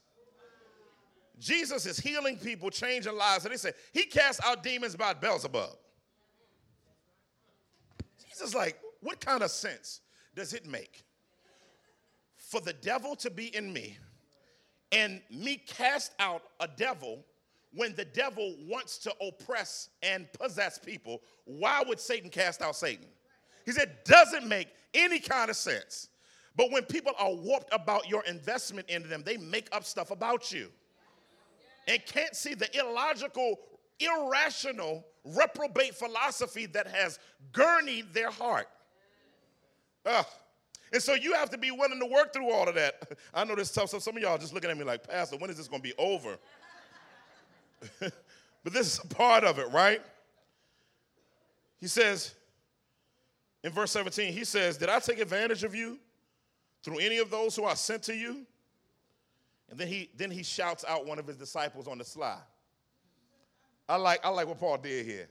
Jesus 1.38 1.86
is 1.86 2.00
healing 2.00 2.38
people, 2.38 2.70
changing 2.70 3.16
lives. 3.16 3.46
And 3.46 3.54
they 3.54 3.58
say, 3.58 3.72
He 3.94 4.04
cast 4.04 4.44
out 4.44 4.64
demons 4.64 4.96
by 4.96 5.14
Beelzebub. 5.14 5.72
Jesus, 8.28 8.54
like, 8.54 8.80
what 9.02 9.20
kind 9.20 9.42
of 9.42 9.52
sense 9.52 10.02
does 10.36 10.54
it 10.54 10.66
make 10.66 11.04
for 12.36 12.62
the 12.62 12.74
devil 12.74 13.16
to 13.18 13.30
be 13.30 13.56
in 13.56 13.72
me 13.72 13.98
and 14.92 15.22
me 15.30 15.58
cast 15.58 16.14
out 16.20 16.44
a 16.60 16.68
devil 16.68 17.24
when 17.74 17.94
the 17.96 18.06
devil 18.06 18.56
wants 18.68 18.98
to 18.98 19.14
oppress 19.22 19.90
and 20.02 20.32
possess 20.34 20.80
people, 20.80 21.22
why 21.46 21.84
would 21.88 22.00
Satan 22.00 22.30
cast 22.30 22.62
out 22.62 22.76
Satan? 22.76 23.06
He 23.70 23.74
said, 23.74 24.04
doesn't 24.04 24.48
make 24.48 24.68
any 24.96 25.20
kind 25.20 25.52
of 25.52 25.56
sense. 25.56 26.10
But 26.56 26.72
when 26.72 26.86
people 26.86 27.12
are 27.20 27.32
warped 27.32 27.72
about 27.72 28.10
your 28.10 28.24
investment 28.24 28.90
into 28.90 29.08
them, 29.08 29.22
they 29.24 29.38
make 29.38 29.68
up 29.72 29.86
stuff 29.86 30.10
about 30.10 30.52
you 30.52 30.70
and 31.88 32.04
can't 32.08 32.36
see 32.36 32.56
the 32.56 32.68
illogical, 32.76 33.60
irrational, 34.00 35.06
reprobate 35.24 35.94
philosophy 35.94 36.66
that 36.66 36.88
has 36.88 37.20
gurneyed 37.52 38.12
their 38.12 38.32
heart. 38.32 38.68
Ugh. 40.04 40.26
And 40.92 41.04
so 41.04 41.14
you 41.14 41.36
have 41.36 41.52
to 41.52 41.58
be 41.60 41.70
willing 41.70 42.00
to 42.00 42.08
work 42.08 42.34
through 42.34 42.50
all 42.50 42.68
of 42.68 42.74
that. 42.74 43.20
I 43.36 43.44
know 43.44 43.54
this 43.54 43.72
tough, 43.72 43.92
so 43.92 44.00
some 44.00 44.18
of 44.18 44.24
y'all 44.24 44.40
just 44.40 44.52
looking 44.52 44.72
at 44.72 44.78
me 44.80 44.84
like, 44.84 45.08
Pastor, 45.08 45.38
when 45.38 45.52
is 45.52 45.58
this 45.58 45.68
going 45.68 45.84
to 45.84 45.88
be 45.88 45.94
over? 46.00 46.40
but 48.00 48.74
this 48.74 48.94
is 48.94 49.00
a 49.04 49.08
part 49.14 49.44
of 49.44 49.60
it, 49.60 49.70
right? 49.70 50.02
He 51.80 51.86
says 51.86 52.34
in 53.64 53.72
verse 53.72 53.92
17, 53.92 54.34
he 54.34 54.44
says, 54.44 54.78
Did 54.78 54.90
I 54.90 55.00
take 55.00 55.20
advantage 55.20 55.64
of 55.64 55.76
you 55.76 56.00
through 56.84 57.00
any 57.00 57.18
of 57.18 57.30
those 57.30 57.56
who 57.56 57.66
I 57.66 57.74
sent 57.74 58.04
to 58.04 58.16
you? 58.16 58.46
And 59.70 59.80
then 59.80 59.88
he 59.88 60.10
then 60.16 60.32
he 60.32 60.44
shouts 60.44 60.84
out 60.88 61.06
one 61.06 61.20
of 61.20 61.28
his 61.28 61.38
disciples 61.38 61.88
on 61.88 61.98
the 61.98 62.04
sly. 62.04 62.38
I 63.88 63.98
like, 63.98 64.24
I 64.24 64.30
like 64.30 64.48
what 64.48 64.60
Paul 64.60 64.78
did 64.78 65.06
here. 65.06 65.28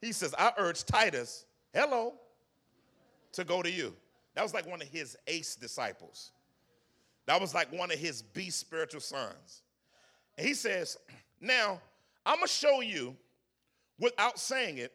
He 0.00 0.12
says, 0.12 0.34
I 0.36 0.52
urge 0.58 0.84
Titus, 0.84 1.46
hello, 1.72 2.14
to 3.32 3.44
go 3.44 3.62
to 3.62 3.70
you. 3.70 3.94
That 4.34 4.42
was 4.42 4.54
like 4.54 4.66
one 4.66 4.82
of 4.82 4.88
his 4.88 5.16
ace 5.26 5.54
disciples. 5.54 6.32
That 7.26 7.40
was 7.40 7.54
like 7.54 7.72
one 7.72 7.92
of 7.92 7.98
his 7.98 8.22
B 8.22 8.50
spiritual 8.50 9.00
sons. 9.00 9.62
And 10.36 10.46
he 10.46 10.54
says, 10.54 10.96
now, 11.40 11.80
I'm 12.26 12.40
to 12.40 12.48
show 12.48 12.80
you, 12.80 13.16
without 13.98 14.38
saying 14.38 14.78
it, 14.78 14.92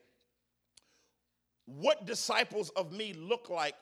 what 1.68 2.06
disciples 2.06 2.70
of 2.72 2.92
me 2.92 3.14
look 3.14 3.50
like 3.50 3.76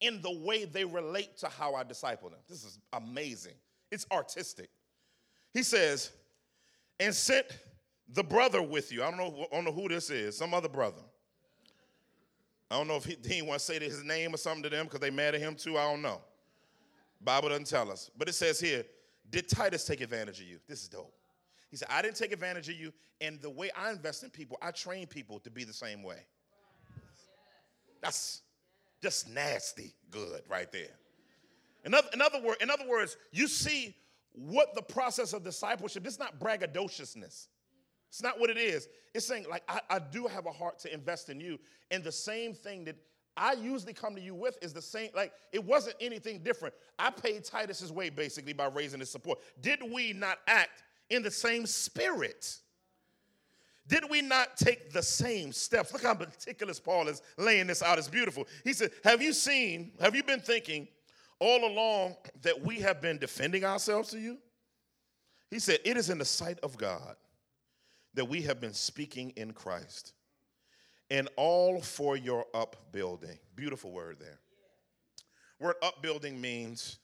in 0.00 0.20
the 0.22 0.40
way 0.44 0.64
they 0.64 0.84
relate 0.84 1.36
to 1.38 1.48
how 1.48 1.74
I 1.74 1.84
disciple 1.84 2.30
them. 2.30 2.38
This 2.48 2.64
is 2.64 2.78
amazing. 2.92 3.54
It's 3.90 4.06
artistic. 4.10 4.70
He 5.52 5.62
says, 5.62 6.10
and 6.98 7.14
sent 7.14 7.46
the 8.08 8.24
brother 8.24 8.62
with 8.62 8.90
you. 8.90 9.02
I 9.02 9.10
don't 9.10 9.18
know, 9.18 9.46
I 9.52 9.54
don't 9.54 9.64
know 9.64 9.72
who 9.72 9.88
this 9.88 10.10
is, 10.10 10.36
some 10.36 10.54
other 10.54 10.68
brother. 10.68 11.02
I 12.70 12.76
don't 12.76 12.88
know 12.88 12.96
if 12.96 13.04
he, 13.04 13.16
he 13.24 13.42
want 13.42 13.60
to 13.60 13.64
say 13.64 13.78
his 13.78 14.02
name 14.04 14.32
or 14.32 14.36
something 14.36 14.62
to 14.62 14.70
them 14.70 14.86
because 14.86 15.00
they 15.00 15.10
mad 15.10 15.34
at 15.34 15.40
him 15.40 15.54
too. 15.54 15.76
I 15.76 15.90
don't 15.90 16.02
know. 16.02 16.20
Bible 17.20 17.50
doesn't 17.50 17.66
tell 17.66 17.90
us. 17.90 18.10
But 18.16 18.28
it 18.28 18.34
says 18.34 18.60
here, 18.60 18.84
did 19.28 19.48
Titus 19.48 19.84
take 19.84 20.00
advantage 20.00 20.40
of 20.40 20.46
you? 20.46 20.58
This 20.66 20.82
is 20.82 20.88
dope. 20.88 21.12
He 21.70 21.76
said, 21.76 21.88
I 21.90 22.00
didn't 22.00 22.16
take 22.16 22.32
advantage 22.32 22.68
of 22.68 22.76
you. 22.76 22.92
And 23.20 23.40
the 23.40 23.50
way 23.50 23.70
I 23.76 23.90
invest 23.90 24.24
in 24.24 24.30
people, 24.30 24.56
I 24.62 24.70
train 24.70 25.06
people 25.06 25.38
to 25.40 25.50
be 25.50 25.64
the 25.64 25.72
same 25.72 26.02
way. 26.02 26.24
That's 28.00 28.42
just 29.02 29.28
nasty 29.28 29.94
good 30.10 30.42
right 30.48 30.70
there. 30.72 30.96
In 31.84 31.94
other, 31.94 32.08
in, 32.12 32.20
other 32.20 32.40
word, 32.40 32.56
in 32.60 32.70
other 32.70 32.86
words, 32.86 33.16
you 33.32 33.46
see 33.46 33.94
what 34.32 34.74
the 34.74 34.82
process 34.82 35.32
of 35.32 35.42
discipleship, 35.42 36.06
is 36.06 36.18
not 36.18 36.38
braggadociousness. 36.38 37.48
It's 38.08 38.22
not 38.22 38.40
what 38.40 38.50
it 38.50 38.58
is. 38.58 38.88
It's 39.14 39.26
saying, 39.26 39.46
like, 39.48 39.62
I, 39.68 39.80
I 39.88 39.98
do 39.98 40.26
have 40.26 40.46
a 40.46 40.52
heart 40.52 40.78
to 40.80 40.92
invest 40.92 41.28
in 41.28 41.40
you. 41.40 41.58
And 41.90 42.02
the 42.02 42.12
same 42.12 42.54
thing 42.54 42.84
that 42.84 42.96
I 43.36 43.52
usually 43.52 43.92
come 43.92 44.14
to 44.16 44.20
you 44.20 44.34
with 44.34 44.58
is 44.62 44.72
the 44.72 44.82
same, 44.82 45.10
like, 45.14 45.32
it 45.52 45.64
wasn't 45.64 45.96
anything 46.00 46.40
different. 46.40 46.74
I 46.98 47.10
paid 47.10 47.44
Titus's 47.44 47.92
way 47.92 48.10
basically 48.10 48.52
by 48.52 48.66
raising 48.66 49.00
his 49.00 49.10
support. 49.10 49.38
Did 49.60 49.80
we 49.90 50.12
not 50.12 50.38
act 50.46 50.82
in 51.08 51.22
the 51.22 51.30
same 51.30 51.66
spirit? 51.66 52.58
Did 53.90 54.04
we 54.08 54.22
not 54.22 54.56
take 54.56 54.92
the 54.92 55.02
same 55.02 55.50
steps? 55.50 55.92
Look 55.92 56.04
how 56.04 56.14
meticulous 56.14 56.78
Paul 56.78 57.08
is 57.08 57.22
laying 57.36 57.66
this 57.66 57.82
out. 57.82 57.98
It's 57.98 58.06
beautiful. 58.06 58.46
He 58.62 58.72
said, 58.72 58.92
Have 59.02 59.20
you 59.20 59.32
seen, 59.32 59.90
have 60.00 60.14
you 60.14 60.22
been 60.22 60.38
thinking 60.38 60.86
all 61.40 61.66
along 61.66 62.14
that 62.42 62.64
we 62.64 62.76
have 62.76 63.02
been 63.02 63.18
defending 63.18 63.64
ourselves 63.64 64.10
to 64.10 64.20
you? 64.20 64.38
He 65.50 65.58
said, 65.58 65.80
It 65.84 65.96
is 65.96 66.08
in 66.08 66.18
the 66.18 66.24
sight 66.24 66.60
of 66.62 66.78
God 66.78 67.16
that 68.14 68.26
we 68.26 68.42
have 68.42 68.60
been 68.60 68.74
speaking 68.74 69.30
in 69.30 69.52
Christ, 69.52 70.12
and 71.10 71.28
all 71.34 71.80
for 71.80 72.16
your 72.16 72.46
upbuilding. 72.54 73.38
Beautiful 73.56 73.90
word 73.90 74.18
there. 74.20 74.38
Word 75.58 75.74
upbuilding 75.82 76.40
means 76.40 76.98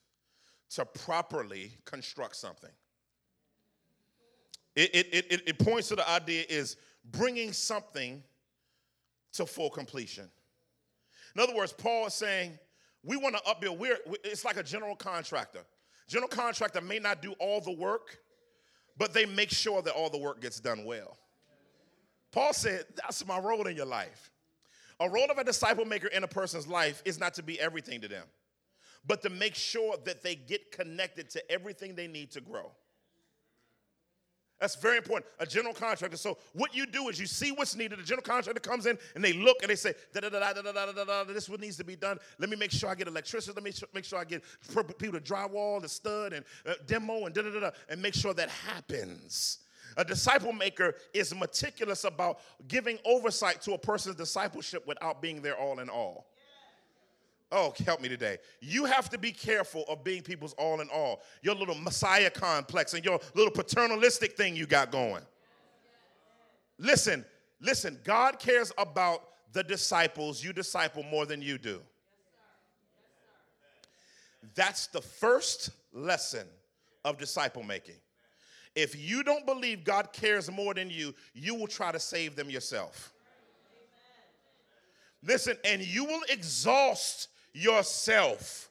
to 0.70 0.84
properly 0.84 1.72
construct 1.84 2.37
something. 2.37 2.70
It, 4.77 4.95
it, 4.95 5.27
it, 5.31 5.43
it 5.49 5.59
points 5.59 5.89
to 5.89 5.97
the 5.97 6.09
idea 6.09 6.45
is 6.49 6.77
bringing 7.11 7.53
something 7.53 8.22
to 9.33 9.47
full 9.47 9.70
completion. 9.70 10.29
In 11.35 11.43
other 11.43 11.55
words, 11.55 11.72
Paul 11.72 12.07
is 12.07 12.14
saying, 12.14 12.59
we 13.03 13.16
want 13.16 13.37
to 13.37 13.43
upbuild. 13.49 13.79
We're, 13.79 13.99
it's 14.24 14.45
like 14.45 14.59
a 14.59 14.62
general 14.62 14.95
contractor. 14.97 15.61
General 16.09 16.29
contractor 16.29 16.81
may 16.81 16.99
not 16.99 17.22
do 17.22 17.33
all 17.39 17.61
the 17.61 17.72
work, 17.72 18.18
but 18.99 19.12
they 19.14 19.27
make 19.27 19.51
sure 19.51 19.81
that 19.83 19.95
all 19.95 20.11
the 20.11 20.18
work 20.18 20.41
gets 20.41 20.61
done 20.61 20.85
well. 20.85 21.16
Paul 22.33 22.53
said, 22.53 22.85
That's 22.97 23.27
my 23.27 23.39
role 23.39 23.66
in 23.66 23.77
your 23.77 23.87
life. 23.87 24.31
A 25.01 25.09
role 25.09 25.31
of 25.31 25.39
a 25.39 25.45
disciple 25.45 25.85
maker 25.85 26.09
in 26.09 26.24
a 26.24 26.29
person's 26.29 26.66
life 26.66 27.03
is 27.05 27.20
not 27.20 27.35
to 27.35 27.43
be 27.43 27.61
everything 27.61 28.01
to 28.01 28.09
them, 28.09 28.24
but 29.07 29.22
to 29.22 29.31
make 29.31 29.55
sure 29.55 29.97
that 30.05 30.22
they 30.22 30.35
get 30.35 30.72
connected 30.72 31.31
to 31.31 31.51
everything 31.51 31.95
they 31.95 32.07
need 32.07 32.31
to 32.33 32.41
grow. 32.41 32.72
That's 34.61 34.75
very 34.77 34.97
important. 34.97 35.27
A 35.39 35.47
general 35.47 35.75
contractor. 35.75 36.17
So 36.17 36.39
what 36.55 36.75
you 36.75 36.87
do 36.87 37.09
is 37.09 37.21
you 37.21 37.27
see 37.27 37.53
what's 37.53 37.77
needed. 37.77 37.99
A 37.99 38.03
general 38.03 38.23
contractor 38.23 38.61
comes 38.61 38.87
in 38.87 38.99
and 39.15 39.23
they 39.23 39.35
look 39.35 39.59
and 39.61 39.71
they 39.71 39.77
say, 39.77 39.93
da 40.15 40.21
da 40.21 40.31
da 40.31 40.53
da 40.53 40.63
da 40.63 40.73
da 40.73 40.93
da 40.93 41.05
da. 41.05 41.25
This 41.25 41.49
what 41.49 41.61
needs 41.61 41.77
to 41.77 41.85
be 41.85 41.95
done. 41.95 42.19
Let 42.39 42.49
me 42.49 42.57
make 42.57 42.71
sure 42.71 42.89
I 42.89 42.95
get 42.95 43.07
electricity. 43.07 43.53
Let 43.55 43.65
me 43.65 43.73
make 43.93 44.05
sure 44.05 44.19
I 44.19 44.25
get 44.25 44.43
people 44.99 45.21
to 45.21 45.21
drywall, 45.21 45.83
the 45.83 45.89
stud, 45.89 46.33
and 46.33 46.45
uh, 46.67 46.73
demo, 46.87 47.27
and 47.27 47.35
da 47.35 47.43
da 47.43 47.51
da 47.51 47.61
da, 47.61 47.71
and 47.91 48.01
make 48.01 48.15
sure 48.15 48.33
that 48.33 48.49
happens. 48.49 49.59
A 49.99 50.05
disciple 50.05 50.53
maker 50.53 50.95
is 51.15 51.35
meticulous 51.35 52.05
about 52.05 52.41
giving 52.69 52.99
oversight 53.05 53.63
to 53.63 53.73
a 53.73 53.79
person's 53.79 54.17
discipleship 54.17 54.87
without 54.87 55.23
being 55.23 55.41
there 55.43 55.57
all 55.57 55.81
in 55.81 55.89
all. 55.89 56.27
Oh, 57.53 57.73
help 57.85 58.01
me 58.01 58.09
today. 58.09 58.39
You 58.61 58.87
have 58.87 59.09
to 59.11 59.19
be 59.19 59.31
careful 59.31 59.85
of 59.89 60.03
being 60.03 60.23
people's 60.23 60.53
all 60.55 60.81
in 60.81 60.89
all. 60.93 61.23
Your 61.43 61.55
little 61.55 61.77
messiah 61.77 62.31
complex 62.31 62.95
and 62.95 63.05
your 63.05 63.21
little 63.35 63.53
paternalistic 63.53 64.37
thing 64.37 64.57
you 64.57 64.67
got 64.67 64.91
going. 64.91 65.23
Listen, 66.79 67.25
listen, 67.61 67.99
God 68.05 68.39
cares 68.41 68.73
about 68.79 69.23
the 69.53 69.63
disciples 69.63 70.43
you 70.43 70.53
disciple 70.53 71.05
more 71.05 71.25
than 71.25 71.41
you 71.41 71.57
do. 71.57 71.81
That's 74.55 74.89
the 74.89 75.01
first 75.01 75.71
lesson 75.93 76.47
of 77.05 77.19
disciple 77.19 77.63
making. 77.63 77.97
If 78.75 78.95
you 78.99 79.23
don't 79.23 79.47
believe 79.47 79.85
God 79.85 80.13
cares 80.13 80.51
more 80.51 80.75
than 80.75 80.91
you, 80.91 81.15
you 81.33 81.55
will 81.55 81.67
try 81.67 81.93
to 81.93 82.01
save 82.01 82.37
them 82.37 82.51
yourself. 82.51 83.13
Listen, 85.23 85.57
and 85.65 85.81
you 85.81 86.05
will 86.05 86.21
exhaust 86.29 87.29
yourself 87.57 88.71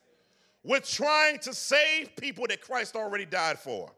with 0.64 0.88
trying 0.88 1.40
to 1.40 1.54
save 1.54 2.16
people 2.16 2.46
that 2.48 2.62
Christ 2.62 2.96
already 2.96 3.26
died 3.26 3.58
for. 3.58 3.92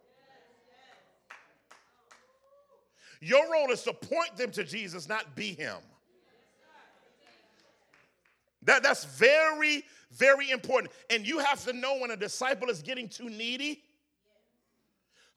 Your 3.19 3.51
role 3.51 3.71
is 3.71 3.83
to 3.83 3.93
point 3.93 4.37
them 4.37 4.51
to 4.51 4.63
Jesus, 4.63 5.09
not 5.09 5.35
be 5.35 5.53
him. 5.53 5.77
That, 8.63 8.83
that's 8.83 9.05
very, 9.05 9.83
very 10.11 10.51
important. 10.51 10.93
And 11.09 11.27
you 11.27 11.39
have 11.39 11.63
to 11.65 11.73
know 11.73 11.97
when 11.99 12.11
a 12.11 12.17
disciple 12.17 12.69
is 12.69 12.81
getting 12.81 13.09
too 13.09 13.29
needy 13.29 13.81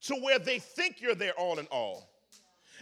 to 0.02 0.14
where 0.16 0.38
they 0.38 0.58
think 0.58 1.00
you're 1.00 1.14
there 1.14 1.32
all 1.32 1.58
in 1.58 1.66
all 1.66 2.09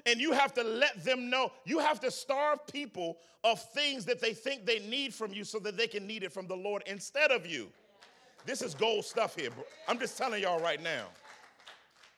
and 0.07 0.20
you 0.20 0.32
have 0.32 0.53
to 0.55 0.62
let 0.62 1.05
them 1.05 1.30
know. 1.30 1.53
You 1.64 1.78
have 1.78 2.01
to 2.01 2.11
starve 2.11 2.66
people 2.66 3.18
of 3.44 3.62
things 3.72 4.05
that 4.07 4.20
they 4.20 4.32
think 4.32 4.66
they 4.66 4.80
need 4.80 5.14
from 5.14 5.32
you 5.32 5.44
so 5.44 5.59
that 5.61 5.76
they 5.76 5.86
can 5.86 6.07
need 6.07 6.22
it 6.22 6.32
from 6.32 6.46
the 6.46 6.57
Lord 6.57 6.82
instead 6.86 7.30
of 7.30 7.46
you. 7.46 7.68
This 8.46 8.62
is 8.62 8.74
gold 8.74 9.05
stuff 9.05 9.36
here, 9.36 9.51
bro. 9.51 9.64
I'm 9.86 9.99
just 9.99 10.16
telling 10.16 10.42
y'all 10.42 10.61
right 10.61 10.82
now. 10.82 11.07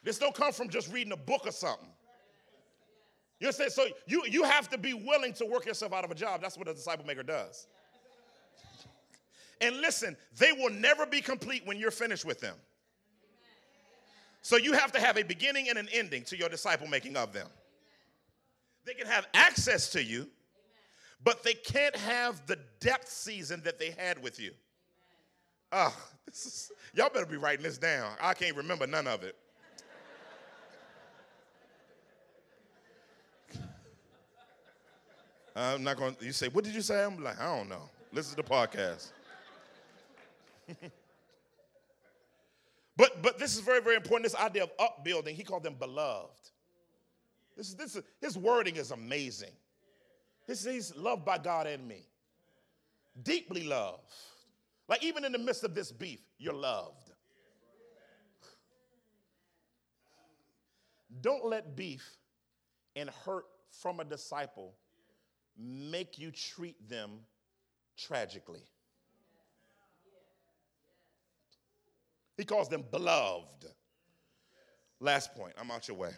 This 0.02 0.18
don't 0.18 0.34
come 0.34 0.52
from 0.52 0.68
just 0.68 0.92
reading 0.92 1.12
a 1.12 1.16
book 1.16 1.42
or 1.46 1.52
something. 1.52 1.88
You 3.38 3.46
understand? 3.46 3.72
So 3.72 3.86
you, 4.06 4.22
you 4.28 4.44
have 4.44 4.68
to 4.70 4.78
be 4.78 4.94
willing 4.94 5.32
to 5.34 5.46
work 5.46 5.66
yourself 5.66 5.92
out 5.92 6.04
of 6.04 6.10
a 6.10 6.14
job. 6.14 6.40
That's 6.42 6.58
what 6.58 6.68
a 6.68 6.74
disciple 6.74 7.06
maker 7.06 7.22
does. 7.22 7.66
And 9.60 9.76
listen, 9.78 10.16
they 10.38 10.52
will 10.52 10.70
never 10.70 11.04
be 11.04 11.20
complete 11.20 11.62
when 11.66 11.78
you're 11.78 11.90
finished 11.90 12.24
with 12.24 12.40
them. 12.40 12.56
So 14.42 14.56
you 14.56 14.72
have 14.72 14.92
to 14.92 15.00
have 15.00 15.18
a 15.18 15.22
beginning 15.22 15.68
and 15.68 15.78
an 15.78 15.88
ending 15.92 16.22
to 16.24 16.36
your 16.36 16.48
disciple 16.48 16.86
making 16.86 17.16
of 17.16 17.32
them. 17.32 17.46
They 18.90 18.94
can 18.94 19.06
have 19.06 19.28
access 19.34 19.90
to 19.90 20.02
you, 20.02 20.26
but 21.22 21.44
they 21.44 21.54
can't 21.54 21.94
have 21.94 22.44
the 22.46 22.58
depth 22.80 23.08
season 23.08 23.62
that 23.62 23.78
they 23.78 23.92
had 23.92 24.20
with 24.20 24.40
you. 24.40 24.50
Ah, 25.70 25.94
oh, 25.96 26.08
this 26.26 26.44
is 26.44 26.72
y'all 26.92 27.08
better 27.08 27.24
be 27.24 27.36
writing 27.36 27.62
this 27.62 27.78
down. 27.78 28.10
I 28.20 28.34
can't 28.34 28.56
remember 28.56 28.88
none 28.88 29.06
of 29.06 29.22
it. 29.22 29.36
I'm 35.54 35.84
not 35.84 35.96
going 35.96 36.16
to, 36.16 36.24
you 36.24 36.32
say, 36.32 36.48
what 36.48 36.64
did 36.64 36.74
you 36.74 36.82
say? 36.82 37.04
I'm 37.04 37.22
like, 37.22 37.40
I 37.40 37.56
don't 37.56 37.68
know. 37.68 37.88
Listen 38.12 38.34
to 38.34 38.42
the 38.42 38.48
podcast. 38.48 39.12
but, 42.96 43.22
but 43.22 43.38
this 43.38 43.54
is 43.54 43.60
very, 43.60 43.80
very 43.82 43.94
important. 43.94 44.24
This 44.24 44.34
idea 44.34 44.64
of 44.64 44.72
upbuilding, 44.80 45.36
he 45.36 45.44
called 45.44 45.62
them 45.62 45.76
beloved. 45.78 46.50
This, 47.60 47.74
this, 47.74 47.98
his 48.22 48.38
wording 48.38 48.76
is 48.76 48.90
amazing. 48.90 49.52
This, 50.46 50.64
he's 50.64 50.96
loved 50.96 51.26
by 51.26 51.36
God 51.36 51.66
and 51.66 51.86
me. 51.86 52.06
Deeply 53.22 53.64
loved. 53.64 54.10
Like 54.88 55.04
even 55.04 55.26
in 55.26 55.32
the 55.32 55.38
midst 55.38 55.62
of 55.62 55.74
this 55.74 55.92
beef, 55.92 56.20
you're 56.38 56.54
loved. 56.54 57.10
Don't 61.20 61.44
let 61.44 61.76
beef 61.76 62.16
and 62.96 63.10
hurt 63.26 63.44
from 63.82 64.00
a 64.00 64.04
disciple 64.04 64.72
make 65.58 66.18
you 66.18 66.30
treat 66.30 66.88
them 66.88 67.10
tragically. 67.98 68.62
He 72.38 72.44
calls 72.46 72.70
them 72.70 72.84
beloved. 72.90 73.66
Last 74.98 75.34
point, 75.34 75.52
I'm 75.58 75.70
out 75.70 75.88
your 75.88 75.98
way 75.98 76.12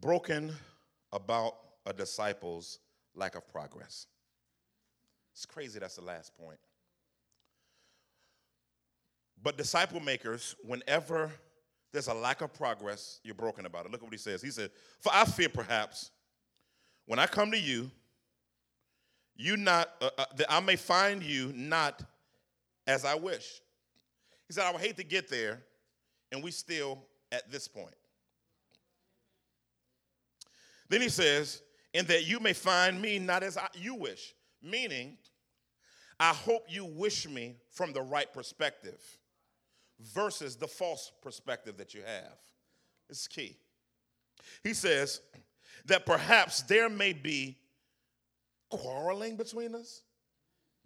broken 0.00 0.52
about 1.12 1.56
a 1.86 1.92
disciple's 1.92 2.78
lack 3.14 3.34
of 3.34 3.46
progress. 3.48 4.06
It's 5.32 5.46
crazy 5.46 5.78
that's 5.78 5.96
the 5.96 6.04
last 6.04 6.36
point. 6.36 6.58
But 9.42 9.56
disciple 9.56 10.00
makers, 10.00 10.54
whenever 10.64 11.32
there's 11.92 12.08
a 12.08 12.14
lack 12.14 12.40
of 12.40 12.54
progress, 12.54 13.20
you're 13.24 13.34
broken 13.34 13.66
about 13.66 13.86
it. 13.86 13.92
Look 13.92 14.00
at 14.00 14.04
what 14.04 14.12
he 14.12 14.18
says. 14.18 14.40
He 14.40 14.50
said, 14.50 14.70
For 15.00 15.12
I 15.12 15.24
fear 15.24 15.48
perhaps 15.48 16.10
when 17.06 17.18
I 17.18 17.26
come 17.26 17.50
to 17.50 17.58
you, 17.58 17.90
you 19.36 19.56
not 19.56 19.90
uh, 20.00 20.10
uh, 20.18 20.24
that 20.36 20.46
I 20.50 20.60
may 20.60 20.76
find 20.76 21.22
you 21.22 21.52
not 21.54 22.02
as 22.86 23.04
I 23.04 23.14
wish. 23.14 23.60
He 24.46 24.54
said, 24.54 24.64
I 24.64 24.72
would 24.72 24.80
hate 24.80 24.96
to 24.98 25.04
get 25.04 25.28
there 25.28 25.60
and 26.30 26.42
we 26.42 26.50
still 26.50 26.98
at 27.32 27.50
this 27.50 27.66
point. 27.66 27.94
Then 30.92 31.00
he 31.00 31.08
says, 31.08 31.62
and 31.94 32.06
that 32.08 32.26
you 32.26 32.38
may 32.38 32.52
find 32.52 33.00
me 33.00 33.18
not 33.18 33.42
as 33.42 33.56
I, 33.56 33.66
you 33.72 33.94
wish, 33.94 34.34
meaning, 34.62 35.16
I 36.20 36.34
hope 36.34 36.66
you 36.68 36.84
wish 36.84 37.26
me 37.26 37.56
from 37.70 37.94
the 37.94 38.02
right 38.02 38.30
perspective 38.30 39.00
versus 39.98 40.54
the 40.54 40.68
false 40.68 41.10
perspective 41.22 41.78
that 41.78 41.94
you 41.94 42.02
have. 42.02 42.34
Is 43.08 43.26
key. 43.26 43.56
He 44.62 44.74
says 44.74 45.22
that 45.86 46.04
perhaps 46.04 46.60
there 46.60 46.90
may 46.90 47.14
be 47.14 47.56
quarreling 48.68 49.36
between 49.36 49.74
us, 49.74 50.02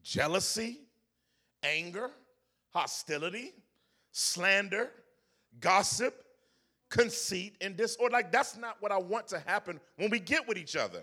jealousy, 0.05 0.83
anger, 1.65 2.13
hostility, 2.73 3.55
slander, 4.13 4.93
gossip, 5.59 6.26
conceit, 6.89 7.57
and 7.61 7.77
disorder. 7.77 8.13
Like, 8.13 8.33
that's 8.33 8.57
not 8.57 8.77
what 8.81 8.93
I 8.93 8.99
want 8.99 9.27
to 9.29 9.39
happen 9.41 9.81
when 9.97 10.11
we 10.11 10.21
get 10.21 10.47
with 10.47 10.57
each 10.57 10.77
other. 10.77 11.03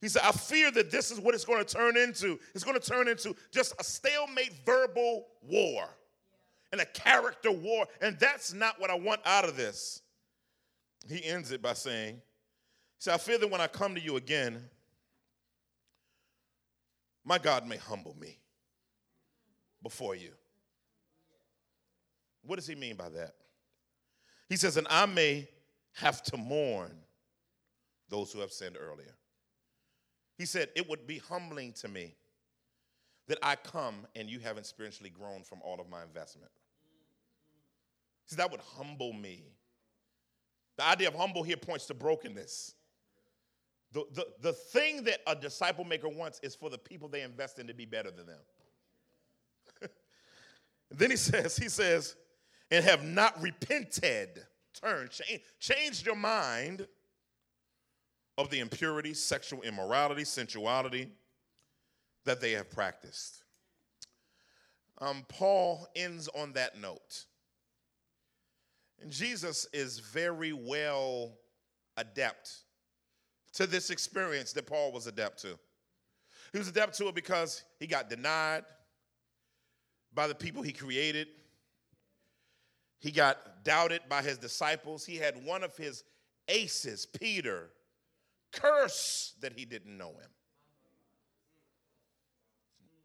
He 0.00 0.08
said, 0.08 0.22
I 0.24 0.32
fear 0.32 0.70
that 0.72 0.90
this 0.90 1.10
is 1.10 1.18
what 1.18 1.34
it's 1.34 1.44
going 1.44 1.64
to 1.64 1.74
turn 1.74 1.96
into. 1.96 2.38
It's 2.54 2.62
going 2.62 2.78
to 2.78 2.86
turn 2.86 3.08
into 3.08 3.34
just 3.50 3.74
a 3.80 3.84
stalemate 3.84 4.52
verbal 4.64 5.26
war 5.42 5.88
and 6.70 6.80
a 6.80 6.86
character 6.86 7.50
war. 7.50 7.86
And 8.00 8.18
that's 8.18 8.52
not 8.52 8.80
what 8.80 8.90
I 8.90 8.94
want 8.94 9.20
out 9.24 9.44
of 9.44 9.56
this. 9.56 10.02
He 11.08 11.24
ends 11.24 11.50
it 11.50 11.62
by 11.62 11.72
saying, 11.72 12.14
He 12.14 12.20
said, 12.98 13.14
I 13.14 13.18
fear 13.18 13.38
that 13.38 13.50
when 13.50 13.60
I 13.60 13.66
come 13.66 13.94
to 13.94 14.00
you 14.00 14.16
again, 14.16 14.62
my 17.24 17.38
God 17.38 17.66
may 17.66 17.76
humble 17.76 18.16
me 18.20 18.38
before 19.82 20.14
you. 20.14 20.30
What 22.42 22.56
does 22.56 22.66
he 22.66 22.74
mean 22.74 22.96
by 22.96 23.08
that? 23.10 23.34
He 24.48 24.56
says, 24.56 24.76
and 24.76 24.86
I 24.88 25.06
may 25.06 25.48
have 25.94 26.22
to 26.24 26.36
mourn 26.36 26.96
those 28.08 28.32
who 28.32 28.40
have 28.40 28.52
sinned 28.52 28.76
earlier. 28.80 29.14
He 30.36 30.46
said, 30.46 30.68
It 30.74 30.88
would 30.88 31.06
be 31.06 31.18
humbling 31.18 31.72
to 31.74 31.88
me 31.88 32.14
that 33.26 33.38
I 33.42 33.56
come 33.56 34.06
and 34.16 34.30
you 34.30 34.38
haven't 34.38 34.66
spiritually 34.66 35.10
grown 35.10 35.42
from 35.42 35.60
all 35.62 35.80
of 35.80 35.88
my 35.88 36.02
investment. 36.02 36.50
He 38.24 38.34
See, 38.34 38.36
that 38.36 38.50
would 38.50 38.60
humble 38.60 39.12
me. 39.12 39.44
The 40.76 40.86
idea 40.86 41.08
of 41.08 41.14
humble 41.14 41.42
here 41.42 41.56
points 41.56 41.86
to 41.86 41.94
brokenness. 41.94 42.74
The, 43.92 44.04
the, 44.12 44.26
the 44.40 44.52
thing 44.52 45.04
that 45.04 45.20
a 45.26 45.34
disciple 45.34 45.84
maker 45.84 46.08
wants 46.08 46.40
is 46.42 46.54
for 46.54 46.70
the 46.70 46.78
people 46.78 47.08
they 47.08 47.22
invest 47.22 47.58
in 47.58 47.66
to 47.66 47.74
be 47.74 47.86
better 47.86 48.10
than 48.10 48.26
them. 48.26 48.40
then 50.90 51.10
he 51.10 51.16
says, 51.16 51.56
he 51.56 51.68
says, 51.68 52.16
and 52.70 52.84
have 52.84 53.04
not 53.04 53.40
repented, 53.40 54.44
turn, 54.80 55.08
change, 55.10 55.42
changed 55.58 56.06
your 56.06 56.16
mind 56.16 56.86
of 58.36 58.50
the 58.50 58.60
impurity, 58.60 59.14
sexual 59.14 59.62
immorality, 59.62 60.24
sensuality 60.24 61.08
that 62.24 62.40
they 62.40 62.52
have 62.52 62.70
practiced. 62.70 63.42
Um, 65.00 65.24
Paul 65.28 65.86
ends 65.96 66.28
on 66.28 66.52
that 66.52 66.80
note. 66.80 67.24
And 69.00 69.10
Jesus 69.10 69.66
is 69.72 69.98
very 69.98 70.52
well 70.52 71.32
adept 71.96 72.52
to 73.54 73.66
this 73.66 73.90
experience 73.90 74.52
that 74.52 74.66
Paul 74.66 74.92
was 74.92 75.06
adept 75.06 75.40
to. 75.42 75.58
He 76.52 76.58
was 76.58 76.68
adept 76.68 76.96
to 76.98 77.08
it 77.08 77.14
because 77.14 77.62
he 77.78 77.86
got 77.86 78.08
denied 78.08 78.64
by 80.14 80.26
the 80.26 80.34
people 80.34 80.62
he 80.62 80.72
created. 80.72 81.28
He 83.00 83.10
got 83.10 83.64
doubted 83.64 84.02
by 84.08 84.22
his 84.22 84.38
disciples. 84.38 85.04
He 85.04 85.16
had 85.16 85.44
one 85.44 85.62
of 85.62 85.76
his 85.76 86.04
aces, 86.48 87.06
Peter, 87.06 87.70
curse 88.52 89.34
that 89.40 89.52
he 89.52 89.64
didn't 89.64 89.96
know 89.96 90.10
him. 90.10 90.30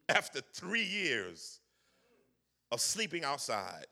After 0.09 0.41
three 0.53 0.83
years 0.83 1.59
of 2.71 2.81
sleeping 2.81 3.23
outside, 3.23 3.85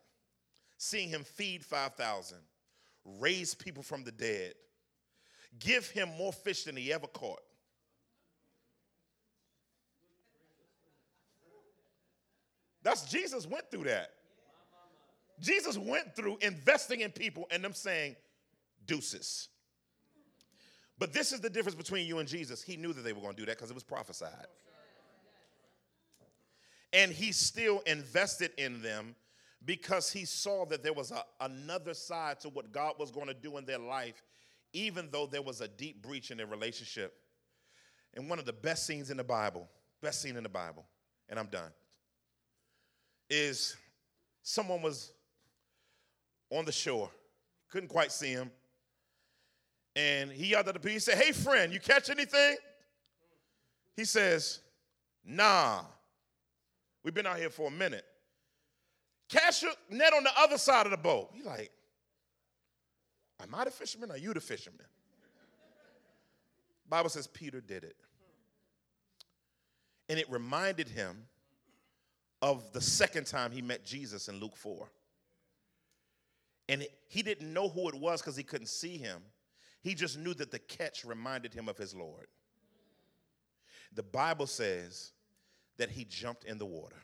seeing 0.76 1.08
him 1.08 1.24
feed 1.24 1.64
5,000, 1.64 2.38
raise 3.04 3.54
people 3.54 3.82
from 3.82 4.02
the 4.04 4.12
dead, 4.12 4.54
give 5.58 5.88
him 5.88 6.08
more 6.18 6.32
fish 6.32 6.64
than 6.64 6.76
he 6.76 6.92
ever 6.92 7.06
caught. 7.06 7.42
That's 12.82 13.04
Jesus 13.04 13.46
went 13.46 13.70
through 13.70 13.84
that. 13.84 14.10
Jesus 15.42 15.76
went 15.76 16.14
through 16.14 16.38
investing 16.40 17.00
in 17.00 17.10
people 17.10 17.46
and 17.50 17.62
them 17.62 17.74
saying, 17.74 18.14
deuces. 18.86 19.48
But 20.98 21.12
this 21.12 21.32
is 21.32 21.40
the 21.40 21.50
difference 21.50 21.74
between 21.74 22.06
you 22.06 22.20
and 22.20 22.28
Jesus. 22.28 22.62
He 22.62 22.76
knew 22.76 22.92
that 22.92 23.02
they 23.02 23.12
were 23.12 23.20
going 23.20 23.34
to 23.34 23.40
do 23.40 23.46
that 23.46 23.56
because 23.56 23.70
it 23.70 23.74
was 23.74 23.82
prophesied. 23.82 24.46
And 26.92 27.10
he 27.10 27.32
still 27.32 27.82
invested 27.86 28.52
in 28.56 28.82
them 28.82 29.16
because 29.64 30.12
he 30.12 30.24
saw 30.24 30.64
that 30.66 30.82
there 30.84 30.92
was 30.92 31.10
a, 31.10 31.24
another 31.40 31.94
side 31.94 32.38
to 32.40 32.48
what 32.48 32.70
God 32.70 32.94
was 32.98 33.10
going 33.10 33.26
to 33.26 33.34
do 33.34 33.56
in 33.56 33.64
their 33.64 33.78
life, 33.78 34.22
even 34.72 35.08
though 35.10 35.26
there 35.26 35.42
was 35.42 35.60
a 35.60 35.68
deep 35.68 36.02
breach 36.02 36.30
in 36.30 36.36
their 36.36 36.46
relationship. 36.46 37.14
And 38.14 38.28
one 38.28 38.38
of 38.38 38.44
the 38.44 38.52
best 38.52 38.86
scenes 38.86 39.10
in 39.10 39.16
the 39.16 39.24
Bible, 39.24 39.68
best 40.02 40.22
scene 40.22 40.36
in 40.36 40.42
the 40.42 40.48
Bible, 40.48 40.84
and 41.28 41.38
I'm 41.38 41.46
done, 41.46 41.70
is 43.30 43.74
someone 44.42 44.82
was 44.82 45.12
on 46.52 46.64
the 46.64 46.72
shore, 46.72 47.10
couldn't 47.70 47.88
quite 47.88 48.12
see 48.12 48.30
him. 48.30 48.50
And 49.94 50.30
he 50.30 50.48
yelled 50.48 50.68
at 50.68 50.74
the 50.74 50.80
people, 50.80 50.92
he 50.92 50.98
said, 50.98 51.18
Hey, 51.18 51.32
friend, 51.32 51.72
you 51.72 51.80
catch 51.80 52.10
anything? 52.10 52.56
He 53.96 54.04
says, 54.04 54.60
Nah. 55.24 55.82
We've 57.04 57.14
been 57.14 57.26
out 57.26 57.38
here 57.38 57.50
for 57.50 57.68
a 57.68 57.70
minute. 57.70 58.04
Cast 59.28 59.62
your 59.62 59.72
net 59.90 60.12
on 60.12 60.22
the 60.22 60.30
other 60.38 60.56
side 60.56 60.86
of 60.86 60.92
the 60.92 60.98
boat. 60.98 61.30
He's 61.34 61.44
like, 61.44 61.70
Am 63.42 63.54
I 63.54 63.64
the 63.64 63.70
fisherman 63.70 64.10
or 64.10 64.16
you 64.16 64.32
the 64.32 64.40
fisherman? 64.40 64.86
Bible 66.88 67.08
says 67.08 67.26
Peter 67.26 67.60
did 67.60 67.84
it. 67.84 67.96
And 70.08 70.18
it 70.18 70.30
reminded 70.30 70.88
him 70.88 71.26
of 72.42 72.70
the 72.72 72.80
second 72.80 73.26
time 73.26 73.50
he 73.50 73.62
met 73.62 73.84
Jesus 73.84 74.28
in 74.28 74.38
Luke 74.38 74.56
4. 74.56 74.88
And 76.68 76.86
he 77.08 77.22
didn't 77.22 77.52
know 77.52 77.68
who 77.68 77.88
it 77.88 77.94
was 77.94 78.20
because 78.20 78.36
he 78.36 78.42
couldn't 78.42 78.68
see 78.68 78.96
him. 78.96 79.22
He 79.82 79.94
just 79.94 80.18
knew 80.18 80.34
that 80.34 80.50
the 80.50 80.58
catch 80.58 81.04
reminded 81.04 81.52
him 81.52 81.68
of 81.68 81.76
his 81.76 81.94
Lord. 81.94 82.28
The 83.94 84.02
Bible 84.02 84.46
says 84.46 85.12
that 85.76 85.90
he 85.90 86.04
jumped 86.04 86.44
in 86.44 86.58
the 86.58 86.66
water 86.66 87.02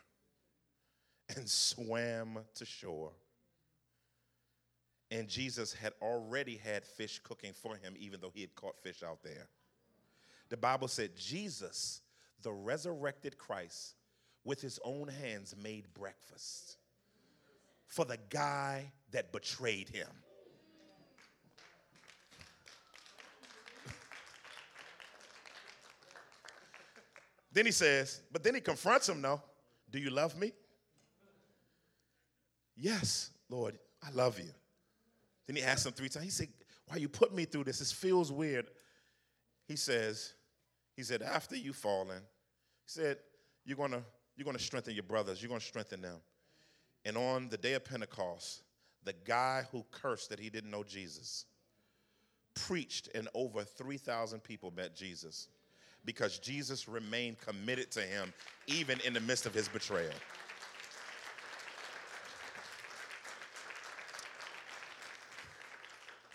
and 1.35 1.47
swam 1.47 2.39
to 2.55 2.65
shore. 2.65 3.11
And 5.11 5.27
Jesus 5.27 5.73
had 5.73 5.93
already 6.01 6.55
had 6.55 6.85
fish 6.85 7.19
cooking 7.23 7.53
for 7.53 7.75
him, 7.75 7.95
even 7.97 8.21
though 8.21 8.31
he 8.33 8.41
had 8.41 8.55
caught 8.55 8.77
fish 8.81 9.03
out 9.03 9.23
there. 9.23 9.49
The 10.49 10.57
Bible 10.57 10.87
said 10.87 11.15
Jesus, 11.15 12.01
the 12.41 12.51
resurrected 12.51 13.37
Christ, 13.37 13.95
with 14.43 14.61
his 14.61 14.79
own 14.83 15.07
hands 15.07 15.55
made 15.61 15.93
breakfast 15.93 16.78
for 17.89 18.05
the 18.05 18.17
guy 18.29 18.93
that 19.11 19.33
betrayed 19.33 19.89
him. 19.89 20.07
then 27.51 27.65
he 27.65 27.71
says, 27.71 28.21
but 28.31 28.43
then 28.43 28.55
he 28.55 28.61
confronts 28.61 29.09
him, 29.09 29.19
no. 29.21 29.41
Do 29.91 29.99
you 29.99 30.11
love 30.11 30.37
me? 30.37 30.53
Yes, 32.77 33.31
Lord, 33.49 33.77
I 34.01 34.11
love 34.11 34.39
you. 34.39 34.51
Then 35.47 35.55
he 35.55 35.63
asks 35.63 35.85
him 35.85 35.91
three 35.93 36.09
times. 36.09 36.25
He 36.25 36.31
said, 36.31 36.47
Why 36.85 36.97
you 36.97 37.09
put 37.09 37.33
me 37.33 37.45
through 37.45 37.63
this? 37.65 37.79
This 37.79 37.91
feels 37.91 38.31
weird. 38.31 38.69
He 39.67 39.75
says, 39.75 40.35
He 40.95 41.03
said, 41.03 41.23
after 41.23 41.55
you 41.57 41.73
fallen, 41.73 42.19
he 42.19 42.85
said, 42.85 43.17
You're 43.65 43.77
gonna, 43.77 44.03
you're 44.37 44.45
gonna 44.45 44.59
strengthen 44.59 44.93
your 44.93 45.03
brothers, 45.03 45.41
you're 45.41 45.49
gonna 45.49 45.59
strengthen 45.59 46.01
them. 46.01 46.17
And 47.05 47.17
on 47.17 47.49
the 47.49 47.57
day 47.57 47.73
of 47.73 47.85
Pentecost, 47.85 48.63
the 49.03 49.13
guy 49.25 49.65
who 49.71 49.85
cursed 49.91 50.29
that 50.29 50.39
he 50.39 50.49
didn't 50.49 50.71
know 50.71 50.83
Jesus 50.83 51.45
preached, 52.55 53.09
and 53.15 53.27
over 53.33 53.63
3,000 53.63 54.43
people 54.43 54.71
met 54.75 54.95
Jesus 54.95 55.47
because 56.05 56.39
Jesus 56.39 56.87
remained 56.87 57.39
committed 57.39 57.91
to 57.91 58.01
him 58.01 58.33
even 58.67 58.99
in 59.05 59.13
the 59.13 59.19
midst 59.21 59.45
of 59.45 59.53
his 59.53 59.67
betrayal. 59.67 60.11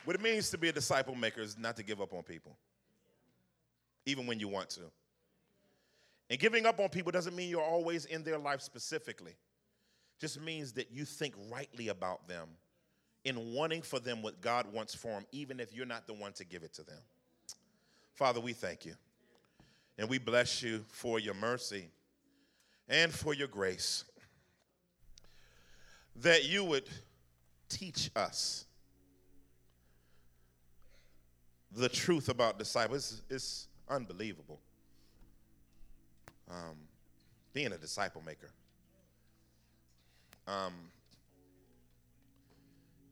What 0.04 0.16
it 0.16 0.22
means 0.22 0.50
to 0.50 0.58
be 0.58 0.68
a 0.68 0.72
disciple 0.72 1.14
maker 1.14 1.40
is 1.40 1.56
not 1.56 1.76
to 1.76 1.82
give 1.82 2.00
up 2.00 2.12
on 2.12 2.22
people, 2.22 2.56
even 4.04 4.26
when 4.26 4.38
you 4.38 4.48
want 4.48 4.70
to. 4.70 4.82
And 6.28 6.38
giving 6.38 6.66
up 6.66 6.78
on 6.78 6.90
people 6.90 7.10
doesn't 7.10 7.34
mean 7.34 7.48
you're 7.48 7.62
always 7.62 8.04
in 8.04 8.22
their 8.22 8.38
life 8.38 8.60
specifically, 8.60 9.34
just 10.24 10.40
means 10.40 10.72
that 10.72 10.90
you 10.90 11.04
think 11.04 11.34
rightly 11.52 11.88
about 11.88 12.26
them 12.26 12.48
in 13.26 13.52
wanting 13.52 13.82
for 13.82 14.00
them 14.00 14.22
what 14.22 14.40
God 14.40 14.72
wants 14.72 14.94
for 14.94 15.08
them, 15.08 15.26
even 15.32 15.60
if 15.60 15.74
you're 15.74 15.84
not 15.84 16.06
the 16.06 16.14
one 16.14 16.32
to 16.32 16.46
give 16.46 16.62
it 16.62 16.72
to 16.72 16.82
them. 16.82 16.96
Father, 18.14 18.40
we 18.40 18.54
thank 18.54 18.86
you. 18.86 18.94
And 19.98 20.08
we 20.08 20.16
bless 20.16 20.62
you 20.62 20.82
for 20.88 21.18
your 21.18 21.34
mercy 21.34 21.88
and 22.88 23.12
for 23.12 23.34
your 23.34 23.48
grace. 23.48 24.04
That 26.16 26.46
you 26.46 26.64
would 26.64 26.88
teach 27.68 28.10
us 28.16 28.64
the 31.70 31.90
truth 31.90 32.30
about 32.30 32.58
disciples. 32.58 32.96
It's, 33.28 33.34
it's 33.34 33.68
unbelievable. 33.90 34.58
Um, 36.50 36.78
being 37.52 37.72
a 37.72 37.78
disciple 37.78 38.22
maker. 38.24 38.48
Um, 40.46 40.72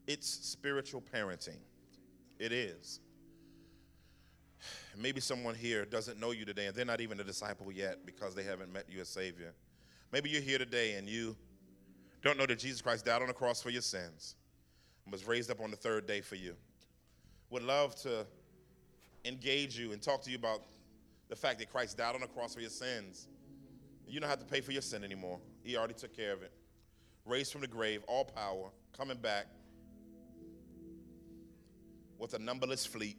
it's 0.06 0.28
spiritual 0.28 1.02
parenting. 1.02 1.58
It 2.38 2.52
is. 2.52 3.00
Maybe 4.96 5.20
someone 5.20 5.54
here 5.54 5.84
doesn't 5.84 6.20
know 6.20 6.32
you 6.32 6.44
today 6.44 6.66
and 6.66 6.76
they're 6.76 6.84
not 6.84 7.00
even 7.00 7.18
a 7.20 7.24
disciple 7.24 7.72
yet 7.72 8.04
because 8.04 8.34
they 8.34 8.42
haven't 8.42 8.72
met 8.72 8.84
you 8.88 9.00
as 9.00 9.08
Savior. 9.08 9.52
Maybe 10.12 10.28
you're 10.28 10.42
here 10.42 10.58
today 10.58 10.94
and 10.94 11.08
you 11.08 11.34
don't 12.22 12.38
know 12.38 12.46
that 12.46 12.58
Jesus 12.58 12.82
Christ 12.82 13.04
died 13.04 13.22
on 13.22 13.28
the 13.28 13.34
cross 13.34 13.62
for 13.62 13.70
your 13.70 13.82
sins 13.82 14.36
and 15.04 15.12
was 15.12 15.26
raised 15.26 15.50
up 15.50 15.60
on 15.60 15.70
the 15.70 15.76
third 15.76 16.06
day 16.06 16.20
for 16.20 16.36
you. 16.36 16.54
Would 17.50 17.62
love 17.62 17.96
to 18.02 18.26
engage 19.24 19.78
you 19.78 19.92
and 19.92 20.00
talk 20.00 20.22
to 20.22 20.30
you 20.30 20.36
about 20.36 20.62
the 21.28 21.36
fact 21.36 21.58
that 21.60 21.70
Christ 21.70 21.96
died 21.96 22.14
on 22.14 22.20
the 22.20 22.26
cross 22.26 22.54
for 22.54 22.60
your 22.60 22.70
sins. 22.70 23.28
You 24.06 24.20
don't 24.20 24.28
have 24.28 24.40
to 24.40 24.44
pay 24.44 24.60
for 24.60 24.72
your 24.72 24.82
sin 24.82 25.02
anymore. 25.04 25.40
He 25.62 25.76
already 25.76 25.94
took 25.94 26.14
care 26.14 26.32
of 26.32 26.42
it. 26.42 26.52
Raised 27.24 27.52
from 27.52 27.60
the 27.60 27.68
grave, 27.68 28.02
all 28.08 28.24
power, 28.24 28.70
coming 28.96 29.16
back 29.16 29.46
with 32.18 32.34
a 32.34 32.38
numberless 32.38 32.84
fleet. 32.84 33.16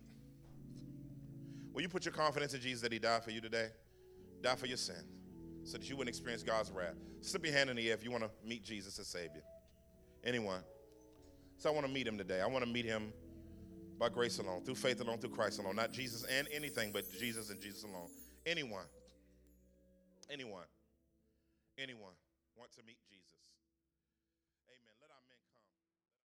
Will 1.73 1.81
you 1.81 1.89
put 1.89 2.05
your 2.05 2.13
confidence 2.13 2.53
in 2.53 2.61
Jesus 2.61 2.81
that 2.81 2.91
He 2.91 2.99
died 2.99 3.23
for 3.23 3.31
you 3.31 3.41
today? 3.41 3.69
Died 4.41 4.59
for 4.59 4.67
your 4.67 4.77
sin 4.77 5.03
so 5.63 5.77
that 5.77 5.89
you 5.89 5.95
wouldn't 5.95 6.09
experience 6.09 6.43
God's 6.43 6.71
wrath. 6.71 6.95
Slip 7.21 7.45
your 7.45 7.53
hand 7.53 7.69
in 7.69 7.77
the 7.77 7.87
air 7.87 7.93
if 7.93 8.03
you 8.03 8.11
want 8.11 8.23
to 8.23 8.29
meet 8.45 8.63
Jesus 8.63 8.99
as 8.99 9.07
Savior. 9.07 9.41
Anyone? 10.23 10.61
So 11.57 11.69
I 11.69 11.73
want 11.73 11.85
to 11.87 11.91
meet 11.91 12.05
Him 12.05 12.17
today. 12.17 12.41
I 12.41 12.47
want 12.47 12.63
to 12.65 12.69
meet 12.69 12.85
Him 12.85 13.13
by 13.97 14.09
grace 14.09 14.39
alone, 14.39 14.63
through 14.63 14.75
faith 14.75 14.99
alone, 15.01 15.19
through 15.19 15.29
Christ 15.29 15.59
alone. 15.59 15.75
Not 15.75 15.91
Jesus 15.91 16.25
and 16.25 16.47
anything, 16.53 16.91
but 16.91 17.05
Jesus 17.19 17.49
and 17.49 17.61
Jesus 17.61 17.83
alone. 17.83 18.09
Anyone, 18.45 18.85
anyone, 20.29 20.65
anyone 21.77 22.11
want 22.57 22.71
to 22.73 22.83
meet 22.85 22.97
Jesus. 23.09 23.22